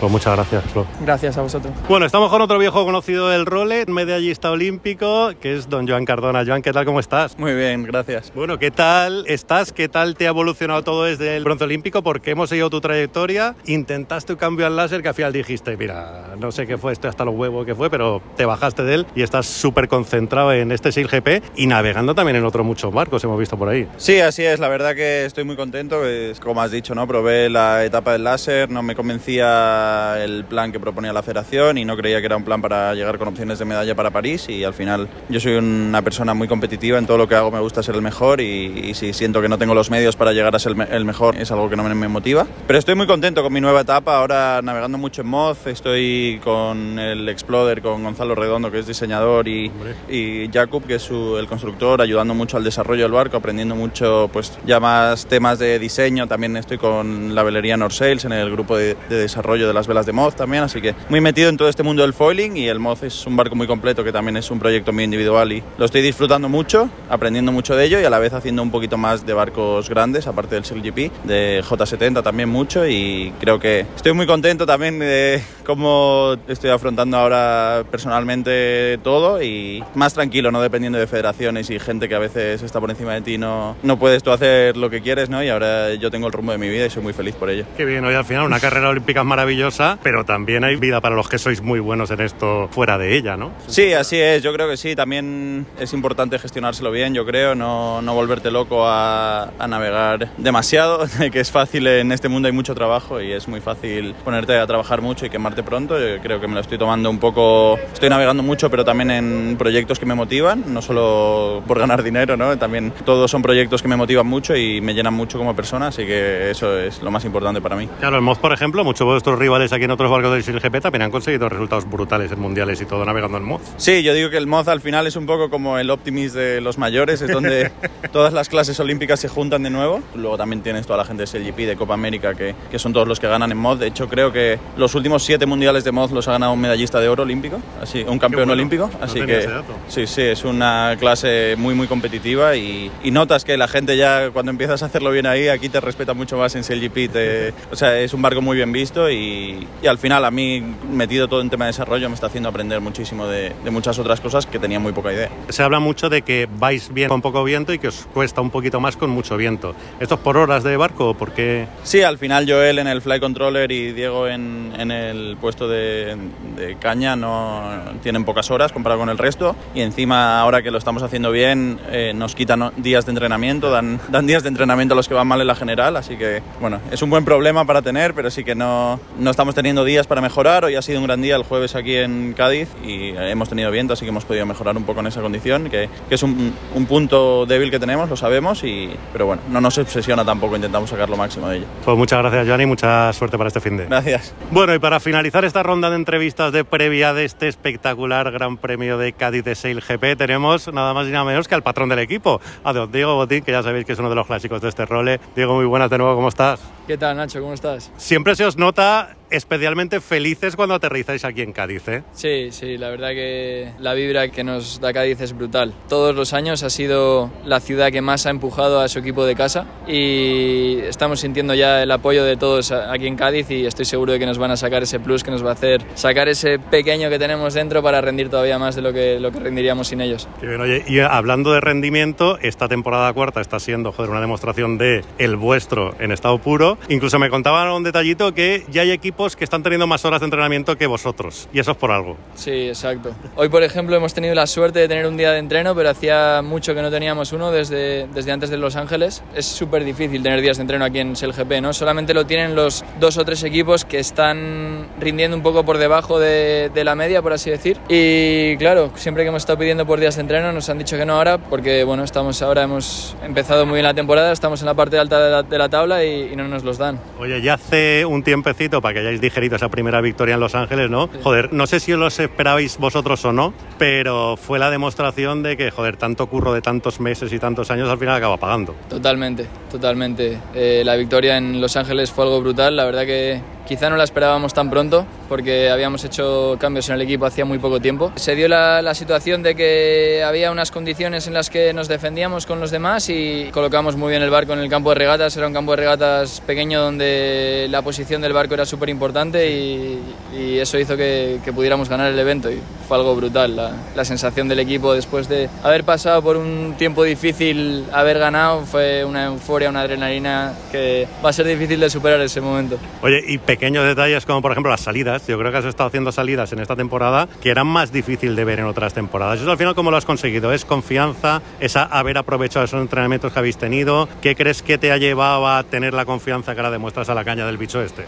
Pues 0.00 0.10
muchas 0.10 0.34
gracias, 0.34 0.64
Flo. 0.72 0.86
Gracias 1.02 1.36
a 1.36 1.42
vosotros. 1.42 1.74
Bueno, 1.86 2.06
estamos 2.06 2.30
con 2.30 2.40
otro 2.40 2.58
viejo 2.58 2.86
conocido 2.86 3.28
del 3.28 3.44
role, 3.44 3.84
medallista 3.86 4.50
olímpico, 4.50 5.32
que 5.38 5.54
es 5.54 5.68
don 5.68 5.86
Joan 5.86 6.06
Cardona. 6.06 6.42
Joan, 6.46 6.62
¿qué 6.62 6.72
tal? 6.72 6.86
¿Cómo 6.86 7.00
estás? 7.00 7.38
Muy 7.38 7.54
bien, 7.54 7.82
gracias. 7.82 8.32
Bueno, 8.34 8.58
¿qué 8.58 8.70
tal 8.70 9.24
estás? 9.26 9.74
¿Qué 9.74 9.90
tal 9.90 10.16
te 10.16 10.24
ha 10.24 10.30
evolucionado 10.30 10.82
todo 10.82 11.04
desde 11.04 11.36
el 11.36 11.44
bronce 11.44 11.64
olímpico? 11.64 12.02
Porque 12.02 12.30
hemos 12.30 12.48
seguido 12.48 12.70
tu 12.70 12.80
trayectoria. 12.80 13.56
Intentaste 13.66 14.32
un 14.32 14.38
cambio 14.38 14.66
al 14.66 14.74
láser 14.74 15.02
que 15.02 15.08
al 15.08 15.14
final 15.14 15.34
dijiste, 15.34 15.76
mira, 15.76 16.34
no 16.38 16.50
sé 16.50 16.66
qué 16.66 16.78
fue, 16.78 16.94
esto 16.94 17.06
hasta 17.06 17.26
los 17.26 17.34
huevos 17.34 17.66
que 17.66 17.74
fue, 17.74 17.90
pero 17.90 18.22
te 18.38 18.46
bajaste 18.46 18.82
de 18.84 18.94
él 18.94 19.06
y 19.14 19.20
estás 19.20 19.44
súper 19.44 19.86
concentrado 19.88 20.54
en 20.54 20.72
este 20.72 20.92
SailGP 20.92 21.42
y 21.56 21.66
navegando 21.66 22.14
también 22.14 22.36
en 22.36 22.46
otros 22.46 22.64
muchos 22.64 22.90
barcos, 22.90 23.22
hemos 23.24 23.38
visto 23.38 23.58
por 23.58 23.68
ahí. 23.68 23.86
Sí, 23.98 24.18
así 24.20 24.44
es. 24.44 24.60
La 24.60 24.68
verdad 24.68 24.94
que 24.94 25.26
estoy 25.26 25.44
muy 25.44 25.56
contento. 25.56 26.06
Es, 26.06 26.40
como 26.40 26.62
has 26.62 26.70
dicho, 26.70 26.94
¿no? 26.94 27.06
Probé 27.06 27.50
la 27.50 27.84
etapa 27.84 28.12
del 28.12 28.24
láser, 28.24 28.70
no 28.70 28.82
me 28.82 28.94
convencía 28.94 29.89
el 30.18 30.44
plan 30.44 30.72
que 30.72 30.80
proponía 30.80 31.12
la 31.12 31.22
federación 31.22 31.78
y 31.78 31.84
no 31.84 31.96
creía 31.96 32.20
que 32.20 32.26
era 32.26 32.36
un 32.36 32.44
plan 32.44 32.60
para 32.60 32.94
llegar 32.94 33.18
con 33.18 33.28
opciones 33.28 33.58
de 33.58 33.64
medalla 33.64 33.94
para 33.94 34.10
París 34.10 34.48
y 34.48 34.64
al 34.64 34.74
final 34.74 35.08
yo 35.28 35.40
soy 35.40 35.54
una 35.54 36.02
persona 36.02 36.34
muy 36.34 36.48
competitiva, 36.48 36.98
en 36.98 37.06
todo 37.06 37.18
lo 37.18 37.28
que 37.28 37.34
hago 37.34 37.50
me 37.50 37.60
gusta 37.60 37.82
ser 37.82 37.94
el 37.94 38.02
mejor 38.02 38.40
y, 38.40 38.90
y 38.90 38.94
si 38.94 39.12
siento 39.12 39.40
que 39.40 39.48
no 39.48 39.58
tengo 39.58 39.74
los 39.74 39.90
medios 39.90 40.16
para 40.16 40.32
llegar 40.32 40.54
a 40.54 40.58
ser 40.58 40.74
el 40.90 41.04
mejor 41.04 41.36
es 41.36 41.50
algo 41.50 41.68
que 41.68 41.76
no 41.76 41.82
me, 41.82 41.94
me 41.94 42.08
motiva. 42.08 42.46
Pero 42.66 42.78
estoy 42.78 42.94
muy 42.94 43.06
contento 43.06 43.42
con 43.42 43.52
mi 43.52 43.60
nueva 43.60 43.80
etapa, 43.82 44.16
ahora 44.16 44.60
navegando 44.62 44.98
mucho 44.98 45.22
en 45.22 45.28
Moz, 45.28 45.66
estoy 45.66 46.40
con 46.42 46.98
el 46.98 47.28
Exploder, 47.28 47.82
con 47.82 48.02
Gonzalo 48.02 48.34
Redondo 48.34 48.70
que 48.70 48.78
es 48.78 48.86
diseñador 48.86 49.48
y, 49.48 49.70
y 50.08 50.48
Jakub 50.52 50.86
que 50.86 50.96
es 50.96 51.02
su, 51.02 51.36
el 51.38 51.46
constructor, 51.46 52.00
ayudando 52.00 52.34
mucho 52.34 52.56
al 52.56 52.64
desarrollo 52.64 53.02
del 53.02 53.12
barco, 53.12 53.36
aprendiendo 53.36 53.74
mucho 53.74 54.28
pues 54.32 54.58
ya 54.66 54.80
más 54.80 55.26
temas 55.26 55.58
de 55.58 55.78
diseño, 55.78 56.26
también 56.26 56.56
estoy 56.56 56.78
con 56.78 57.34
la 57.34 57.42
velería 57.42 57.76
Norsails 57.76 58.24
en 58.24 58.32
el 58.32 58.50
grupo 58.50 58.76
de, 58.76 58.96
de 59.08 59.16
desarrollo 59.16 59.66
de 59.66 59.74
las 59.80 59.86
velas 59.86 60.04
de 60.04 60.12
Moz 60.12 60.36
también, 60.36 60.62
así 60.62 60.82
que 60.82 60.94
muy 61.08 61.22
metido 61.22 61.48
en 61.48 61.56
todo 61.56 61.70
este 61.70 61.82
mundo 61.82 62.02
del 62.02 62.12
foiling 62.12 62.54
y 62.54 62.68
el 62.68 62.78
Moz 62.78 63.02
es 63.02 63.26
un 63.26 63.34
barco 63.34 63.56
muy 63.56 63.66
completo 63.66 64.04
que 64.04 64.12
también 64.12 64.36
es 64.36 64.50
un 64.50 64.58
proyecto 64.58 64.92
muy 64.92 65.04
individual 65.04 65.50
y 65.52 65.62
lo 65.78 65.86
estoy 65.86 66.02
disfrutando 66.02 66.50
mucho, 66.50 66.90
aprendiendo 67.08 67.50
mucho 67.50 67.74
de 67.74 67.86
ello 67.86 67.98
y 67.98 68.04
a 68.04 68.10
la 68.10 68.18
vez 68.18 68.34
haciendo 68.34 68.62
un 68.62 68.70
poquito 68.70 68.98
más 68.98 69.24
de 69.24 69.32
barcos 69.32 69.88
grandes, 69.88 70.26
aparte 70.26 70.56
del 70.56 70.66
SailGP, 70.66 71.24
de 71.24 71.62
J70 71.66 72.22
también 72.22 72.50
mucho 72.50 72.86
y 72.86 73.32
creo 73.40 73.58
que 73.58 73.86
estoy 73.96 74.12
muy 74.12 74.26
contento 74.26 74.66
también 74.66 74.98
de 74.98 75.42
cómo 75.64 76.36
estoy 76.46 76.68
afrontando 76.68 77.16
ahora 77.16 77.82
personalmente 77.90 78.98
todo 79.02 79.42
y 79.42 79.82
más 79.94 80.12
tranquilo, 80.12 80.52
no 80.52 80.60
dependiendo 80.60 80.98
de 80.98 81.06
federaciones 81.06 81.70
y 81.70 81.78
gente 81.78 82.06
que 82.06 82.14
a 82.16 82.18
veces 82.18 82.62
está 82.62 82.80
por 82.80 82.90
encima 82.90 83.14
de 83.14 83.22
ti, 83.22 83.38
no, 83.38 83.76
no 83.82 83.98
puedes 83.98 84.22
tú 84.22 84.30
hacer 84.30 84.76
lo 84.76 84.90
que 84.90 85.00
quieres, 85.00 85.30
¿no? 85.30 85.42
Y 85.42 85.48
ahora 85.48 85.94
yo 85.94 86.10
tengo 86.10 86.26
el 86.26 86.34
rumbo 86.34 86.52
de 86.52 86.58
mi 86.58 86.68
vida 86.68 86.84
y 86.84 86.90
soy 86.90 87.02
muy 87.02 87.14
feliz 87.14 87.34
por 87.34 87.48
ello. 87.48 87.64
Qué 87.78 87.86
bien, 87.86 88.04
hoy 88.04 88.14
al 88.14 88.26
final 88.26 88.44
una 88.44 88.60
carrera 88.60 88.90
olímpica 88.90 89.24
es 89.68 89.69
maravillosa, 89.70 89.98
pero 90.02 90.24
también 90.24 90.64
hay 90.64 90.76
vida 90.76 91.00
para 91.00 91.14
los 91.14 91.28
que 91.28 91.38
sois 91.38 91.62
muy 91.62 91.80
buenos 91.80 92.10
en 92.10 92.20
esto 92.20 92.68
fuera 92.70 92.98
de 92.98 93.16
ella, 93.16 93.36
¿no? 93.36 93.52
Sí, 93.66 93.92
así 93.92 94.18
es, 94.18 94.42
yo 94.42 94.52
creo 94.52 94.68
que 94.68 94.76
sí, 94.76 94.96
también 94.96 95.66
es 95.78 95.92
importante 95.92 96.38
gestionárselo 96.38 96.90
bien, 96.90 97.14
yo 97.14 97.24
creo, 97.24 97.54
no, 97.54 98.02
no 98.02 98.14
volverte 98.14 98.50
loco 98.50 98.86
a, 98.86 99.52
a 99.58 99.68
navegar 99.68 100.30
demasiado, 100.36 101.06
que 101.32 101.40
es 101.40 101.50
fácil 101.50 101.86
en 101.86 102.12
este 102.12 102.28
mundo, 102.28 102.46
hay 102.46 102.52
mucho 102.52 102.74
trabajo 102.74 103.20
y 103.20 103.32
es 103.32 103.48
muy 103.48 103.60
fácil 103.60 104.14
ponerte 104.24 104.58
a 104.58 104.66
trabajar 104.66 105.00
mucho 105.00 105.26
y 105.26 105.30
quemarte 105.30 105.62
pronto, 105.62 105.98
yo 105.98 106.20
creo 106.20 106.40
que 106.40 106.48
me 106.48 106.54
lo 106.54 106.60
estoy 106.60 106.78
tomando 106.78 107.10
un 107.10 107.18
poco, 107.18 107.78
estoy 107.92 108.08
navegando 108.08 108.42
mucho, 108.42 108.70
pero 108.70 108.84
también 108.84 109.10
en 109.10 109.56
proyectos 109.58 109.98
que 109.98 110.06
me 110.06 110.14
motivan, 110.14 110.64
no 110.72 110.82
solo 110.82 111.62
por 111.66 111.78
ganar 111.78 112.02
dinero, 112.02 112.36
¿no? 112.36 112.56
También 112.58 112.92
todos 113.04 113.30
son 113.30 113.42
proyectos 113.42 113.82
que 113.82 113.88
me 113.88 113.96
motivan 113.96 114.26
mucho 114.26 114.56
y 114.56 114.80
me 114.80 114.94
llenan 114.94 115.14
mucho 115.14 115.38
como 115.38 115.54
persona, 115.54 115.88
así 115.88 116.04
que 116.04 116.50
eso 116.50 116.78
es 116.78 117.02
lo 117.02 117.10
más 117.10 117.24
importante 117.24 117.60
para 117.60 117.76
mí. 117.76 117.88
Claro, 117.98 118.16
el 118.16 118.22
Moz, 118.22 118.38
por 118.38 118.52
ejemplo, 118.52 118.84
muchos 118.84 119.06
de 119.06 119.12
vuestros 119.12 119.38
rivales 119.50 119.72
aquí 119.72 119.82
en 119.82 119.90
otros 119.90 120.08
barcos 120.08 120.32
del 120.32 120.44
SailGP 120.44 120.80
también 120.80 121.02
han 121.02 121.10
conseguido 121.10 121.48
resultados 121.48 121.90
brutales 121.90 122.30
en 122.30 122.38
mundiales 122.38 122.80
y 122.80 122.84
todo 122.84 123.04
navegando 123.04 123.36
en 123.36 123.42
Moz. 123.42 123.60
Sí, 123.78 124.04
yo 124.04 124.14
digo 124.14 124.30
que 124.30 124.36
el 124.36 124.46
Moz 124.46 124.68
al 124.68 124.80
final 124.80 125.08
es 125.08 125.16
un 125.16 125.26
poco 125.26 125.50
como 125.50 125.76
el 125.76 125.90
Optimis 125.90 126.34
de 126.34 126.60
los 126.60 126.78
mayores, 126.78 127.20
es 127.20 127.32
donde 127.32 127.72
todas 128.12 128.32
las 128.32 128.48
clases 128.48 128.78
olímpicas 128.78 129.18
se 129.18 129.26
juntan 129.26 129.64
de 129.64 129.70
nuevo. 129.70 130.02
Luego 130.14 130.36
también 130.36 130.62
tienes 130.62 130.86
toda 130.86 130.98
la 130.98 131.04
gente 131.04 131.24
de 131.24 131.26
SLGP, 131.26 131.56
de 131.66 131.76
Copa 131.76 131.94
América, 131.94 132.32
que, 132.36 132.54
que 132.70 132.78
son 132.78 132.92
todos 132.92 133.08
los 133.08 133.18
que 133.18 133.26
ganan 133.26 133.50
en 133.50 133.58
Moz. 133.58 133.80
De 133.80 133.88
hecho, 133.88 134.08
creo 134.08 134.32
que 134.32 134.56
los 134.76 134.94
últimos 134.94 135.24
siete 135.24 135.46
mundiales 135.46 135.82
de 135.82 135.90
Moz 135.90 136.12
los 136.12 136.28
ha 136.28 136.32
ganado 136.32 136.52
un 136.52 136.60
medallista 136.60 137.00
de 137.00 137.08
oro 137.08 137.24
olímpico, 137.24 137.58
así, 137.82 138.04
un 138.06 138.20
campeón 138.20 138.42
bueno. 138.42 138.52
olímpico. 138.52 138.88
No 139.00 139.04
Así 139.04 139.18
tenía 139.18 139.40
que 139.40 139.48
sí, 139.88 140.06
sí, 140.06 140.22
es 140.22 140.44
una 140.44 140.96
clase 141.00 141.56
muy, 141.58 141.74
muy 141.74 141.88
competitiva 141.88 142.54
y, 142.54 142.88
y 143.02 143.10
notas 143.10 143.44
que 143.44 143.56
la 143.56 143.66
gente 143.66 143.96
ya 143.96 144.30
cuando 144.30 144.50
empiezas 144.50 144.84
a 144.84 144.86
hacerlo 144.86 145.10
bien 145.10 145.26
ahí, 145.26 145.48
aquí 145.48 145.68
te 145.68 145.80
respeta 145.80 146.14
mucho 146.14 146.36
más 146.36 146.54
en 146.54 146.62
SLGP. 146.62 147.10
Te, 147.12 147.52
o 147.72 147.74
sea, 147.74 147.98
es 147.98 148.14
un 148.14 148.22
barco 148.22 148.40
muy 148.40 148.56
bien 148.56 148.70
visto 148.70 149.10
y, 149.10 149.39
y 149.82 149.86
al 149.86 149.98
final 149.98 150.24
a 150.24 150.30
mí, 150.30 150.62
metido 150.90 151.28
todo 151.28 151.40
en 151.40 151.50
tema 151.50 151.66
de 151.66 151.70
desarrollo, 151.70 152.08
me 152.08 152.14
está 152.14 152.26
haciendo 152.26 152.48
aprender 152.48 152.80
muchísimo 152.80 153.26
de, 153.26 153.52
de 153.64 153.70
muchas 153.70 153.98
otras 153.98 154.20
cosas 154.20 154.46
que 154.46 154.58
tenía 154.58 154.78
muy 154.78 154.92
poca 154.92 155.12
idea. 155.12 155.30
Se 155.48 155.62
habla 155.62 155.80
mucho 155.80 156.08
de 156.08 156.22
que 156.22 156.48
vais 156.58 156.92
bien 156.92 157.08
con 157.08 157.22
poco 157.22 157.42
viento 157.44 157.72
y 157.72 157.78
que 157.78 157.88
os 157.88 158.06
cuesta 158.12 158.40
un 158.40 158.50
poquito 158.50 158.80
más 158.80 158.96
con 158.96 159.10
mucho 159.10 159.36
viento. 159.36 159.74
¿Esto 160.00 160.14
es 160.16 160.20
por 160.20 160.36
horas 160.36 160.62
de 160.64 160.76
barco 160.76 161.10
o 161.10 161.14
por 161.14 161.32
qué? 161.32 161.66
Sí, 161.82 162.02
al 162.02 162.18
final 162.18 162.46
Joel 162.48 162.78
en 162.78 162.86
el 162.86 163.02
fly 163.02 163.20
controller 163.20 163.70
y 163.72 163.92
Diego 163.92 164.26
en, 164.28 164.72
en 164.78 164.90
el 164.90 165.36
puesto 165.40 165.68
de, 165.68 166.16
de 166.56 166.76
caña 166.76 167.16
no 167.16 167.62
tienen 168.02 168.24
pocas 168.24 168.50
horas 168.50 168.72
comparado 168.72 169.00
con 169.00 169.08
el 169.08 169.18
resto 169.18 169.56
y 169.74 169.80
encima 169.80 170.40
ahora 170.40 170.62
que 170.62 170.70
lo 170.70 170.78
estamos 170.78 171.02
haciendo 171.02 171.30
bien 171.30 171.78
eh, 171.90 172.12
nos 172.14 172.34
quitan 172.34 172.72
días 172.76 173.06
de 173.06 173.10
entrenamiento, 173.10 173.70
dan, 173.70 174.00
dan 174.08 174.26
días 174.26 174.42
de 174.42 174.48
entrenamiento 174.48 174.94
a 174.94 174.96
los 174.96 175.08
que 175.08 175.14
van 175.14 175.26
mal 175.26 175.40
en 175.40 175.46
la 175.46 175.54
general, 175.54 175.96
así 175.96 176.16
que 176.16 176.42
bueno, 176.60 176.80
es 176.90 177.02
un 177.02 177.10
buen 177.10 177.24
problema 177.24 177.64
para 177.64 177.82
tener, 177.82 178.14
pero 178.14 178.30
sí 178.30 178.44
que 178.44 178.54
no, 178.54 179.00
no 179.18 179.29
estamos 179.30 179.54
teniendo 179.54 179.84
días 179.84 180.06
para 180.06 180.20
mejorar. 180.20 180.64
Hoy 180.64 180.74
ha 180.74 180.82
sido 180.82 181.00
un 181.00 181.06
gran 181.06 181.22
día 181.22 181.36
el 181.36 181.42
jueves 181.42 181.74
aquí 181.74 181.96
en 181.96 182.34
Cádiz 182.34 182.68
y 182.84 183.10
hemos 183.16 183.48
tenido 183.48 183.70
viento, 183.70 183.92
así 183.92 184.04
que 184.04 184.10
hemos 184.10 184.24
podido 184.24 184.44
mejorar 184.46 184.76
un 184.76 184.84
poco 184.84 185.00
en 185.00 185.06
esa 185.06 185.20
condición, 185.20 185.70
que, 185.70 185.88
que 186.08 186.14
es 186.14 186.22
un, 186.22 186.52
un 186.74 186.86
punto 186.86 187.46
débil 187.46 187.70
que 187.70 187.78
tenemos, 187.78 188.08
lo 188.10 188.16
sabemos, 188.16 188.64
y, 188.64 188.90
pero 189.12 189.26
bueno, 189.26 189.42
no 189.50 189.60
nos 189.60 189.78
obsesiona 189.78 190.24
tampoco, 190.24 190.56
intentamos 190.56 190.90
sacar 190.90 191.08
lo 191.08 191.16
máximo 191.16 191.48
de 191.48 191.58
ello. 191.58 191.66
Pues 191.84 191.96
muchas 191.96 192.18
gracias, 192.20 192.46
Joan, 192.46 192.60
y 192.60 192.66
mucha 192.66 193.12
suerte 193.12 193.38
para 193.38 193.48
este 193.48 193.60
fin 193.60 193.76
de. 193.76 193.86
Gracias. 193.86 194.34
Bueno, 194.50 194.74
y 194.74 194.78
para 194.78 195.00
finalizar 195.00 195.44
esta 195.44 195.62
ronda 195.62 195.90
de 195.90 195.96
entrevistas 195.96 196.52
de 196.52 196.64
previa 196.64 197.12
de 197.12 197.24
este 197.24 197.48
espectacular 197.48 198.30
Gran 198.30 198.56
Premio 198.56 198.98
de 198.98 199.12
Cádiz 199.12 199.44
de 199.44 199.54
Sail 199.54 199.80
GP, 199.80 200.16
tenemos 200.16 200.72
nada 200.72 200.92
más 200.94 201.06
y 201.06 201.10
nada 201.10 201.24
menos 201.24 201.48
que 201.48 201.54
al 201.54 201.62
patrón 201.62 201.88
del 201.88 202.00
equipo, 202.00 202.40
a 202.64 202.72
don 202.72 202.90
Diego 202.90 203.14
Botín, 203.14 203.42
que 203.42 203.52
ya 203.52 203.62
sabéis 203.62 203.84
que 203.84 203.92
es 203.92 203.98
uno 203.98 204.08
de 204.08 204.16
los 204.16 204.26
clásicos 204.26 204.60
de 204.60 204.68
este 204.68 204.86
role. 204.86 205.20
Diego, 205.36 205.54
muy 205.54 205.66
buenas 205.66 205.90
de 205.90 205.98
nuevo, 205.98 206.14
¿cómo 206.14 206.28
estás? 206.28 206.60
¿Qué 206.86 206.98
tal, 206.98 207.16
Nacho? 207.16 207.40
¿Cómo 207.40 207.54
estás? 207.54 207.90
Siempre 207.96 208.34
se 208.34 208.44
os 208.44 208.56
nota 208.56 209.16
especialmente 209.30 210.00
felices 210.00 210.56
cuando 210.56 210.74
aterrizáis 210.74 211.24
aquí 211.24 211.42
en 211.42 211.52
Cádiz, 211.52 211.88
¿eh? 211.88 212.02
Sí, 212.12 212.48
sí, 212.50 212.78
la 212.78 212.90
verdad 212.90 213.10
que 213.10 213.72
la 213.78 213.94
vibra 213.94 214.28
que 214.28 214.44
nos 214.44 214.80
da 214.80 214.92
Cádiz 214.92 215.20
es 215.20 215.36
brutal. 215.36 215.74
Todos 215.88 216.14
los 216.14 216.32
años 216.32 216.62
ha 216.62 216.70
sido 216.70 217.30
la 217.44 217.60
ciudad 217.60 217.90
que 217.90 218.00
más 218.00 218.26
ha 218.26 218.30
empujado 218.30 218.80
a 218.80 218.88
su 218.88 218.98
equipo 218.98 219.24
de 219.24 219.34
casa 219.34 219.66
y 219.86 220.78
estamos 220.80 221.20
sintiendo 221.20 221.54
ya 221.54 221.82
el 221.82 221.90
apoyo 221.90 222.24
de 222.24 222.36
todos 222.36 222.72
aquí 222.72 223.06
en 223.06 223.16
Cádiz 223.16 223.50
y 223.50 223.66
estoy 223.66 223.84
seguro 223.84 224.12
de 224.12 224.18
que 224.18 224.26
nos 224.26 224.38
van 224.38 224.50
a 224.50 224.56
sacar 224.56 224.82
ese 224.82 225.00
plus 225.00 225.22
que 225.22 225.30
nos 225.30 225.44
va 225.44 225.50
a 225.50 225.54
hacer 225.54 225.82
sacar 225.94 226.28
ese 226.28 226.58
pequeño 226.58 227.08
que 227.10 227.18
tenemos 227.18 227.54
dentro 227.54 227.82
para 227.82 228.00
rendir 228.00 228.28
todavía 228.28 228.58
más 228.58 228.76
de 228.76 228.82
lo 228.82 228.92
que, 228.92 229.20
lo 229.20 229.30
que 229.32 229.40
rendiríamos 229.40 229.88
sin 229.88 230.00
ellos. 230.00 230.28
Qué 230.40 230.46
bien, 230.46 230.60
oye, 230.60 230.84
y 230.86 231.00
hablando 231.00 231.52
de 231.52 231.60
rendimiento, 231.60 232.38
esta 232.40 232.68
temporada 232.68 233.12
cuarta 233.12 233.40
está 233.40 233.60
siendo, 233.60 233.92
joder, 233.92 234.10
una 234.10 234.20
demostración 234.20 234.78
de 234.78 235.04
el 235.18 235.36
vuestro 235.36 235.94
en 235.98 236.12
estado 236.12 236.38
puro. 236.38 236.78
Incluso 236.88 237.18
me 237.18 237.30
contaban 237.30 237.68
un 237.70 237.82
detallito 237.82 238.32
que 238.34 238.64
ya 238.70 238.82
hay 238.82 238.90
equipos 238.90 239.19
equipos 239.20 239.36
que 239.36 239.44
están 239.44 239.62
teniendo 239.62 239.86
más 239.86 240.02
horas 240.06 240.20
de 240.20 240.24
entrenamiento 240.24 240.76
que 240.76 240.86
vosotros, 240.86 241.48
y 241.52 241.58
eso 241.58 241.72
es 241.72 241.76
por 241.76 241.90
algo. 241.90 242.16
Sí, 242.34 242.68
exacto. 242.68 243.14
Hoy, 243.36 243.50
por 243.50 243.62
ejemplo, 243.62 243.94
hemos 243.94 244.14
tenido 244.14 244.34
la 244.34 244.46
suerte 244.46 244.78
de 244.78 244.88
tener 244.88 245.06
un 245.06 245.16
día 245.16 245.32
de 245.32 245.38
entreno, 245.38 245.74
pero 245.74 245.90
hacía 245.90 246.40
mucho 246.42 246.74
que 246.74 246.80
no 246.80 246.90
teníamos 246.90 247.32
uno 247.32 247.50
desde, 247.50 248.06
desde 248.08 248.32
antes 248.32 248.48
de 248.48 248.56
Los 248.56 248.76
Ángeles. 248.76 249.22
Es 249.34 249.44
súper 249.44 249.84
difícil 249.84 250.22
tener 250.22 250.40
días 250.40 250.56
de 250.56 250.62
entreno 250.62 250.86
aquí 250.86 251.00
en 251.00 251.16
SLGP, 251.16 251.60
¿no? 251.60 251.74
Solamente 251.74 252.14
lo 252.14 252.24
tienen 252.24 252.54
los 252.54 252.82
dos 252.98 253.18
o 253.18 253.24
tres 253.24 253.42
equipos 253.44 253.84
que 253.84 253.98
están 253.98 254.88
rindiendo 254.98 255.36
un 255.36 255.42
poco 255.42 255.64
por 255.64 255.76
debajo 255.76 256.18
de, 256.18 256.70
de 256.72 256.84
la 256.84 256.94
media, 256.94 257.20
por 257.20 257.34
así 257.34 257.50
decir. 257.50 257.78
Y 257.88 258.56
claro, 258.56 258.90
siempre 258.94 259.24
que 259.24 259.28
hemos 259.28 259.42
estado 259.42 259.58
pidiendo 259.58 259.86
por 259.86 260.00
días 260.00 260.16
de 260.16 260.22
entreno 260.22 260.52
nos 260.52 260.70
han 260.70 260.78
dicho 260.78 260.96
que 260.96 261.04
no 261.04 261.16
ahora, 261.16 261.36
porque 261.36 261.84
bueno, 261.84 262.04
estamos 262.04 262.40
ahora, 262.40 262.62
hemos 262.62 263.14
empezado 263.22 263.66
muy 263.66 263.74
bien 263.74 263.84
la 263.84 263.94
temporada, 263.94 264.32
estamos 264.32 264.60
en 264.60 264.66
la 264.66 264.74
parte 264.74 264.98
alta 264.98 265.22
de 265.22 265.30
la, 265.30 265.42
de 265.42 265.58
la 265.58 265.68
tabla 265.68 266.04
y, 266.04 266.32
y, 266.32 266.36
no 266.36 266.48
nos 266.48 266.64
los 266.64 266.78
dan. 266.78 266.98
Oye, 267.18 267.42
ya 267.42 267.54
hace 267.54 268.04
un 268.06 268.22
tiempecito 268.22 268.80
para 268.80 268.94
que 268.94 269.09
hayáis 269.10 269.20
digerido 269.20 269.56
esa 269.56 269.68
primera 269.68 270.00
victoria 270.00 270.34
en 270.34 270.40
Los 270.40 270.54
Ángeles, 270.54 270.90
¿no? 270.90 271.08
Joder, 271.22 271.52
no 271.52 271.66
sé 271.66 271.80
si 271.80 271.92
os 271.92 272.18
esperabais 272.18 272.78
vosotros 272.78 273.24
o 273.24 273.32
no, 273.32 273.52
pero 273.78 274.36
fue 274.36 274.58
la 274.58 274.70
demostración 274.70 275.42
de 275.42 275.56
que, 275.56 275.70
joder, 275.70 275.96
tanto 275.96 276.26
curro 276.26 276.52
de 276.52 276.62
tantos 276.62 277.00
meses 277.00 277.32
y 277.32 277.38
tantos 277.38 277.70
años 277.70 277.88
al 277.88 277.98
final 277.98 278.14
acaba 278.14 278.36
pagando. 278.36 278.74
Totalmente, 278.88 279.46
totalmente. 279.70 280.38
Eh, 280.54 280.82
la 280.84 280.96
victoria 280.96 281.36
en 281.36 281.60
Los 281.60 281.76
Ángeles 281.76 282.10
fue 282.10 282.24
algo 282.24 282.40
brutal, 282.40 282.76
la 282.76 282.84
verdad 282.84 283.04
que 283.04 283.40
Quizá 283.70 283.88
no 283.88 283.96
la 283.96 284.02
esperábamos 284.02 284.52
tan 284.52 284.68
pronto 284.68 285.06
porque 285.28 285.70
habíamos 285.70 286.02
hecho 286.02 286.56
cambios 286.58 286.88
en 286.88 286.96
el 286.96 287.02
equipo 287.02 287.24
hacía 287.24 287.44
muy 287.44 287.60
poco 287.60 287.78
tiempo. 287.78 288.10
Se 288.16 288.34
dio 288.34 288.48
la, 288.48 288.82
la, 288.82 288.96
situación 288.96 289.44
de 289.44 289.54
que 289.54 290.24
había 290.26 290.50
unas 290.50 290.72
condiciones 290.72 291.28
en 291.28 291.34
las 291.34 291.50
que 291.50 291.72
nos 291.72 291.86
defendíamos 291.86 292.46
con 292.46 292.58
los 292.58 292.72
demás 292.72 293.08
y 293.08 293.48
colocamos 293.52 293.94
muy 293.94 294.10
bien 294.10 294.22
el 294.22 294.30
barco 294.30 294.54
en 294.54 294.58
el 294.58 294.68
campo 294.68 294.88
de 294.88 294.96
regatas. 294.96 295.36
Era 295.36 295.46
un 295.46 295.52
campo 295.52 295.70
de 295.70 295.76
regatas 295.76 296.40
pequeño 296.40 296.80
donde 296.80 297.68
la 297.70 297.82
posición 297.82 298.20
del 298.20 298.32
barco 298.32 298.54
era 298.54 298.66
súper 298.66 298.88
importante 298.88 299.48
y, 299.48 300.00
y, 300.36 300.58
eso 300.58 300.76
hizo 300.76 300.96
que, 300.96 301.38
que, 301.44 301.52
pudiéramos 301.52 301.88
ganar 301.88 302.10
el 302.10 302.18
evento 302.18 302.50
y 302.50 302.60
fue 302.88 302.96
algo 302.96 303.14
brutal. 303.14 303.54
La, 303.54 303.70
la 303.94 304.04
sensación 304.04 304.48
del 304.48 304.58
equipo 304.58 304.94
después 304.94 305.28
de 305.28 305.48
haber 305.62 305.84
pasado 305.84 306.22
por 306.22 306.36
un 306.36 306.74
tiempo 306.76 307.04
difícil, 307.04 307.84
haber 307.92 308.18
ganado, 308.18 308.62
fue 308.62 309.04
una 309.04 309.26
euforia, 309.26 309.68
una 309.68 309.82
adrenalina 309.82 310.54
que 310.72 311.06
va 311.24 311.30
a 311.30 311.32
ser 311.32 311.46
difícil 311.46 311.78
de 311.78 311.88
superar 311.88 312.20
ese 312.20 312.40
momento. 312.40 312.76
Oye, 313.00 313.22
y 313.28 313.38
pequeños 313.60 313.84
detalles 313.84 314.24
como 314.24 314.40
por 314.40 314.52
ejemplo 314.52 314.70
las 314.70 314.80
salidas. 314.80 315.26
Yo 315.26 315.38
creo 315.38 315.52
que 315.52 315.58
has 315.58 315.66
estado 315.66 315.88
haciendo 315.88 316.10
salidas 316.12 316.50
en 316.54 316.60
esta 316.60 316.76
temporada 316.76 317.28
que 317.42 317.50
eran 317.50 317.66
más 317.66 317.92
difícil 317.92 318.34
de 318.34 318.42
ver 318.42 318.58
en 318.58 318.64
otras 318.64 318.94
temporadas. 318.94 319.38
Eso 319.38 319.50
al 319.50 319.58
final, 319.58 319.74
¿cómo 319.74 319.90
lo 319.90 319.98
has 319.98 320.06
conseguido? 320.06 320.50
¿Es 320.50 320.64
confianza? 320.64 321.42
¿Es 321.60 321.76
haber 321.76 322.16
aprovechado 322.16 322.64
esos 322.64 322.80
entrenamientos 322.80 323.34
que 323.34 323.38
habéis 323.38 323.58
tenido? 323.58 324.08
¿Qué 324.22 324.34
crees 324.34 324.62
que 324.62 324.78
te 324.78 324.92
ha 324.92 324.96
llevado 324.96 325.46
a 325.46 325.62
tener 325.64 325.92
la 325.92 326.06
confianza 326.06 326.54
que 326.54 326.60
ahora 326.60 326.70
demuestras 326.70 327.10
a 327.10 327.14
la 327.14 327.22
caña 327.22 327.44
del 327.44 327.58
bicho 327.58 327.82
este? 327.82 328.06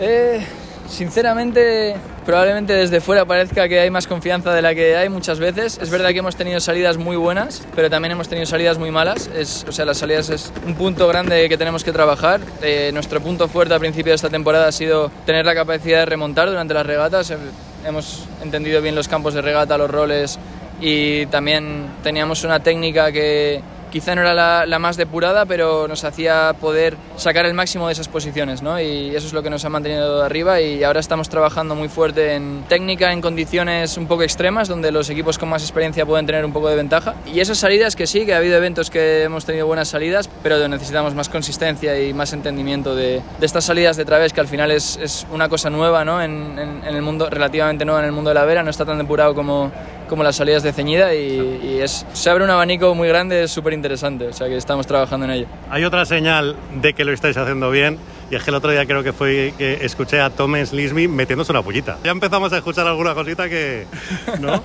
Eh, 0.00 0.42
sinceramente, 0.88 1.96
probablemente 2.24 2.72
desde 2.72 3.00
fuera 3.00 3.24
parezca 3.24 3.68
que 3.68 3.80
hay 3.80 3.90
más 3.90 4.06
confianza 4.06 4.52
de 4.52 4.62
la 4.62 4.74
que 4.74 4.96
hay 4.96 5.08
muchas 5.08 5.38
veces. 5.38 5.78
Es 5.80 5.90
verdad 5.90 6.10
que 6.10 6.18
hemos 6.18 6.36
tenido 6.36 6.60
salidas 6.60 6.96
muy 6.96 7.16
buenas, 7.16 7.62
pero 7.74 7.90
también 7.90 8.12
hemos 8.12 8.28
tenido 8.28 8.46
salidas 8.46 8.78
muy 8.78 8.90
malas. 8.90 9.30
Es, 9.34 9.64
o 9.68 9.72
sea, 9.72 9.84
las 9.84 9.98
salidas 9.98 10.30
es 10.30 10.52
un 10.66 10.74
punto 10.74 11.06
grande 11.08 11.48
que 11.48 11.58
tenemos 11.58 11.84
que 11.84 11.92
trabajar. 11.92 12.40
Eh, 12.62 12.90
nuestro 12.92 13.20
punto 13.20 13.48
fuerte 13.48 13.74
al 13.74 13.80
principio 13.80 14.10
de 14.10 14.16
esta 14.16 14.30
temporada 14.30 14.68
ha 14.68 14.72
sido 14.72 15.10
tener 15.26 15.44
la 15.46 15.54
capacidad 15.54 16.00
de 16.00 16.06
remontar 16.06 16.48
durante 16.48 16.74
las 16.74 16.86
regatas. 16.86 17.32
Hemos 17.84 18.24
entendido 18.42 18.80
bien 18.80 18.94
los 18.94 19.08
campos 19.08 19.34
de 19.34 19.42
regata, 19.42 19.76
los 19.76 19.90
roles 19.90 20.38
y 20.80 21.26
también 21.26 21.86
teníamos 22.02 22.44
una 22.44 22.60
técnica 22.60 23.12
que 23.12 23.62
quizá 23.94 24.16
no 24.16 24.22
era 24.22 24.66
la, 24.66 24.78
más 24.80 24.96
depurada, 24.96 25.46
pero 25.46 25.86
nos 25.86 26.02
hacía 26.02 26.52
poder 26.60 26.96
sacar 27.16 27.46
el 27.46 27.54
máximo 27.54 27.86
de 27.86 27.92
esas 27.92 28.08
posiciones, 28.08 28.60
¿no? 28.60 28.80
Y 28.80 29.14
eso 29.14 29.28
es 29.28 29.32
lo 29.32 29.40
que 29.40 29.50
nos 29.50 29.64
ha 29.64 29.68
mantenido 29.68 30.20
arriba 30.24 30.60
y 30.60 30.82
ahora 30.82 30.98
estamos 30.98 31.28
trabajando 31.28 31.76
muy 31.76 31.88
fuerte 31.88 32.34
en 32.34 32.64
técnica, 32.68 33.12
en 33.12 33.20
condiciones 33.20 33.96
un 33.96 34.08
poco 34.08 34.24
extremas, 34.24 34.66
donde 34.66 34.90
los 34.90 35.10
equipos 35.10 35.38
con 35.38 35.48
más 35.48 35.62
experiencia 35.62 36.04
pueden 36.04 36.26
tener 36.26 36.44
un 36.44 36.52
poco 36.52 36.68
de 36.70 36.74
ventaja. 36.74 37.14
Y 37.32 37.38
esas 37.38 37.58
salidas 37.58 37.94
que 37.94 38.08
sí, 38.08 38.26
que 38.26 38.34
ha 38.34 38.38
habido 38.38 38.56
eventos 38.56 38.90
que 38.90 39.22
hemos 39.22 39.44
tenido 39.44 39.68
buenas 39.68 39.86
salidas, 39.86 40.28
pero 40.42 40.66
necesitamos 40.66 41.14
más 41.14 41.28
consistencia 41.28 41.96
y 42.00 42.12
más 42.12 42.32
entendimiento 42.32 42.96
de, 42.96 43.22
estas 43.40 43.64
salidas 43.64 43.96
de 43.96 44.04
través, 44.04 44.32
que 44.32 44.40
al 44.40 44.48
final 44.48 44.72
es, 44.72 45.24
una 45.30 45.48
cosa 45.48 45.70
nueva, 45.70 46.04
¿no? 46.04 46.20
En 46.20 46.58
el 46.84 47.00
mundo, 47.00 47.30
relativamente 47.30 47.84
nueva 47.84 48.00
en 48.00 48.06
el 48.06 48.12
mundo 48.12 48.30
de 48.30 48.34
la 48.34 48.44
vera, 48.44 48.64
no 48.64 48.70
está 48.70 48.84
tan 48.84 48.98
depurado 48.98 49.36
como 49.36 49.70
como 50.08 50.22
las 50.22 50.36
salidas 50.36 50.62
de 50.62 50.72
ceñida 50.72 51.14
y, 51.14 51.82
se 51.86 52.30
abre 52.30 52.44
un 52.44 52.50
abanico 52.50 52.94
muy 52.94 53.08
grande, 53.08 53.44
es 53.44 53.50
súper 53.50 53.72
interesante, 53.72 54.28
o 54.28 54.32
sea 54.32 54.48
que 54.48 54.56
estamos 54.56 54.86
trabajando 54.86 55.26
en 55.26 55.32
ello. 55.32 55.46
Hay 55.70 55.84
otra 55.84 56.04
señal 56.06 56.56
de 56.80 56.92
que 56.94 57.04
lo 57.04 57.12
estáis 57.12 57.36
haciendo 57.36 57.70
bien 57.70 57.98
y 58.34 58.36
es 58.36 58.42
que 58.42 58.50
el 58.50 58.56
otro 58.56 58.72
día 58.72 58.84
creo 58.84 59.04
que 59.04 59.12
fue 59.12 59.54
que 59.56 59.84
escuché 59.84 60.20
a 60.20 60.28
Thomas 60.28 60.72
Lismi 60.72 61.06
metiéndose 61.06 61.52
una 61.52 61.62
pollita. 61.62 61.98
Ya 62.02 62.10
empezamos 62.10 62.52
a 62.52 62.56
escuchar 62.56 62.84
alguna 62.84 63.14
cosita 63.14 63.48
que, 63.48 63.86
¿no? 64.40 64.60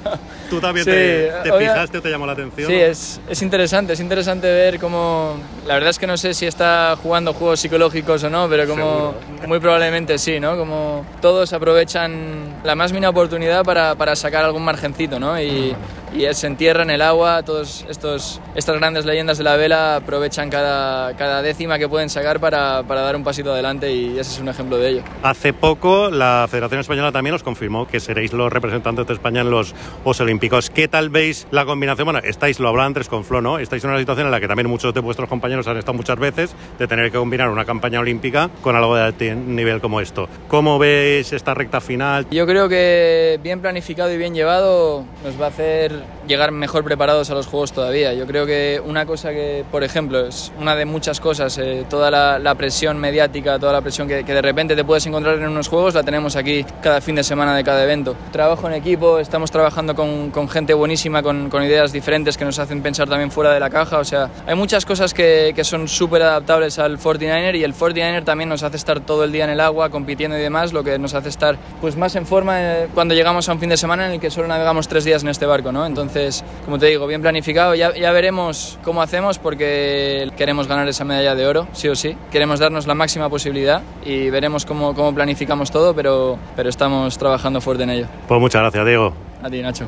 ¿Tú 0.50 0.60
también 0.60 0.86
sí, 0.86 0.90
te, 0.90 1.32
te 1.44 1.54
fijaste 1.54 2.00
o 2.00 2.02
te 2.02 2.10
llamó 2.10 2.26
la 2.26 2.32
atención? 2.32 2.68
Sí, 2.68 2.74
es, 2.74 3.22
es 3.30 3.42
interesante, 3.44 3.94
es 3.94 4.00
interesante 4.00 4.48
ver 4.48 4.80
cómo... 4.80 5.38
La 5.68 5.76
verdad 5.76 5.92
es 5.92 6.00
que 6.00 6.08
no 6.08 6.18
sé 6.18 6.34
si 6.34 6.48
está 6.48 6.98
jugando 7.00 7.32
juegos 7.32 7.60
psicológicos 7.60 8.24
o 8.24 8.30
no, 8.32 8.50
pero 8.50 8.68
como 8.68 9.14
Seguro. 9.20 9.48
muy 9.48 9.60
probablemente 9.60 10.18
sí, 10.18 10.40
¿no? 10.40 10.58
Como 10.58 11.06
todos 11.22 11.54
aprovechan 11.54 12.62
la 12.64 12.74
más 12.74 12.92
mínima 12.92 13.10
oportunidad 13.10 13.64
para, 13.64 13.94
para 13.94 14.16
sacar 14.16 14.46
algún 14.46 14.66
margencito, 14.66 15.20
¿no? 15.20 15.40
Y, 15.40 15.76
y 16.14 16.34
se 16.34 16.48
entierra 16.48 16.84
en 16.84 16.90
el 16.90 17.02
agua. 17.02 17.44
Todos 17.44 17.86
estos, 17.90 18.42
estas 18.56 18.78
grandes 18.78 19.06
leyendas 19.06 19.38
de 19.38 19.44
la 19.44 19.56
vela 19.56 19.98
aprovechan 19.98 20.50
cada, 20.50 21.16
cada 21.16 21.42
décima 21.42 21.78
que 21.78 21.88
pueden 21.88 22.10
sacar 22.10 22.40
para, 22.40 22.84
para, 22.84 23.02
dar 23.02 23.16
un 23.16 23.24
pasito 23.24 23.52
adelante 23.54 23.92
y 23.94 24.20
ese 24.20 24.34
es 24.34 24.40
un 24.40 24.50
ejemplo 24.50 24.78
de 24.78 24.90
ello. 24.90 25.02
Hace 25.24 25.54
poco 25.54 26.10
la 26.10 26.48
Federación 26.50 26.82
Española 26.82 27.12
también 27.12 27.36
os 27.36 27.44
confirmó 27.44 27.88
que 27.88 28.00
seréis 28.00 28.34
los 28.34 28.52
representantes 28.52 29.08
de 29.08 29.14
España 29.14 29.42
en 29.42 29.52
los 29.52 29.74
Juegos 30.04 30.22
Olímpicos. 30.22 30.70
¿Qué 30.70 30.88
tal 30.88 31.10
veis 31.10 31.48
la 31.52 31.66
combinación? 31.66 32.06
Bueno, 32.06 32.20
estáis, 32.24 32.60
lo 32.60 32.70
hablaba 32.70 32.88
antes 32.88 33.08
con 33.08 33.24
Flo, 33.24 33.42
¿no? 33.42 33.60
Estáis 33.60 33.84
en 33.84 33.92
una 33.92 34.00
situación 34.00 34.28
en 34.28 34.32
la 34.32 34.40
que 34.40 34.48
también 34.48 34.70
muchos 34.70 34.94
de 34.94 35.00
vuestros 35.00 35.30
compañeros 35.30 35.68
han 35.68 35.78
estado 35.78 35.94
muchas 35.94 36.18
veces 36.18 36.56
de 36.78 36.88
tener 36.88 37.12
que 37.12 37.18
combinar 37.18 37.50
una 37.50 37.66
campaña 37.66 38.00
olímpica 38.00 38.50
con 38.62 38.76
algo 38.76 38.96
de 38.96 39.04
alto 39.04 39.26
nivel 39.26 39.82
como 39.82 40.02
esto. 40.02 40.30
¿Cómo 40.48 40.80
veis 40.80 41.34
esta 41.34 41.54
recta 41.54 41.82
final? 41.82 42.26
Yo 42.32 42.46
creo 42.46 42.70
que 42.70 43.40
bien 43.44 43.60
planificado 43.60 44.12
y 44.14 44.18
bien 44.18 44.34
llevado 44.34 45.04
nos 45.24 45.40
va 45.40 45.46
a 45.46 45.50
hacer 45.50 45.99
llegar 46.28 46.52
mejor 46.52 46.84
preparados 46.84 47.30
a 47.30 47.34
los 47.34 47.48
juegos 47.48 47.72
todavía. 47.72 48.14
Yo 48.14 48.26
creo 48.28 48.46
que 48.46 48.82
una 48.86 49.06
cosa 49.06 49.32
que, 49.32 49.66
por 49.72 49.84
ejemplo, 49.84 50.28
es 50.28 50.52
una 50.60 50.76
de 50.76 50.86
muchas 50.86 51.20
cosas, 51.20 51.58
eh, 51.58 51.86
toda 51.90 52.12
la, 52.12 52.56
presión 52.56 52.98
mediática, 52.98 53.58
toda 53.58 53.74
la 53.74 53.82
presión 53.82 54.08
que, 54.08 54.24
de 54.24 54.42
repente 54.42 54.76
te 54.76 54.84
puedes 54.84 55.06
encontrar 55.06 55.38
en 55.38 55.48
unos 55.48 55.68
juegos, 55.68 55.94
la 55.94 56.04
tenemos 56.04 56.36
aquí 56.36 56.66
cada 56.82 57.02
fin 57.02 57.16
de 57.16 57.24
semana 57.24 57.56
de 57.56 57.64
cada 57.64 57.84
evento. 57.84 58.16
Trabajo 58.32 58.68
en 58.68 58.74
equipo, 58.74 59.20
estamos 59.20 59.52
trabajando 59.52 59.96
con, 59.96 60.50
gente 60.50 60.74
buenísima, 60.74 61.24
con, 61.24 61.50
ideas 61.64 61.92
diferentes 61.92 62.38
que 62.38 62.46
nos 62.46 62.60
hacen 62.60 62.82
pensar 62.82 63.10
también 63.10 63.32
fuera 63.32 63.54
de 63.54 63.60
la 63.60 63.70
caja. 63.70 64.00
O 64.00 64.06
sea, 64.06 64.30
hay 64.46 64.56
muchas 64.56 64.86
cosas 64.86 65.14
que, 65.14 65.54
que 65.56 65.64
son 65.64 65.88
súper 65.88 66.22
adaptables 66.22 66.80
al 66.80 66.98
49er 67.00 67.58
y 67.58 67.64
el 67.64 67.74
49er 67.74 68.24
también 68.24 68.50
nos 68.50 68.64
hace 68.64 68.78
estar 68.78 69.00
todo 69.00 69.24
el 69.24 69.32
día 69.32 69.44
en 69.44 69.50
el 69.50 69.60
agua, 69.60 69.90
compitiendo 69.90 70.38
y 70.38 70.42
demás, 70.42 70.74
lo 70.74 70.84
que 70.84 70.98
nos 70.98 71.14
hace 71.14 71.30
estar 71.30 71.58
pues 71.82 71.96
más 71.96 72.16
en 72.16 72.26
forma 72.26 72.62
eh, 72.62 72.88
cuando 72.94 73.14
llegamos 73.14 73.48
a 73.50 73.54
un 73.54 73.60
fin 73.60 73.70
de 73.70 73.78
semana 73.78 74.08
en 74.08 74.14
el 74.14 74.20
que 74.20 74.32
solo 74.32 74.48
navegamos 74.48 74.88
tres 74.88 75.04
días 75.04 75.24
en 75.24 75.30
este 75.30 75.46
barco, 75.46 75.72
¿no? 75.72 75.86
Entonces, 75.90 76.44
como 76.66 76.78
te 76.80 76.86
digo, 76.88 77.08
bien 77.08 77.22
planificado. 77.22 77.76
Ya, 77.76 77.94
ya, 77.96 78.12
veremos 78.12 78.80
cómo 78.84 79.02
hacemos 79.02 79.40
porque 79.40 80.30
queremos 80.38 80.68
ganar 80.68 80.88
esa 80.88 81.04
medalla 81.04 81.36
de 81.36 81.46
oro, 81.46 81.68
sí 81.74 81.88
o 81.90 81.96
sí. 81.96 82.16
Queremos 82.32 82.60
darnos 82.60 82.88
la 82.88 82.96
máxima 82.96 83.30
posibilidad 83.30 83.82
y 84.06 84.30
veremos 84.30 84.66
cómo, 84.66 84.96
cómo 84.96 85.14
planificamos 85.14 85.72
todo, 85.72 85.94
pero, 85.94 86.40
pero 86.56 86.70
estamos 86.70 87.18
trabajando 87.18 87.62
fuerte 87.62 87.84
en 87.84 87.90
ello. 87.90 88.08
Pues 88.28 88.40
muchas 88.40 88.62
gracias, 88.62 88.86
Diego. 88.86 89.14
A 89.44 89.50
ti, 89.50 89.62
Nacho. 89.62 89.88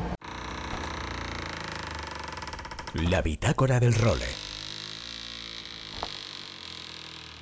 La 2.94 3.22
bitácora 3.22 3.80
del 3.80 3.94
role. 3.94 4.41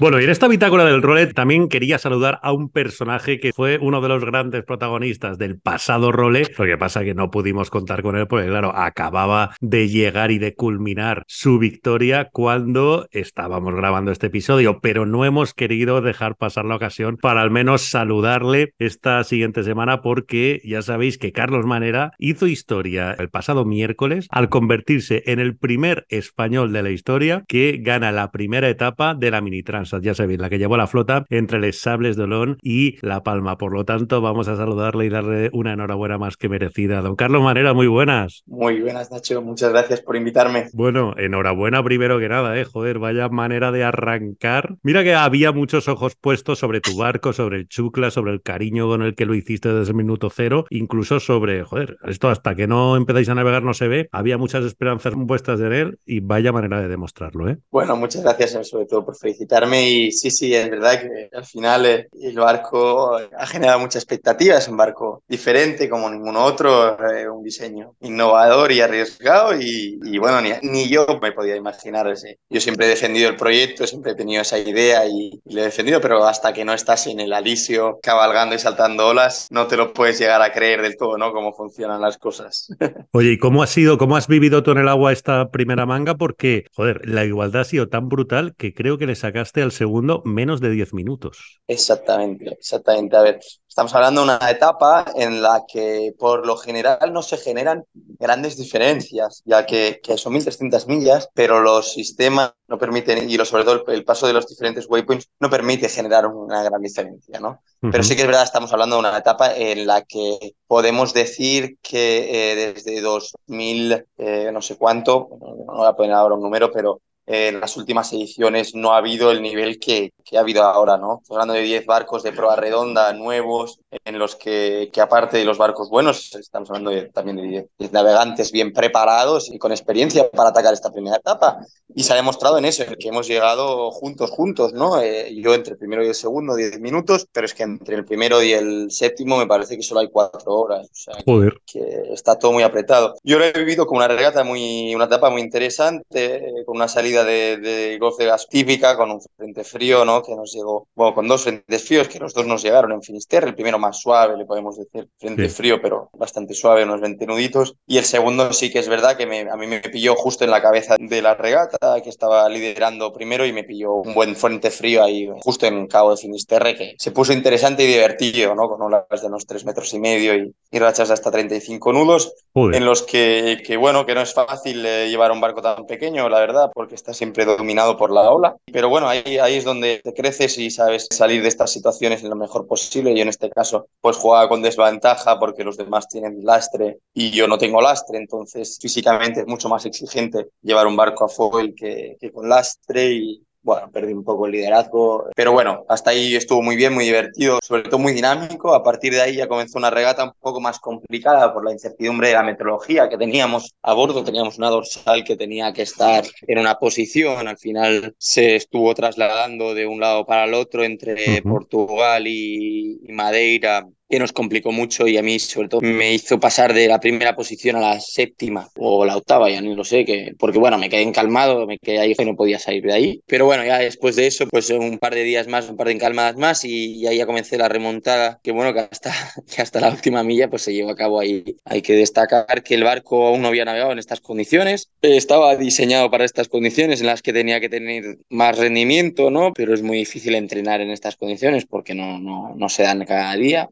Bueno, 0.01 0.19
y 0.19 0.25
en 0.25 0.31
esta 0.31 0.49
bitácora 0.49 0.87
del 0.87 1.03
Rolet 1.03 1.35
también 1.35 1.69
quería 1.69 1.99
saludar 1.99 2.41
a 2.43 2.55
un 2.55 2.71
personaje 2.71 3.39
que 3.39 3.53
fue 3.53 3.77
uno 3.83 4.01
de 4.01 4.09
los 4.09 4.25
grandes 4.25 4.65
protagonistas 4.65 5.37
del 5.37 5.61
pasado 5.61 6.11
Role. 6.11 6.45
Lo 6.57 6.65
que 6.65 6.79
pasa 6.79 7.05
que 7.05 7.13
no 7.13 7.31
pudimos 7.31 7.69
contar 7.69 8.01
con 8.01 8.17
él 8.17 8.27
porque, 8.27 8.49
claro, 8.49 8.75
acababa 8.75 9.55
de 9.61 9.91
llegar 9.91 10.31
y 10.31 10.39
de 10.39 10.55
culminar 10.55 11.25
su 11.27 11.59
victoria 11.59 12.31
cuando 12.33 13.09
estábamos 13.11 13.75
grabando 13.75 14.11
este 14.11 14.29
episodio, 14.29 14.81
pero 14.81 15.05
no 15.05 15.27
hemos 15.27 15.53
querido 15.53 16.01
dejar 16.01 16.35
pasar 16.37 16.65
la 16.65 16.77
ocasión 16.77 17.19
para 17.19 17.43
al 17.43 17.51
menos 17.51 17.83
saludarle 17.83 18.73
esta 18.79 19.23
siguiente 19.23 19.65
semana 19.65 20.01
porque 20.01 20.63
ya 20.65 20.81
sabéis 20.81 21.19
que 21.19 21.33
Carlos 21.33 21.67
Manera 21.67 22.13
hizo 22.17 22.47
historia 22.47 23.15
el 23.19 23.29
pasado 23.29 23.67
miércoles 23.67 24.29
al 24.31 24.49
convertirse 24.49 25.25
en 25.27 25.41
el 25.41 25.59
primer 25.59 26.07
español 26.09 26.73
de 26.73 26.85
la 26.85 26.91
historia 26.91 27.45
que 27.47 27.81
gana 27.83 28.13
la 28.13 28.31
primera 28.31 28.71
etapa 28.71 29.15
de 29.15 29.31
la 29.31 29.43
mini 29.43 29.63
trans 29.63 29.90
ya 30.01 30.15
sabéis, 30.15 30.41
la 30.41 30.49
que 30.49 30.59
llevó 30.59 30.77
la 30.77 30.87
flota 30.87 31.25
entre 31.29 31.59
Les 31.59 31.81
Sables 31.81 32.17
de 32.17 32.25
Olón 32.25 32.59
y 32.63 32.97
La 33.05 33.23
Palma. 33.23 33.59
Por 33.59 33.73
lo 33.73 33.85
tanto, 33.85 34.21
vamos 34.21 34.49
a 34.49 34.57
saludarle 34.57 35.07
y 35.07 35.09
darle 35.09 35.51
una 35.53 35.73
enhorabuena 35.73 36.19
más 36.19 36.37
que 36.37 36.49
merecida. 36.49 37.01
Don 37.01 37.17
Carlos 37.17 37.43
Manera, 37.43 37.75
muy 37.75 37.87
buenas. 37.87 38.43
Muy 38.47 38.81
buenas, 38.81 39.11
Nacho. 39.11 39.43
Muchas 39.43 39.71
gracias 39.71 40.01
por 40.01 40.17
invitarme. 40.17 40.69
Bueno, 40.73 41.15
enhorabuena 41.17 41.83
primero 41.83 42.19
que 42.19 42.29
nada, 42.29 42.59
eh. 42.59 42.65
Joder, 42.65 42.99
vaya 42.99 43.29
manera 43.29 43.73
de 43.73 43.85
arrancar. 43.85 44.77
Mira 44.83 45.03
que 45.03 45.15
había 45.15 45.53
muchos 45.53 45.89
ojos 45.89 46.15
puestos 46.15 46.59
sobre 46.59 46.81
tu 46.81 46.97
barco, 46.97 47.33
sobre 47.33 47.59
el 47.59 47.69
chucla, 47.69 48.11
sobre 48.11 48.33
el 48.33 48.43
cariño 48.43 48.89
con 48.89 49.03
el 49.03 49.15
que 49.15 49.27
lo 49.27 49.35
hiciste 49.35 49.73
desde 49.73 49.91
el 49.91 49.97
minuto 49.97 50.31
cero, 50.31 50.67
incluso 50.71 51.21
sobre, 51.21 51.65
joder, 51.65 51.97
esto 52.07 52.29
hasta 52.29 52.55
que 52.55 52.67
no 52.67 52.97
empezáis 52.97 53.29
a 53.29 53.35
navegar 53.35 53.63
no 53.63 53.75
se 53.75 53.89
ve. 53.89 54.09
Había 54.13 54.39
muchas 54.39 54.65
esperanzas 54.65 55.15
puestas 55.27 55.61
en 55.61 55.73
él 55.73 55.99
y 56.05 56.21
vaya 56.21 56.53
manera 56.53 56.81
de 56.81 56.89
demostrarlo, 56.89 57.49
¿eh? 57.49 57.59
Bueno, 57.71 57.97
muchas 57.97 58.23
gracias 58.23 58.55
eh, 58.55 58.65
sobre 58.65 58.87
todo 58.87 59.05
por 59.05 59.17
felicitarme 59.17 59.80
y 59.81 60.13
sí, 60.13 60.31
sí, 60.31 60.55
es 60.55 60.71
verdad 60.71 61.01
que 61.01 61.31
al 61.33 61.45
final 61.45 61.87
eh, 61.87 62.09
el 62.23 62.37
barco 62.37 63.17
ha 63.17 63.47
generado 63.47 63.79
mucha 63.81 63.99
expectativa, 63.99 64.57
es 64.57 64.69
un 64.69 64.77
barco 64.77 65.23
diferente 65.29 65.89
como 65.89 66.11
ningún 66.11 66.37
otro, 66.37 66.99
eh, 67.11 67.29
un 67.29 67.43
diseño 67.43 67.95
innovador 68.01 68.73
y 68.73 68.81
arriesgado 68.81 69.55
y, 69.61 70.19
bueno, 70.19 70.41
ni, 70.41 70.51
ni, 70.63 70.89
yo 70.89 71.07
me 71.21 71.33
podía 71.33 71.57
imaginar 71.57 72.09
ese. 72.09 72.39
Yo 72.49 72.61
siempre 72.61 72.87
he 72.87 72.89
defendido 72.91 73.29
el 73.29 73.37
proyecto, 73.37 73.87
siempre 73.87 74.13
he 74.13 74.15
tenido 74.15 74.43
esa 74.43 74.59
idea 74.59 75.07
y, 75.07 75.41
y 75.45 75.55
lo 75.55 75.63
he 75.63 75.65
defendido, 75.65 76.01
pero 76.01 76.25
hasta 76.27 76.53
que 76.53 76.65
no 76.65 76.73
estás 76.73 77.07
en 77.07 77.21
el 77.21 77.33
alisio 77.33 77.99
cabalgando 78.03 78.55
y 78.55 78.59
saltando 78.59 79.09
olas, 79.09 79.49
no 79.51 79.67
te 79.67 79.77
lo 79.77 79.93
puedes 79.93 80.19
llegar 80.19 80.43
a 80.43 80.53
creer 80.53 80.83
del 80.83 80.97
todo, 80.97 81.17
¿no? 81.19 81.33
Cómo 81.33 81.53
funcionan 81.53 82.01
las 82.01 82.19
cosas. 82.19 82.69
Oye, 83.13 83.33
¿y 83.33 83.39
cómo 83.39 83.63
ha 83.63 83.67
sido, 83.67 83.99
cómo 83.99 84.17
has 84.17 84.29
vivido 84.29 84.63
tú 84.63 84.73
en 84.73 84.79
el 84.79 84.89
agua 84.89 85.13
esta 85.13 85.51
primera 85.51 85.87
manga? 85.87 86.15
Porque, 86.15 86.65
joder, 86.75 87.01
la 87.05 87.25
igualdad 87.25 87.63
ha 87.63 87.65
sido 87.65 87.89
tan 87.89 88.09
brutal 88.09 88.55
que 88.57 88.75
creo 88.75 88.99
que 88.99 89.07
le 89.07 89.15
sacaste 89.15 89.63
al 89.63 89.70
segundo 89.71 90.23
menos 90.25 90.61
de 90.61 90.71
10 90.71 90.95
minutos. 90.95 91.61
Exactamente, 91.67 92.51
exactamente. 92.53 93.17
A 93.17 93.23
ver, 93.23 93.41
estamos 93.69 93.95
hablando 93.95 94.21
de 94.21 94.37
una 94.37 94.51
etapa 94.51 95.05
en 95.15 95.43
la 95.43 95.65
que 95.67 96.15
por 96.19 96.47
lo 96.47 96.57
general 96.57 97.13
no 97.13 97.23
se 97.23 97.37
generan 97.37 97.85
grandes 97.95 98.57
diferencias, 98.57 99.43
ya 99.45 99.65
que, 99.67 100.01
que 100.03 100.19
son 100.19 100.35
1.300 100.35 100.87
millas, 100.87 101.29
pero 101.35 101.61
los 101.61 101.93
sistemas 101.93 102.53
no 102.69 102.79
permiten, 102.79 103.29
y 103.29 103.37
sobre 103.45 103.65
todo 103.65 103.85
el, 103.89 104.05
paso 104.05 104.27
de 104.27 104.33
los 104.33 104.47
diferentes 104.47 104.87
waypoints 104.89 105.29
no 105.41 105.51
permite 105.51 105.89
generar 105.89 106.27
una 106.27 106.63
gran 106.63 106.81
diferencia, 106.81 107.41
¿no? 107.41 107.63
Pero 107.81 108.03
sí 108.03 108.15
que 108.15 108.23
es 108.23 108.27
verdad, 108.27 108.45
estamos 108.45 108.73
hablando 108.73 108.97
de 108.97 109.01
una 109.01 109.17
etapa 109.17 109.55
en 109.57 109.87
la 109.87 110.03
que 110.03 110.55
podemos 110.67 111.15
decir 111.15 111.79
que 111.83 112.53
eh, 112.53 112.75
desde 112.75 113.01
2000, 113.01 114.05
eh, 114.19 114.51
no 114.53 114.61
sé 114.61 114.77
cuánto, 114.77 115.31
no 115.41 115.75
voy 115.75 115.87
a 115.87 115.95
poner 115.95 116.13
ahora 116.13 116.35
un 116.35 116.43
número, 116.43 116.71
pero 116.71 117.01
en 117.33 117.61
las 117.61 117.77
últimas 117.77 118.13
ediciones 118.13 118.75
no 118.75 118.93
ha 118.93 118.97
habido 118.97 119.31
el 119.31 119.41
nivel 119.41 119.79
que, 119.79 120.13
que 120.25 120.37
ha 120.37 120.41
habido 120.41 120.65
ahora, 120.65 120.99
¿no? 120.99 121.21
Estoy 121.23 121.37
hablando 121.37 121.55
de 121.55 121.63
10 121.63 121.87
barcos 121.87 122.25
de 122.25 122.33
proa 122.33 122.57
redonda 122.57 123.13
nuevos, 123.13 123.79
en 124.05 124.19
los 124.19 124.35
que, 124.35 124.91
que 124.93 125.01
aparte 125.01 125.37
de 125.37 125.45
los 125.45 125.57
barcos 125.57 125.89
buenos, 125.89 126.35
estamos 126.35 126.71
hablando 126.71 126.91
también 127.13 127.37
de 127.37 127.69
10 127.79 127.93
navegantes 127.93 128.51
bien 128.51 128.73
preparados 128.73 129.49
y 129.49 129.59
con 129.59 129.71
experiencia 129.71 130.29
para 130.29 130.49
atacar 130.49 130.75
esta 130.75 130.91
primera 130.91 131.19
etapa. 131.19 131.59
Y 131.95 132.03
se 132.03 132.13
ha 132.13 132.17
demostrado 132.17 132.59
en 132.59 132.65
eso, 132.65 132.83
en 132.83 132.97
que 132.97 133.09
hemos 133.09 133.29
llegado 133.29 133.93
juntos, 133.93 134.31
juntos, 134.31 134.73
¿no? 134.73 135.01
Eh, 135.01 135.33
yo 135.37 135.55
entre 135.55 135.75
el 135.75 135.79
primero 135.79 136.05
y 136.05 136.09
el 136.09 136.15
segundo, 136.17 136.57
10 136.57 136.81
minutos, 136.81 137.29
pero 137.31 137.47
es 137.47 137.55
que 137.55 137.63
entre 137.63 137.95
el 137.95 138.05
primero 138.05 138.43
y 138.43 138.53
el 138.53 138.91
séptimo 138.91 139.39
me 139.39 139.47
parece 139.47 139.77
que 139.77 139.85
solo 139.85 140.01
hay 140.01 140.09
4 140.11 140.53
horas. 140.53 140.89
O 140.89 140.95
sea, 140.95 141.15
Joder. 141.25 141.61
Que, 141.65 142.13
está 142.13 142.37
todo 142.39 142.53
muy 142.53 142.65
apretado. 142.65 143.15
Yo 143.23 143.39
lo 143.39 143.45
he 143.45 143.53
vivido 143.53 143.87
como 143.87 143.99
una 143.99 144.09
regata 144.09 144.43
muy, 144.43 144.95
una 144.97 145.05
etapa 145.05 145.31
muy 145.31 145.43
interesante, 145.43 146.37
eh, 146.37 146.65
con 146.65 146.77
una 146.77 146.89
salida 146.89 147.20
de, 147.25 147.57
de 147.59 147.99
golf 147.99 148.17
de 148.19 148.27
gas 148.27 148.47
típica, 148.49 148.97
con 148.97 149.11
un 149.11 149.21
frente 149.37 149.65
frío, 149.65 150.05
¿no? 150.05 150.23
Que 150.23 150.35
nos 150.35 150.53
llegó, 150.53 150.89
bueno, 150.95 151.15
con 151.15 151.29
dos 151.29 151.43
frentes 151.43 151.87
fríos 151.87 152.09
que 152.09 152.19
los 152.19 152.35
dos 152.35 152.47
nos 152.47 152.63
llegaron 152.63 152.93
en 152.93 153.03
Finisterre, 153.03 153.49
el 153.49 153.55
primero 153.55 153.79
más 153.79 154.01
suave, 154.01 154.37
le 154.37 154.45
podemos 154.45 154.77
decir, 154.77 155.09
frente 155.19 155.49
sí. 155.49 155.55
frío, 155.55 155.81
pero 155.81 156.11
bastante 156.13 156.55
suave, 156.55 156.85
unos 156.85 157.01
20 157.01 157.27
nuditos. 157.27 157.75
Y 157.87 157.99
el 157.99 158.05
segundo 158.05 158.53
sí 158.53 158.71
que 158.71 158.79
es 158.79 158.89
verdad 158.89 159.17
que 159.17 159.27
me, 159.27 159.41
a 159.51 159.57
mí 159.57 159.67
me 159.67 159.81
pilló 159.81 160.15
justo 160.15 160.45
en 160.45 160.51
la 160.51 160.63
cabeza 160.63 160.97
de 160.99 161.23
la 161.23 161.35
regata, 161.35 162.01
que 162.03 162.11
estaba 162.11 162.49
liderando 162.49 163.13
primero 163.13 163.47
y 163.47 163.53
me 163.53 163.65
pilló 163.65 163.95
un 163.95 164.15
buen 164.15 164.37
frente 164.37 164.71
frío 164.71 165.03
ahí, 165.03 165.29
justo 165.43 165.67
en 165.67 165.87
Cabo 165.87 166.11
de 166.11 166.17
Finisterre, 166.17 166.75
que 166.75 166.95
se 166.99 167.11
puso 167.13 167.33
interesante 167.33 167.85
y 167.85 167.87
divertido, 167.87 168.55
¿no? 168.55 168.69
Con 168.69 168.83
olas 168.83 169.07
de 169.21 169.27
unos 169.27 169.47
3 169.47 169.65
metros 169.65 169.93
y 169.95 170.01
medio 170.01 170.35
y, 170.35 170.55
y 170.71 170.79
rachas 170.79 171.09
de 171.09 171.15
hasta 171.15 171.31
35 171.31 171.93
nudos, 171.93 172.35
en 172.55 172.85
los 172.85 173.03
que, 173.03 173.63
que, 173.65 173.77
bueno, 173.77 174.07
que 174.07 174.15
no 174.15 174.21
es 174.21 174.35
fácil 174.35 174.85
eh, 174.85 175.09
llevar 175.09 175.33
un 175.33 175.41
barco 175.41 175.63
tan 175.63 175.87
pequeño, 175.87 176.29
la 176.29 176.41
verdad, 176.41 176.71
porque 176.75 176.95
está 177.01 177.15
siempre 177.15 177.45
dominado 177.45 177.97
por 177.97 178.11
la 178.11 178.31
ola. 178.31 178.57
Pero 178.73 178.89
bueno, 178.89 179.09
ahí, 179.09 179.39
ahí 179.39 179.57
es 179.57 179.65
donde 179.65 180.01
te 180.03 180.15
creces 180.15 180.57
y 180.59 180.71
sabes 180.71 181.09
salir 181.11 181.43
de 181.43 181.49
estas 181.49 181.73
situaciones 181.73 182.23
lo 182.23 182.37
mejor 182.37 182.67
posible. 182.67 183.13
Y 183.13 183.21
en 183.21 183.29
este 183.29 183.51
caso, 183.51 183.89
pues 184.01 184.17
jugaba 184.17 184.49
con 184.49 184.63
desventaja 184.63 185.39
porque 185.39 185.65
los 185.65 185.77
demás 185.77 186.09
tienen 186.09 186.45
lastre 186.45 186.99
y 187.15 187.31
yo 187.31 187.49
no 187.49 187.59
tengo 187.59 187.81
lastre. 187.81 188.19
Entonces, 188.19 188.79
físicamente 188.81 189.41
es 189.41 189.47
mucho 189.47 189.69
más 189.69 189.85
exigente 189.87 190.49
llevar 190.63 190.87
un 190.87 190.97
barco 190.97 191.25
a 191.25 191.29
foil 191.29 191.75
que, 191.75 192.17
que 192.21 192.31
con 192.31 192.49
lastre 192.49 193.41
bueno, 193.63 193.91
perdí 193.93 194.13
un 194.13 194.25
poco 194.25 194.47
el 194.47 194.53
liderazgo, 194.53 195.29
pero 195.37 195.53
bueno, 195.53 195.85
hasta 195.89 196.11
ahí 196.11 196.35
estuvo 196.35 196.63
muy 196.63 196.77
bien, 196.77 196.95
muy 196.95 197.05
divertido, 197.05 197.59
sobre 197.63 197.83
todo 197.83 197.99
muy 197.99 198.13
dinámico. 198.13 198.75
A 198.75 198.83
partir 198.83 199.13
de 199.13 199.21
ahí 199.21 199.37
ya 199.37 199.49
comenzó 199.49 199.79
una 199.79 199.91
regata 199.91 200.25
un 200.25 200.33
poco 200.41 200.61
más 200.61 200.79
complicada 200.79 201.53
por 201.53 201.65
la 201.65 201.73
incertidumbre 201.73 202.29
de 202.29 202.35
la 202.35 202.43
meteorología 202.43 203.09
que 203.09 203.19
teníamos 203.19 203.75
a 203.83 203.93
bordo. 203.93 204.25
Teníamos 204.25 204.59
una 204.59 204.71
dorsal 204.71 205.25
que 205.25 205.37
tenía 205.37 205.73
que 205.73 205.83
estar 205.83 206.25
en 206.47 206.59
una 206.59 206.79
posición, 206.79 207.49
al 207.49 207.59
final 207.59 208.15
se 208.19 208.57
estuvo 208.57 208.95
trasladando 208.95 209.75
de 209.75 209.87
un 209.87 210.01
lado 210.01 210.25
para 210.25 210.45
el 210.45 210.55
otro 210.55 210.85
entre. 210.85 211.43
Portugal 211.43 212.27
y, 212.27 213.01
y 213.07 213.13
Madeira 213.13 213.87
que 214.11 214.19
nos 214.19 214.33
complicó 214.33 214.73
mucho 214.73 215.07
y 215.07 215.17
a 215.17 215.23
mí 215.23 215.39
sobre 215.39 215.69
todo 215.69 215.81
me 215.81 216.13
hizo 216.13 216.41
pasar 216.41 216.75
de 216.75 216.89
la 216.89 216.99
primera 217.01 217.37
posición 217.37 217.77
a 217.77 217.81
la 217.81 218.01
séptima 218.01 218.69
o 218.77 219.05
la 219.05 219.17
octava, 219.17 219.49
ya 219.49 219.61
ni 219.61 219.75
lo 219.75 219.85
sé, 219.85 220.05
que, 220.05 220.35
porque 220.39 220.59
bueno, 220.59 220.79
me 220.79 220.89
quedé 220.89 221.03
encalmado, 221.03 221.67
me 221.67 221.79
quedé 221.79 222.01
ahí 222.01 222.15
y 222.19 222.25
no 222.25 222.35
podía 222.35 222.59
salir 222.59 222.83
de 222.83 222.93
ahí. 222.93 223.23
Pero 223.27 223.47
bueno, 223.47 223.65
ya 223.65 223.79
después 223.79 224.17
de 224.17 224.27
eso, 224.27 224.47
pues 224.49 224.69
un 224.71 224.99
par 224.99 225.15
de 225.15 225.23
días 225.23 225.47
más, 225.47 225.71
un 225.71 225.77
par 225.77 225.87
de 225.87 225.95
encalmadas 225.95 226.37
más 226.37 226.65
y, 226.65 226.95
y 226.97 227.07
ahí 227.07 227.19
ya 227.19 227.27
comencé 227.27 227.57
la 227.57 227.69
remontada, 227.69 228.41
que 228.43 228.51
bueno, 228.53 228.75
que 228.75 228.81
hasta, 228.81 229.13
que 229.55 229.63
hasta 229.63 229.81
la 229.81 229.91
última 229.91 230.23
milla 230.25 230.51
pues 230.51 230.63
se 230.63 230.75
llevó 230.75 230.91
a 230.91 230.97
cabo 230.97 231.21
ahí. 231.21 231.57
Hay 231.65 231.83
que 231.83 231.95
destacar 231.95 232.63
que 232.65 232.75
el 232.75 232.85
barco 232.85 233.29
aún 233.29 233.43
no 233.43 233.49
había 233.49 233.65
navegado 233.65 233.93
en 233.93 233.99
estas 234.01 234.21
condiciones, 234.21 234.91
estaba 235.03 235.57
diseñado 235.57 236.11
para 236.11 236.25
estas 236.25 236.49
condiciones 236.49 237.01
en 237.01 237.07
las 237.07 237.23
que 237.23 237.33
tenía 237.33 237.61
que 237.61 237.69
tener 237.69 238.19
más 238.29 238.59
rendimiento, 238.59 239.31
¿no? 239.31 239.53
Pero 239.53 239.73
es 239.75 239.83
muy 239.83 239.99
difícil 239.99 240.35
entrenar 240.35 240.81
en 240.81 240.91
estas 240.91 241.17
condiciones 241.17 241.65
porque 241.67 241.95
no, 241.95 242.19
no, 242.19 242.55
no 242.57 242.69
se 242.69 242.83
dan 242.83 243.05
cada 243.05 243.35
día. 243.37 243.69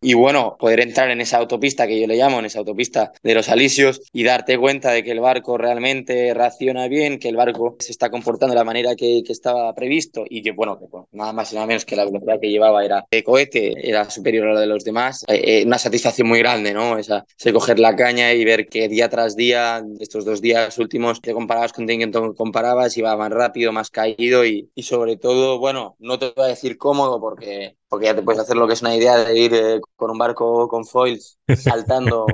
Y 0.00 0.14
bueno, 0.14 0.56
poder 0.58 0.80
entrar 0.80 1.10
en 1.10 1.20
esa 1.20 1.38
autopista 1.38 1.86
que 1.86 2.00
yo 2.00 2.06
le 2.06 2.16
llamo, 2.16 2.38
en 2.38 2.46
esa 2.46 2.60
autopista 2.60 3.12
de 3.22 3.34
los 3.34 3.48
alisios 3.48 4.00
y 4.12 4.24
darte 4.24 4.56
cuenta 4.58 4.92
de 4.92 5.04
que 5.04 5.10
el 5.10 5.20
barco 5.20 5.58
realmente 5.58 6.32
reacciona 6.32 6.88
bien, 6.88 7.18
que 7.18 7.28
el 7.28 7.36
barco 7.36 7.76
se 7.78 7.92
está 7.92 8.10
comportando 8.10 8.54
de 8.54 8.58
la 8.58 8.64
manera 8.64 8.96
que, 8.96 9.22
que 9.24 9.32
estaba 9.32 9.74
previsto 9.74 10.24
y 10.28 10.42
que, 10.42 10.52
bueno, 10.52 10.78
que 10.78 10.86
nada 11.12 11.32
más 11.32 11.52
y 11.52 11.56
nada 11.56 11.66
menos 11.66 11.84
que 11.84 11.96
la 11.96 12.04
velocidad 12.06 12.40
que 12.40 12.50
llevaba 12.50 12.84
era 12.84 13.04
de 13.10 13.22
cohete, 13.22 13.88
era 13.88 14.08
superior 14.08 14.48
a 14.48 14.54
la 14.54 14.60
de 14.60 14.66
los 14.66 14.84
demás. 14.84 15.24
Eh, 15.28 15.60
eh, 15.60 15.64
una 15.66 15.78
satisfacción 15.78 16.28
muy 16.28 16.38
grande, 16.38 16.72
¿no? 16.72 16.96
Esa, 16.98 17.26
ese 17.38 17.52
coger 17.52 17.78
la 17.78 17.94
caña 17.94 18.32
y 18.32 18.44
ver 18.44 18.68
que 18.68 18.88
día 18.88 19.08
tras 19.08 19.36
día, 19.36 19.84
estos 20.00 20.24
dos 20.24 20.40
días 20.40 20.78
últimos, 20.78 21.20
que 21.20 21.32
comparabas 21.32 21.72
con 21.72 21.86
que 21.86 22.10
comparabas, 22.36 22.96
iba 22.96 23.16
más 23.16 23.30
rápido, 23.30 23.72
más 23.72 23.90
caído 23.90 24.44
y, 24.44 24.70
y 24.74 24.82
sobre 24.82 25.16
todo, 25.16 25.58
bueno, 25.58 25.96
no 25.98 26.18
te 26.18 26.32
voy 26.34 26.44
a 26.44 26.48
decir 26.48 26.78
cómodo 26.78 27.20
porque 27.20 27.77
porque 27.88 28.06
ya 28.06 28.14
te 28.14 28.22
puedes 28.22 28.40
hacer 28.40 28.56
lo 28.56 28.66
que 28.66 28.74
es 28.74 28.82
una 28.82 28.94
idea 28.94 29.16
de 29.16 29.38
ir 29.38 29.54
eh, 29.54 29.80
con 29.96 30.10
un 30.10 30.18
barco 30.18 30.68
con 30.68 30.84
foils 30.84 31.38
saltando 31.56 32.26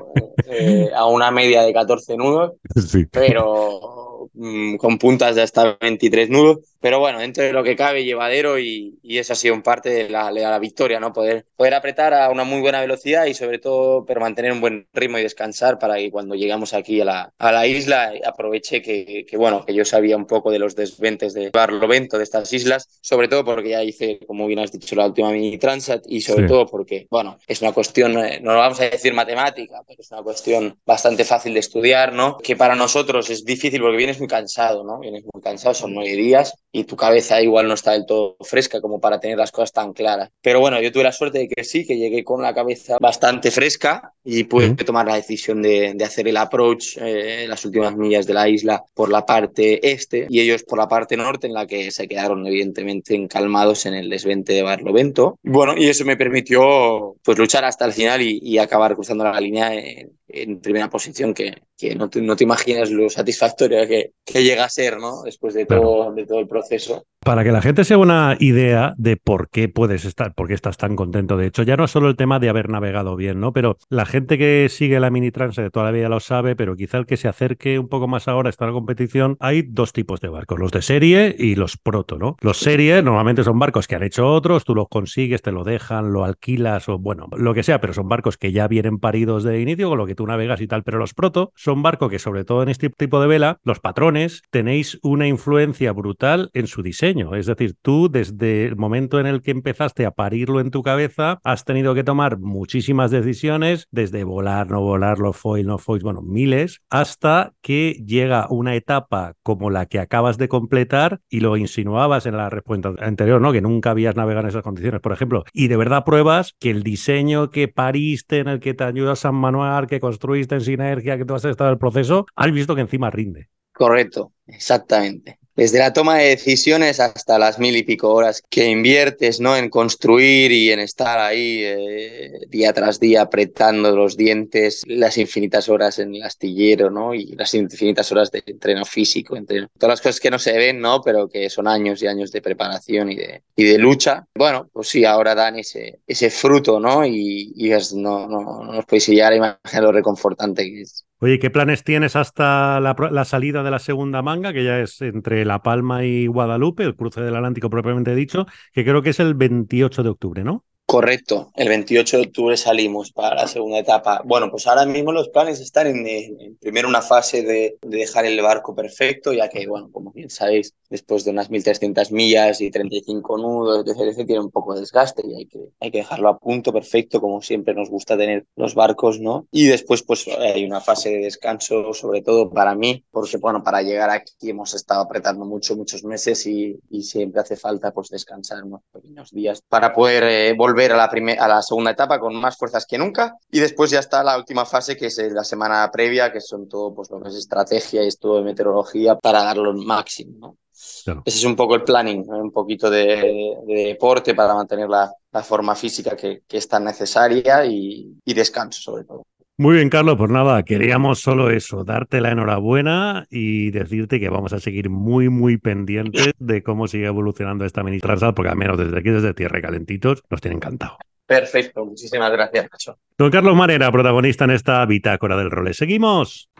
eh, 0.46 0.90
a 0.94 1.06
una 1.06 1.30
media 1.30 1.62
de 1.62 1.72
14 1.72 2.16
nudos, 2.16 2.52
sí. 2.86 3.06
pero 3.10 4.28
mm, 4.34 4.76
con 4.76 4.98
puntas 4.98 5.36
de 5.36 5.42
hasta 5.42 5.76
23 5.80 6.30
nudos. 6.30 6.58
Pero 6.84 6.98
bueno, 6.98 7.18
dentro 7.18 7.42
de 7.42 7.54
lo 7.54 7.64
que 7.64 7.76
cabe, 7.76 8.04
llevadero 8.04 8.58
y, 8.58 8.98
y 9.02 9.16
eso 9.16 9.32
ha 9.32 9.36
sido 9.36 9.54
en 9.54 9.62
parte 9.62 9.88
de 9.88 10.10
la, 10.10 10.30
de 10.30 10.42
la, 10.42 10.58
victoria, 10.58 11.00
¿no? 11.00 11.14
Poder, 11.14 11.46
poder 11.56 11.72
apretar 11.72 12.12
a 12.12 12.28
una 12.28 12.44
muy 12.44 12.60
buena 12.60 12.82
velocidad 12.82 13.24
y 13.24 13.32
sobre 13.32 13.58
todo 13.58 14.04
pero 14.04 14.20
mantener 14.20 14.52
un 14.52 14.60
buen 14.60 14.86
ritmo 14.92 15.18
y 15.18 15.22
descansar 15.22 15.78
para 15.78 15.96
que 15.96 16.10
cuando 16.10 16.34
llegamos 16.34 16.74
aquí 16.74 17.00
a 17.00 17.06
la, 17.06 17.32
a 17.38 17.52
la 17.52 17.66
isla 17.66 18.12
aproveche 18.26 18.82
que, 18.82 19.24
que, 19.26 19.36
bueno, 19.38 19.64
que 19.64 19.72
yo 19.72 19.86
sabía 19.86 20.14
un 20.18 20.26
poco 20.26 20.50
de 20.50 20.58
los 20.58 20.76
desventes 20.76 21.32
de 21.32 21.48
Barlovento, 21.48 22.18
de 22.18 22.24
estas 22.24 22.52
islas, 22.52 22.86
sobre 23.00 23.28
todo 23.28 23.46
porque 23.46 23.70
ya 23.70 23.82
hice, 23.82 24.20
como 24.26 24.46
bien 24.46 24.58
has 24.58 24.70
dicho, 24.70 24.94
la 24.94 25.06
última 25.06 25.30
mini 25.30 25.56
Transat 25.56 26.04
y 26.06 26.20
sobre 26.20 26.42
sí. 26.42 26.48
todo 26.48 26.66
porque, 26.66 27.06
bueno, 27.10 27.38
es 27.46 27.62
una 27.62 27.72
cuestión, 27.72 28.18
eh, 28.18 28.40
no 28.42 28.52
lo 28.52 28.58
vamos 28.58 28.78
a 28.80 28.90
decir 28.90 29.14
matemática, 29.14 29.82
pero 29.88 30.02
es 30.02 30.12
una 30.12 30.22
cuestión 30.22 30.78
bastante 30.84 31.24
fácil 31.24 31.54
de 31.54 31.60
estudiar, 31.60 32.12
¿no? 32.12 32.36
Que 32.36 32.56
para 32.56 32.74
nosotros 32.74 33.30
es 33.30 33.42
difícil 33.42 33.80
porque 33.80 33.96
vienes 33.96 34.18
muy 34.18 34.28
cansado, 34.28 34.84
¿no? 34.84 34.98
Vienes 34.98 35.24
muy 35.32 35.40
cansado, 35.40 35.72
son 35.72 35.94
nueve 35.94 36.14
días 36.14 36.52
y 36.74 36.84
tu 36.84 36.96
cabeza 36.96 37.40
igual 37.40 37.68
no 37.68 37.74
está 37.74 37.92
del 37.92 38.04
todo 38.04 38.36
fresca 38.40 38.80
como 38.80 39.00
para 39.00 39.20
tener 39.20 39.38
las 39.38 39.52
cosas 39.52 39.72
tan 39.72 39.92
claras. 39.92 40.30
Pero 40.42 40.58
bueno, 40.58 40.82
yo 40.82 40.90
tuve 40.90 41.04
la 41.04 41.12
suerte 41.12 41.38
de 41.38 41.48
que 41.48 41.62
sí, 41.62 41.86
que 41.86 41.96
llegué 41.96 42.24
con 42.24 42.42
la 42.42 42.52
cabeza 42.52 42.98
bastante 43.00 43.52
fresca 43.52 44.12
y 44.24 44.42
pude 44.44 44.74
tomar 44.84 45.06
la 45.06 45.14
decisión 45.14 45.62
de, 45.62 45.92
de 45.94 46.04
hacer 46.04 46.26
el 46.26 46.36
approach 46.36 46.98
eh, 47.00 47.46
las 47.48 47.64
últimas 47.64 47.96
millas 47.96 48.26
de 48.26 48.34
la 48.34 48.48
isla 48.48 48.82
por 48.92 49.08
la 49.08 49.24
parte 49.24 49.88
este 49.88 50.26
y 50.28 50.40
ellos 50.40 50.64
por 50.64 50.78
la 50.78 50.88
parte 50.88 51.16
norte 51.16 51.46
en 51.46 51.54
la 51.54 51.66
que 51.66 51.92
se 51.92 52.08
quedaron 52.08 52.44
evidentemente 52.44 53.14
encalmados 53.14 53.86
en 53.86 53.94
el 53.94 54.10
desvente 54.10 54.52
de 54.52 54.62
Barlovento. 54.62 55.38
Bueno, 55.44 55.74
y 55.76 55.88
eso 55.88 56.04
me 56.04 56.16
permitió 56.16 57.14
pues 57.22 57.38
luchar 57.38 57.64
hasta 57.64 57.84
el 57.84 57.92
final 57.92 58.20
y, 58.20 58.40
y 58.42 58.58
acabar 58.58 58.96
cruzando 58.96 59.22
la 59.22 59.40
línea 59.40 59.72
en, 59.74 60.10
en 60.42 60.60
primera 60.60 60.90
posición 60.90 61.32
que, 61.34 61.62
que 61.76 61.94
no, 61.94 62.08
te, 62.08 62.20
no, 62.20 62.36
te, 62.36 62.44
imaginas 62.44 62.90
lo 62.90 63.08
satisfactorio 63.08 63.86
que, 63.86 64.12
que, 64.24 64.42
llega 64.42 64.64
a 64.64 64.68
ser, 64.68 64.98
¿no? 64.98 65.22
Después 65.22 65.54
de 65.54 65.66
todo, 65.66 66.12
de 66.12 66.26
todo 66.26 66.40
el 66.40 66.48
proceso. 66.48 67.06
Para 67.20 67.42
que 67.42 67.52
la 67.52 67.62
gente 67.62 67.84
se 67.84 67.96
una 67.96 68.36
idea 68.38 68.94
de 68.98 69.16
por 69.16 69.48
qué 69.48 69.68
puedes 69.68 70.04
estar, 70.04 70.34
por 70.34 70.46
qué 70.46 70.54
estás 70.54 70.76
tan 70.76 70.94
contento. 70.94 71.38
De 71.38 71.46
hecho, 71.46 71.62
ya 71.62 71.76
no 71.76 71.84
es 71.84 71.90
solo 71.90 72.08
el 72.08 72.16
tema 72.16 72.38
de 72.38 72.50
haber 72.50 72.68
navegado 72.68 73.16
bien, 73.16 73.40
¿no? 73.40 73.52
Pero 73.52 73.78
la 73.88 74.04
gente 74.04 74.36
que 74.36 74.68
sigue 74.68 75.00
la 75.00 75.10
mini 75.10 75.30
trans 75.30 75.56
de 75.56 75.70
toda 75.70 75.86
la 75.86 75.92
vida 75.92 76.08
lo 76.10 76.20
sabe, 76.20 76.54
pero 76.54 76.76
quizá 76.76 76.98
el 76.98 77.06
que 77.06 77.16
se 77.16 77.28
acerque 77.28 77.78
un 77.78 77.88
poco 77.88 78.08
más 78.08 78.28
ahora 78.28 78.48
a 78.48 78.50
esta 78.50 78.70
competición, 78.70 79.38
hay 79.40 79.62
dos 79.62 79.92
tipos 79.92 80.20
de 80.20 80.28
barcos, 80.28 80.58
los 80.58 80.70
de 80.70 80.82
serie 80.82 81.34
y 81.38 81.54
los 81.54 81.78
proto, 81.78 82.18
¿no? 82.18 82.36
Los 82.40 82.58
serie 82.58 83.02
normalmente 83.02 83.42
son 83.42 83.58
barcos 83.58 83.88
que 83.88 83.94
han 83.94 84.02
hecho 84.02 84.30
otros, 84.30 84.64
tú 84.64 84.74
los 84.74 84.88
consigues, 84.88 85.40
te 85.40 85.52
lo 85.52 85.64
dejan, 85.64 86.12
lo 86.12 86.24
alquilas 86.24 86.88
o 86.88 86.98
bueno, 86.98 87.28
lo 87.36 87.54
que 87.54 87.62
sea, 87.62 87.80
pero 87.80 87.94
son 87.94 88.08
barcos 88.08 88.36
que 88.36 88.52
ya 88.52 88.68
vienen 88.68 88.98
paridos 88.98 89.44
de 89.44 89.60
inicio, 89.60 89.88
con 89.88 89.98
lo 89.98 90.06
que 90.06 90.14
tú 90.14 90.23
navegas 90.26 90.60
y 90.60 90.66
tal. 90.66 90.82
Pero 90.82 90.98
los 90.98 91.14
proto 91.14 91.52
son 91.54 91.82
barcos 91.82 92.10
que, 92.10 92.18
sobre 92.18 92.44
todo 92.44 92.62
en 92.62 92.68
este 92.68 92.90
tipo 92.90 93.20
de 93.20 93.26
vela, 93.26 93.58
los 93.62 93.80
patrones, 93.80 94.42
tenéis 94.50 94.98
una 95.02 95.26
influencia 95.26 95.92
brutal 95.92 96.50
en 96.52 96.66
su 96.66 96.82
diseño. 96.82 97.34
Es 97.34 97.46
decir, 97.46 97.74
tú 97.80 98.08
desde 98.10 98.66
el 98.66 98.76
momento 98.76 99.20
en 99.20 99.26
el 99.26 99.42
que 99.42 99.50
empezaste 99.50 100.06
a 100.06 100.10
parirlo 100.10 100.60
en 100.60 100.70
tu 100.70 100.82
cabeza, 100.82 101.38
has 101.44 101.64
tenido 101.64 101.94
que 101.94 102.04
tomar 102.04 102.38
muchísimas 102.38 103.10
decisiones, 103.10 103.88
desde 103.90 104.24
volar, 104.24 104.70
no 104.70 104.80
volar, 104.80 105.18
los 105.18 105.36
foil, 105.36 105.66
no 105.66 105.78
foil, 105.78 106.02
bueno, 106.02 106.22
miles, 106.22 106.80
hasta 106.90 107.52
que 107.62 108.02
llega 108.06 108.46
una 108.50 108.74
etapa 108.74 109.34
como 109.42 109.70
la 109.70 109.86
que 109.86 109.98
acabas 109.98 110.38
de 110.38 110.48
completar 110.48 111.20
y 111.28 111.40
lo 111.40 111.56
insinuabas 111.56 112.26
en 112.26 112.36
la 112.36 112.50
respuesta 112.50 112.92
anterior, 112.98 113.40
¿no? 113.40 113.52
Que 113.52 113.60
nunca 113.60 113.90
habías 113.90 114.16
navegado 114.16 114.44
en 114.44 114.48
esas 114.48 114.62
condiciones, 114.62 115.00
por 115.00 115.12
ejemplo, 115.12 115.44
y 115.52 115.68
de 115.68 115.76
verdad 115.76 116.04
pruebas 116.04 116.54
que 116.58 116.70
el 116.70 116.82
diseño 116.82 117.50
que 117.50 117.68
pariste, 117.68 118.38
en 118.38 118.48
el 118.48 118.60
que 118.60 118.74
te 118.74 118.84
ayudas 118.84 119.20
San 119.20 119.34
Manuel, 119.34 119.86
que 119.86 120.00
construiste 120.14 120.54
en 120.54 120.60
sinergia, 120.60 121.18
que 121.18 121.24
tú 121.24 121.34
has 121.34 121.44
estado 121.44 121.70
en 121.70 121.74
el 121.74 121.78
proceso, 121.78 122.26
has 122.36 122.52
visto 122.52 122.74
que 122.74 122.82
encima 122.82 123.10
rinde. 123.10 123.48
Correcto, 123.72 124.32
exactamente 124.46 125.38
desde 125.56 125.78
la 125.78 125.92
toma 125.92 126.18
de 126.18 126.30
decisiones 126.30 127.00
hasta 127.00 127.38
las 127.38 127.58
mil 127.58 127.76
y 127.76 127.82
pico 127.82 128.12
horas 128.12 128.42
que 128.48 128.66
inviertes 128.66 129.40
¿no? 129.40 129.56
en 129.56 129.70
construir 129.70 130.50
y 130.52 130.72
en 130.72 130.80
estar 130.80 131.18
ahí 131.18 131.60
eh, 131.62 132.40
día 132.48 132.72
tras 132.72 132.98
día 132.98 133.22
apretando 133.22 133.94
los 133.94 134.16
dientes, 134.16 134.82
las 134.86 135.16
infinitas 135.18 135.68
horas 135.68 135.98
en 135.98 136.14
el 136.14 136.22
astillero 136.22 136.90
¿no? 136.90 137.14
y 137.14 137.34
las 137.36 137.54
infinitas 137.54 138.10
horas 138.12 138.30
de 138.30 138.42
entreno 138.46 138.84
físico, 138.84 139.36
entre 139.36 139.68
todas 139.78 139.94
las 139.94 140.00
cosas 140.00 140.20
que 140.20 140.30
no 140.30 140.38
se 140.38 140.56
ven, 140.56 140.80
¿no? 140.80 141.00
pero 141.02 141.28
que 141.28 141.48
son 141.50 141.68
años 141.68 142.02
y 142.02 142.06
años 142.06 142.32
de 142.32 142.42
preparación 142.42 143.12
y 143.12 143.16
de, 143.16 143.42
y 143.54 143.64
de 143.64 143.78
lucha. 143.78 144.26
Bueno, 144.34 144.68
pues 144.72 144.88
sí, 144.88 145.04
ahora 145.04 145.34
dan 145.34 145.58
ese, 145.58 146.00
ese 146.06 146.30
fruto 146.30 146.80
¿no? 146.80 147.06
y, 147.06 147.54
no, 147.94 148.28
no, 148.28 148.64
no 148.64 148.78
os 148.78 148.84
podéis 148.84 149.08
llegar 149.08 149.32
a 149.32 149.36
imaginar 149.36 149.82
lo 149.82 149.92
reconfortante 149.92 150.64
que 150.64 150.82
es. 150.82 151.04
Oye, 151.24 151.38
¿qué 151.38 151.48
planes 151.48 151.84
tienes 151.84 152.16
hasta 152.16 152.78
la, 152.80 152.94
la, 153.10 153.24
salida 153.24 153.62
de 153.62 153.70
la 153.70 153.78
segunda 153.78 154.20
manga, 154.20 154.52
que 154.52 154.62
ya 154.62 154.80
es 154.80 155.00
entre 155.00 155.46
La 155.46 155.62
Palma 155.62 156.04
y 156.04 156.26
Guadalupe, 156.26 156.82
el 156.82 156.96
cruce 156.96 157.22
del 157.22 157.34
Atlántico 157.34 157.70
propiamente 157.70 158.14
dicho, 158.14 158.44
que 158.74 158.84
creo 158.84 159.00
que 159.00 159.08
es 159.08 159.20
el 159.20 159.32
28 159.32 160.02
de 160.02 160.08
octubre, 160.10 160.44
¿no? 160.44 160.66
Correcto, 160.84 161.50
el 161.56 161.70
28 161.70 162.18
de 162.18 162.22
octubre 162.24 162.56
salimos 162.58 163.10
para 163.10 163.36
la 163.36 163.46
segunda 163.46 163.78
etapa. 163.78 164.20
Bueno, 164.22 164.50
pues 164.50 164.66
ahora 164.66 164.84
mismo 164.84 165.12
los 165.12 165.30
planes 165.30 165.60
están 165.60 165.86
en, 165.86 166.58
primero 166.60 166.88
una 166.88 167.00
fase 167.00 167.42
de, 167.42 167.78
de, 167.80 167.96
dejar 167.96 168.26
el 168.26 168.38
barco 168.42 168.74
perfecto, 168.74 169.32
ya 169.32 169.48
que, 169.48 169.66
bueno, 169.66 169.88
como 169.90 170.12
sabéis, 170.28 170.74
después 170.90 171.24
de 171.24 171.30
unas 171.30 171.50
1.300 171.50 172.12
millas 172.12 172.60
y 172.60 172.70
35 172.70 173.38
nudos, 173.38 173.84
etc., 173.86 174.26
tiene 174.26 174.40
un 174.40 174.50
poco 174.50 174.74
de 174.74 174.80
desgaste 174.80 175.22
y 175.26 175.34
hay 175.34 175.46
que, 175.46 175.60
hay 175.80 175.90
que 175.90 175.98
dejarlo 175.98 176.28
a 176.28 176.38
punto 176.38 176.72
perfecto, 176.72 177.20
como 177.20 177.42
siempre 177.42 177.74
nos 177.74 177.90
gusta 177.90 178.16
tener 178.16 178.46
los 178.56 178.74
barcos, 178.74 179.20
¿no? 179.20 179.46
Y 179.50 179.66
después, 179.66 180.02
pues 180.02 180.26
hay 180.28 180.64
una 180.64 180.80
fase 180.80 181.10
de 181.10 181.18
descanso, 181.18 181.92
sobre 181.94 182.22
todo 182.22 182.50
para 182.50 182.74
mí, 182.74 183.04
porque, 183.10 183.36
bueno, 183.38 183.62
para 183.62 183.82
llegar 183.82 184.10
aquí 184.10 184.50
hemos 184.50 184.74
estado 184.74 185.02
apretando 185.02 185.44
mucho, 185.44 185.76
muchos 185.76 186.04
meses 186.04 186.46
y, 186.46 186.78
y 186.90 187.02
siempre 187.02 187.40
hace 187.40 187.56
falta, 187.56 187.92
pues, 187.92 188.08
descansar 188.08 188.62
unos 188.62 188.82
pequeños 188.92 189.30
días 189.30 189.62
para 189.68 189.92
poder 189.92 190.24
eh, 190.24 190.54
volver 190.56 190.92
a 190.92 190.96
la, 190.96 191.04
a 191.38 191.48
la 191.48 191.62
segunda 191.62 191.90
etapa 191.90 192.18
con 192.18 192.34
más 192.36 192.56
fuerzas 192.56 192.86
que 192.86 192.98
nunca 192.98 193.36
y 193.50 193.60
después 193.60 193.90
ya 193.90 194.00
está 194.00 194.22
la 194.22 194.36
última 194.36 194.64
fase 194.64 194.96
que 194.96 195.06
es 195.06 195.18
la 195.18 195.44
semana 195.44 195.90
previa 195.92 196.32
que 196.32 196.40
son 196.40 196.68
todo 196.68 196.94
pues 196.94 197.10
lo 197.10 197.20
que 197.20 197.28
es 197.28 197.36
estrategia 197.36 198.04
y 198.04 198.08
esto 198.08 198.36
de 198.36 198.42
meteorología 198.42 199.16
para 199.16 199.42
darlo 199.42 199.70
el 199.70 199.78
máximo 199.78 200.13
¿no? 200.22 200.56
claro. 201.04 201.22
ese 201.24 201.38
es 201.38 201.44
un 201.44 201.56
poco 201.56 201.74
el 201.74 201.84
planning 201.84 202.26
¿no? 202.26 202.38
un 202.38 202.52
poquito 202.52 202.90
de, 202.90 203.56
de, 203.66 203.74
deporte 203.74 204.34
para 204.34 204.54
mantener 204.54 204.88
la, 204.88 205.12
la 205.32 205.42
forma 205.42 205.74
física 205.74 206.16
que, 206.16 206.42
que, 206.46 206.56
es 206.56 206.68
tan 206.68 206.84
necesaria 206.84 207.64
y, 207.64 208.14
y 208.24 208.34
descanso 208.34 208.80
sobre 208.80 209.04
todo 209.04 209.24
muy 209.56 209.76
bien, 209.76 209.88
Carlos, 209.88 210.16
pues 210.18 210.30
nada, 210.30 210.64
queríamos 210.64 211.20
solo 211.20 211.48
eso, 211.48 211.84
darte 211.84 212.20
la 212.20 212.32
enhorabuena 212.32 213.24
y 213.30 213.70
decirte 213.70 214.18
que 214.18 214.28
vamos 214.28 214.52
a 214.52 214.58
seguir 214.58 214.90
muy, 214.90 215.28
muy 215.28 215.58
pendientes 215.58 216.32
de 216.40 216.64
cómo 216.64 216.88
sigue 216.88 217.06
evolucionando 217.06 217.64
esta 217.64 217.84
mini 217.84 218.00
transat, 218.00 218.34
porque 218.34 218.50
al 218.50 218.56
menos 218.56 218.78
desde 218.78 218.98
aquí, 218.98 219.10
desde 219.10 219.32
Tierra 219.32 219.62
Calentitos, 219.62 220.24
nos 220.28 220.40
tiene 220.40 220.56
encantado. 220.56 220.98
Perfecto, 221.24 221.84
muchísimas 221.84 222.32
gracias, 222.32 222.66
Nacho. 222.70 222.98
Don 223.16 223.30
Carlos 223.30 223.54
Marera, 223.54 223.92
protagonista 223.92 224.44
en 224.44 224.50
esta 224.50 224.84
bitácora 224.86 225.36
del 225.36 225.52
role. 225.52 225.72
Seguimos. 225.72 226.50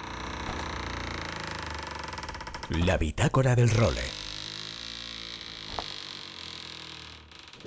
La 2.71 2.97
bitácora 2.97 3.55
del 3.55 3.71
role. 3.71 4.01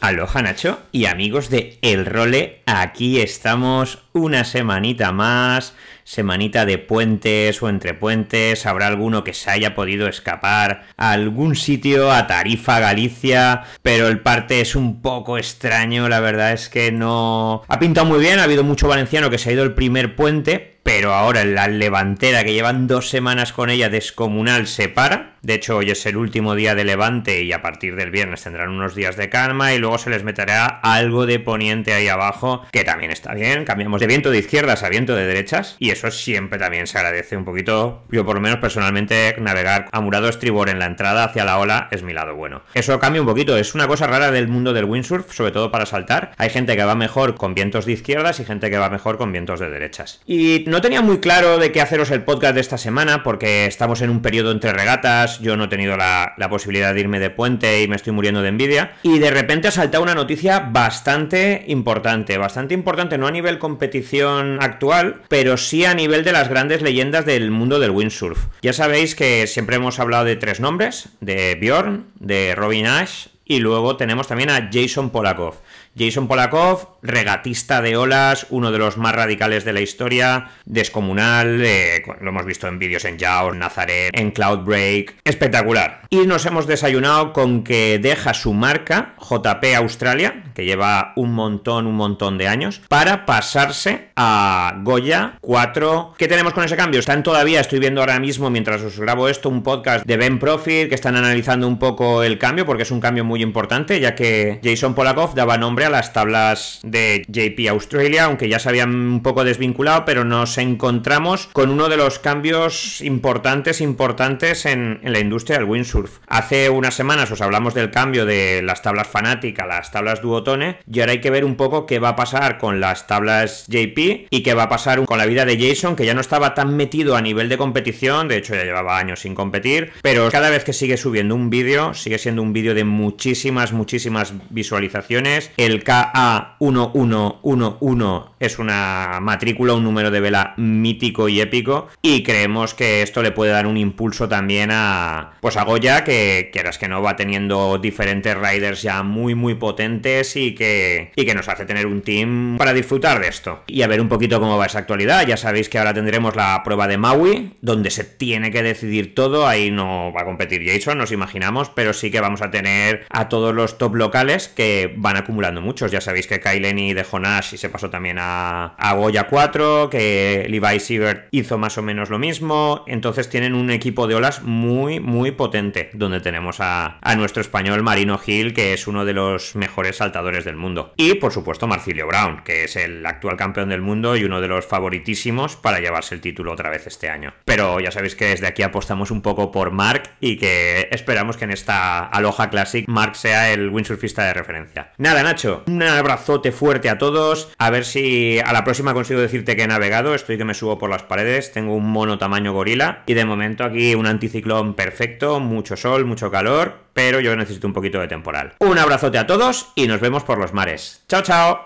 Aloha 0.02 0.42
Nacho 0.42 0.80
y 0.92 1.06
amigos 1.06 1.50
de 1.50 1.78
El 1.82 2.06
Role, 2.06 2.62
aquí 2.66 3.20
estamos 3.20 4.04
una 4.14 4.44
semanita 4.44 5.12
más, 5.12 5.76
semanita 6.04 6.66
de 6.66 6.78
puentes 6.78 7.62
o 7.62 7.70
entre 7.70 7.94
puentes, 7.94 8.66
habrá 8.66 8.88
alguno 8.88 9.24
que 9.24 9.34
se 9.34 9.52
haya 9.52 9.76
podido 9.76 10.08
escapar 10.08 10.86
a 10.98 11.12
algún 11.12 11.56
sitio, 11.56 12.12
a 12.12 12.26
Tarifa, 12.28 12.80
Galicia, 12.80 13.66
pero 13.82 14.08
el 14.08 14.20
parte 14.22 14.62
es 14.62 14.76
un 14.76 15.02
poco 15.02 15.38
extraño, 15.38 16.10
la 16.10 16.20
verdad 16.20 16.54
es 16.54 16.70
que 16.70 16.92
no... 16.92 17.64
Ha 17.68 17.80
pintado 17.80 18.08
muy 18.08 18.20
bien, 18.20 18.40
ha 18.40 18.44
habido 18.44 18.64
mucho 18.64 18.88
valenciano 18.88 19.30
que 19.30 19.38
se 19.38 19.50
ha 19.50 19.54
ido 19.54 19.64
el 19.64 19.74
primer 19.74 20.16
puente, 20.16 20.77
pero 20.88 21.14
ahora 21.14 21.44
la 21.44 21.68
levantera 21.68 22.46
que 22.46 22.54
llevan 22.54 22.88
dos 22.88 23.10
semanas 23.10 23.52
con 23.52 23.70
ella 23.70 23.90
descomunal 23.90 24.68
se 24.68 24.88
para. 24.88 25.34
De 25.42 25.54
hecho, 25.54 25.78
hoy 25.78 25.92
es 25.92 26.06
el 26.06 26.18
último 26.18 26.56
día 26.56 26.76
de 26.76 26.86
levante 26.86 27.44
y 27.44 27.52
a 27.52 27.62
partir 27.62 27.96
del 27.96 28.10
viernes 28.10 28.44
tendrán 28.44 28.70
unos 28.70 28.96
días 28.96 29.18
de 29.18 29.30
calma 29.30 29.74
y 29.74 29.78
luego 29.80 29.98
se 29.98 30.10
les 30.10 30.24
meterá 30.24 30.66
algo 30.66 31.26
de 31.26 31.40
poniente 31.40 31.94
ahí 31.94 32.08
abajo, 32.08 32.66
que 32.72 32.84
también 32.84 33.12
está 33.12 33.34
bien. 33.34 33.66
Cambiamos 33.66 34.00
de 34.00 34.08
viento 34.08 34.32
de 34.32 34.40
izquierdas 34.40 34.84
a 34.84 34.90
viento 34.90 35.16
de 35.16 35.26
derechas 35.26 35.76
y 35.78 35.90
eso 35.90 36.10
siempre 36.10 36.58
también 36.58 36.88
se 36.88 36.98
agradece 36.98 37.36
un 37.36 37.46
poquito. 37.46 38.04
Yo 38.10 38.26
por 38.26 38.36
lo 38.36 38.42
menos 38.42 38.60
personalmente 38.60 39.36
navegar 39.40 39.88
a 39.92 40.02
murado 40.02 40.30
estribor 40.30 40.70
en 40.70 40.80
la 40.80 40.86
entrada 40.86 41.26
hacia 41.26 41.46
la 41.46 41.60
ola 41.60 41.90
es 41.92 42.02
mi 42.02 42.14
lado 42.14 42.36
bueno. 42.36 42.62
Eso 42.74 42.98
cambia 43.00 43.22
un 43.22 43.28
poquito, 43.28 43.58
es 43.58 43.76
una 43.76 43.88
cosa 43.88 44.08
rara 44.08 44.32
del 44.32 44.48
mundo 44.48 44.74
del 44.74 44.86
windsurf, 44.86 45.34
sobre 45.34 45.52
todo 45.52 45.70
para 45.70 45.86
saltar. 45.86 46.32
Hay 46.38 46.50
gente 46.50 46.76
que 46.76 46.84
va 46.84 46.96
mejor 46.96 47.36
con 47.36 47.54
vientos 47.54 47.86
de 47.86 47.92
izquierdas 47.92 48.40
y 48.40 48.46
gente 48.46 48.70
que 48.70 48.78
va 48.78 48.90
mejor 48.90 49.18
con 49.18 49.34
vientos 49.34 49.60
de 49.60 49.70
derechas. 49.70 50.22
Y 50.26 50.64
no 50.68 50.77
tenía 50.82 51.02
muy 51.02 51.20
claro 51.20 51.58
de 51.58 51.72
qué 51.72 51.82
haceros 51.82 52.12
el 52.12 52.24
podcast 52.24 52.56
de 52.56 52.62
esta 52.62 52.78
semana 52.78 53.24
porque 53.24 53.66
estamos 53.66 54.02
en 54.02 54.10
un 54.10 54.22
periodo 54.22 54.52
entre 54.52 54.74
regatas, 54.74 55.40
yo 55.40 55.56
no 55.56 55.66
he 55.66 55.68
tenido 55.68 55.98
la, 55.98 56.34
la 56.38 56.50
posibilidad 56.50 56.94
de 56.94 57.00
irme 57.00 57.20
de 57.20 57.30
puente 57.30 57.82
y 57.82 57.88
me 57.88 57.96
estoy 57.96 58.14
muriendo 58.14 58.42
de 58.42 58.50
envidia. 58.50 58.94
Y 59.04 59.20
de 59.20 59.32
repente 59.32 59.68
ha 59.68 59.72
saltado 59.72 60.04
una 60.04 60.16
noticia 60.16 60.60
bastante 60.60 61.66
importante, 61.68 62.38
bastante 62.38 62.74
importante 62.74 63.18
no 63.18 63.28
a 63.28 63.32
nivel 63.32 63.60
competición 63.60 64.58
actual, 64.62 65.22
pero 65.28 65.58
sí 65.58 65.86
a 65.86 65.94
nivel 65.94 66.24
de 66.24 66.32
las 66.32 66.50
grandes 66.50 66.82
leyendas 66.82 67.26
del 67.26 67.52
mundo 67.52 67.80
del 67.80 67.92
windsurf. 67.92 68.48
Ya 68.62 68.74
sabéis 68.74 69.16
que 69.16 69.48
siempre 69.48 69.78
hemos 69.78 70.00
hablado 70.00 70.26
de 70.26 70.36
tres 70.36 70.60
nombres, 70.60 71.10
de 71.22 71.56
Bjorn, 71.56 72.08
de 72.20 72.56
Robin 72.56 72.88
Ash 72.88 73.28
y 73.46 73.60
luego 73.60 73.96
tenemos 73.96 74.28
también 74.28 74.50
a 74.50 74.70
Jason 74.72 75.10
Polakov. 75.10 75.56
Jason 75.98 76.28
Polakov, 76.28 76.98
regatista 77.02 77.82
de 77.82 77.98
olas, 77.98 78.48
uno 78.50 78.72
de 78.72 78.78
los 78.78 78.98
más 78.98 79.16
radicales 79.16 79.66
de 79.66 79.74
la 79.74 79.82
historia, 79.82 80.52
descomunal, 80.66 81.62
eh, 81.66 82.04
lo 82.22 82.30
hemos 82.30 82.46
visto 82.46 82.68
en 82.68 82.78
vídeos 82.78 83.06
en 83.06 83.18
Jaws, 83.18 83.56
Nazaret, 83.56 84.12
en 84.14 84.32
Cloudbreak, 84.32 85.16
espectacular. 85.24 86.02
Y 86.10 86.26
nos 86.26 86.46
hemos 86.46 86.68
desayunado 86.68 87.34
con 87.34 87.66
que 87.66 88.00
deja 88.00 88.34
su 88.34 88.54
marca, 88.54 89.14
JP 89.20 89.76
Australia, 89.76 90.44
que 90.56 90.64
lleva 90.64 91.12
un 91.18 91.34
montón, 91.34 91.86
un 91.86 91.96
montón 91.96 92.38
de 92.38 92.48
años, 92.48 92.82
para 92.88 93.26
pasarse 93.26 94.08
a 94.16 94.80
Goya 94.84 95.34
4. 95.42 96.14
¿Qué 96.18 96.30
tenemos 96.30 96.54
con 96.54 96.64
ese 96.64 96.78
cambio? 96.78 97.02
Están 97.02 97.24
todavía, 97.24 97.60
estoy 97.60 97.80
viendo 97.80 98.00
ahora 98.00 98.22
mismo, 98.22 98.50
mientras 98.50 98.82
os 98.84 98.98
grabo 98.98 99.28
esto, 99.28 99.50
un 99.50 99.64
podcast 99.64 100.06
de 100.06 100.16
Ben 100.16 100.40
Profit, 100.40 100.88
que 100.88 100.96
están 100.96 101.18
analizando 101.18 101.68
un 101.68 101.78
poco 101.78 102.24
el 102.24 102.38
cambio, 102.38 102.66
porque 102.66 102.84
es 102.84 102.92
un 102.92 103.02
cambio 103.02 103.26
muy 103.26 103.42
importante, 103.42 104.00
ya 104.00 104.16
que 104.16 104.62
Jason 104.64 104.96
Polakov 104.96 105.36
daba 105.36 105.58
nombre 105.58 105.84
a 105.84 105.90
las 105.90 106.14
tablas 106.14 106.80
de 106.84 107.26
JP 107.28 107.68
Australia, 107.70 108.26
aunque 108.26 108.48
ya 108.48 108.60
se 108.60 108.70
habían 108.70 108.96
un 108.96 109.22
poco 109.22 109.44
desvinculado, 109.44 110.06
pero 110.06 110.24
nos 110.24 110.58
encontramos 110.58 111.48
con 111.52 111.70
uno 111.70 111.90
de 111.90 111.98
los 111.98 112.18
cambios 112.18 113.02
importantes, 113.02 113.82
importantes 113.82 114.66
en, 114.66 115.02
en 115.04 115.12
la 115.12 115.20
industria 115.20 115.60
del 115.60 115.68
windsurf. 115.68 115.97
Hace 116.28 116.70
unas 116.70 116.94
semanas 116.94 117.32
os 117.32 117.42
hablamos 117.42 117.74
del 117.74 117.92
cambio 117.92 118.26
de 118.26 118.62
las 118.62 118.82
tablas 118.82 119.08
Fanatic 119.08 119.60
a 119.60 119.66
las 119.66 119.92
tablas 119.92 120.22
Duotone, 120.22 120.78
y 120.92 121.00
ahora 121.00 121.14
hay 121.14 121.22
que 121.22 121.32
ver 121.32 121.46
un 121.46 121.56
poco 121.56 121.86
qué 121.86 122.00
va 122.00 122.10
a 122.10 122.16
pasar 122.16 122.58
con 122.58 122.80
las 122.80 123.08
tablas 123.08 123.66
JP 123.68 124.28
y 124.30 124.44
qué 124.44 124.54
va 124.54 124.64
a 124.64 124.70
pasar 124.70 125.04
con 125.06 125.18
la 125.18 125.26
vida 125.26 125.46
de 125.46 125.58
Jason, 125.58 125.96
que 125.96 126.06
ya 126.06 126.14
no 126.14 126.22
estaba 126.22 126.54
tan 126.54 126.76
metido 126.76 127.16
a 127.16 127.22
nivel 127.22 127.50
de 127.50 127.58
competición, 127.58 128.28
de 128.28 128.38
hecho 128.38 128.56
ya 128.56 128.64
llevaba 128.64 128.98
años 128.98 129.22
sin 129.22 129.36
competir, 129.36 129.92
pero 130.02 130.30
cada 130.30 130.50
vez 130.50 130.64
que 130.64 130.74
sigue 130.74 130.98
subiendo 130.98 131.36
un 131.36 131.50
vídeo, 131.50 131.94
sigue 131.94 132.20
siendo 132.20 132.42
un 132.42 132.54
vídeo 132.54 132.74
de 132.74 132.84
muchísimas, 132.84 133.74
muchísimas 133.74 134.34
visualizaciones. 134.50 135.52
El 135.58 135.84
KA1111 135.84 138.30
es 138.40 138.60
una 138.60 139.20
matrícula, 139.22 139.74
un 139.74 139.84
número 139.84 140.12
de 140.12 140.20
vela 140.20 140.54
mítico 140.58 141.30
y 141.30 141.42
épico, 141.42 141.88
y 142.02 142.24
creemos 142.24 142.74
que 142.74 143.02
esto 143.02 143.24
le 143.24 143.32
puede 143.32 143.52
dar 143.52 143.68
un 143.68 143.78
impulso 143.78 144.28
también 144.28 144.70
a, 144.72 145.34
pues 145.42 145.58
a 145.58 145.64
Goya, 145.64 145.87
que 146.04 146.50
quieras 146.52 146.78
que 146.78 146.88
no 146.88 147.02
va 147.02 147.16
teniendo 147.16 147.78
diferentes 147.78 148.36
riders 148.38 148.82
ya 148.82 149.04
muy, 149.04 149.36
muy 149.36 149.56
potentes 149.56 150.36
y 150.36 150.56
que, 150.56 151.12
y 151.16 151.26
que 151.26 151.34
nos 151.34 151.48
hace 151.48 151.66
tener 151.66 151.86
un 151.86 152.02
team 152.02 152.58
para 152.58 152.74
disfrutar 152.74 153.20
de 153.20 153.28
esto. 153.28 153.64
Y 153.68 153.82
a 153.82 153.88
ver 153.88 154.02
un 154.02 154.10
poquito 154.10 154.40
cómo 154.40 154.58
va 154.58 154.66
esa 154.66 154.80
actualidad. 154.80 155.26
Ya 155.26 155.38
sabéis 155.38 155.70
que 155.70 155.78
ahora 155.78 155.94
tendremos 155.94 156.36
la 156.36 156.62
prueba 156.64 156.88
de 156.88 156.98
Maui, 156.98 157.54
donde 157.62 157.90
se 157.90 158.04
tiene 158.04 158.52
que 158.52 158.64
decidir 158.64 159.16
todo. 159.16 159.48
Ahí 159.48 159.72
no 159.72 160.12
va 160.14 160.22
a 160.22 160.26
competir 160.26 160.64
Jason, 160.66 160.98
nos 160.98 161.12
imaginamos, 161.12 161.70
pero 161.70 161.94
sí 161.94 162.12
que 162.12 162.22
vamos 162.22 162.42
a 162.42 162.52
tener 162.52 163.06
a 163.10 163.30
todos 163.30 163.54
los 163.54 163.78
top 163.78 163.96
locales 163.96 164.48
que 164.48 164.94
van 164.98 165.18
acumulando 165.18 165.62
muchos. 165.62 165.92
Ya 165.92 166.02
sabéis 166.02 166.28
que 166.28 166.40
Kylen 166.40 166.78
de 166.78 167.04
Jonash 167.04 167.54
y 167.54 167.58
se 167.58 167.70
pasó 167.70 167.90
también 167.90 168.18
a, 168.20 168.76
a 168.78 168.94
Goya 168.94 169.28
4, 169.28 169.90
que 169.90 170.46
Levi 170.50 170.80
Siebert 170.80 171.28
hizo 171.32 171.58
más 171.58 171.78
o 171.78 171.82
menos 171.82 172.10
lo 172.10 172.20
mismo. 172.20 172.84
Entonces 172.88 173.30
tienen 173.30 173.54
un 173.56 173.72
equipo 173.72 174.08
de 174.08 174.16
olas 174.16 174.44
muy, 174.44 175.00
muy 175.00 175.32
potente, 175.32 175.77
donde 175.94 176.22
tenemos 176.22 176.58
a, 176.60 177.00
nuestro 177.18 177.42
español 177.42 177.82
Marino 177.82 178.18
Gil, 178.18 178.54
que 178.54 178.74
es 178.74 178.86
uno 178.86 179.06
de 179.06 179.14
los 179.14 179.56
mejores 179.56 179.98
saltadores 179.98 180.46
del 180.46 180.56
mundo. 180.56 180.94
Y 180.98 181.16
por 181.16 181.32
supuesto 181.32 181.66
Marcilio 181.68 182.06
Brown, 182.06 182.44
que 182.44 182.66
es 182.66 182.76
el 182.76 183.06
actual 183.06 183.38
campeón 183.38 183.70
del 183.70 183.82
mundo 183.82 184.16
y 184.16 184.24
uno 184.24 184.40
de 184.40 184.48
los 184.48 184.66
favoritísimos 184.66 185.56
para 185.56 185.80
llevarse 185.80 186.14
el 186.14 186.22
título 186.22 186.52
otra 186.52 186.70
vez 186.70 186.86
este 186.86 187.10
año. 187.10 187.34
Pero 187.46 187.80
ya 187.80 187.92
sabéis 187.92 188.16
que 188.16 188.26
desde 188.26 188.48
aquí 188.48 188.62
apostamos 188.62 189.10
un 189.10 189.22
poco 189.22 189.52
por 189.52 189.72
Mark 189.72 190.04
y 190.20 190.38
que 190.38 190.88
esperamos 190.92 191.38
que 191.38 191.46
en 191.46 191.52
esta 191.52 192.06
Aloha 192.06 192.50
Classic 192.50 192.88
Mark 192.88 193.16
sea 193.16 193.52
el 193.52 193.70
windsurfista 193.70 194.24
de 194.24 194.34
referencia. 194.34 194.92
Nada, 194.98 195.24
Nacho, 195.24 195.64
un 195.68 195.82
abrazote 195.84 196.52
fuerte 196.52 196.90
a 196.90 196.98
todos. 196.98 197.52
A 197.58 197.70
ver 197.70 197.86
si 197.86 198.40
a 198.40 198.54
la 198.54 198.64
próxima 198.64 198.94
consigo 198.94 199.20
decirte 199.20 199.56
que 199.56 199.64
he 199.64 199.68
navegado. 199.68 200.16
Estoy 200.16 200.38
que 200.38 200.46
me 200.46 200.54
subo 200.54 200.78
por 200.78 200.90
las 200.90 201.04
paredes. 201.04 201.52
Tengo 201.52 201.76
un 201.76 201.92
mono 201.92 202.18
tamaño 202.18 202.54
gorila. 202.54 203.04
Y 203.06 203.14
de 203.14 203.26
momento 203.26 203.64
aquí 203.64 203.96
un 203.96 204.08
anticiclón 204.08 204.74
perfecto. 204.74 205.40
Mucho 205.68 205.76
sol, 205.76 206.06
mucho 206.06 206.32
calor. 206.32 206.76
Pero 206.94 207.20
yo 207.20 207.36
necesito 207.36 207.68
un 207.68 207.74
poquito 207.74 208.00
de 208.00 208.08
temporal. 208.08 208.54
Un 208.60 208.80
abrazote 208.80 209.18
a 209.18 209.28
todos 209.28 209.74
y 209.76 209.88
nos 209.88 210.00
vemos 210.00 210.24
por 210.24 210.38
los 210.38 210.54
mares. 210.54 211.04
Chao, 211.10 211.22
chao. 211.22 211.60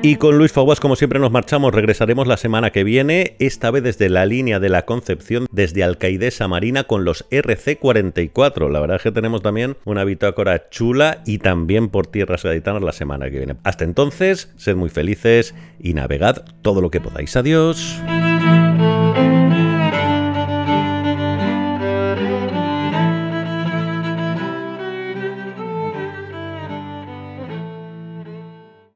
Y 0.00 0.14
con 0.14 0.38
Luis 0.38 0.52
Faguas, 0.52 0.78
como 0.78 0.94
siempre, 0.94 1.18
nos 1.18 1.32
marchamos. 1.32 1.74
Regresaremos 1.74 2.28
la 2.28 2.36
semana 2.36 2.70
que 2.70 2.84
viene, 2.84 3.34
esta 3.40 3.72
vez 3.72 3.82
desde 3.82 4.08
la 4.08 4.26
línea 4.26 4.60
de 4.60 4.68
la 4.68 4.84
Concepción, 4.84 5.48
desde 5.50 5.82
Alcaidesa 5.82 6.46
Marina 6.46 6.84
con 6.84 7.04
los 7.04 7.28
RC44. 7.30 8.70
La 8.70 8.78
verdad 8.78 8.98
es 8.98 9.02
que 9.02 9.10
tenemos 9.10 9.42
también 9.42 9.76
una 9.84 10.04
bitácora 10.04 10.70
chula 10.70 11.22
y 11.26 11.38
también 11.38 11.88
por 11.88 12.06
tierras 12.06 12.44
gaditanas 12.44 12.82
la 12.82 12.92
semana 12.92 13.28
que 13.28 13.38
viene. 13.38 13.56
Hasta 13.64 13.82
entonces, 13.82 14.52
sed 14.56 14.76
muy 14.76 14.90
felices 14.90 15.52
y 15.80 15.94
navegad 15.94 16.44
todo 16.62 16.80
lo 16.80 16.92
que 16.92 17.00
podáis. 17.00 17.34
Adiós. 17.34 18.00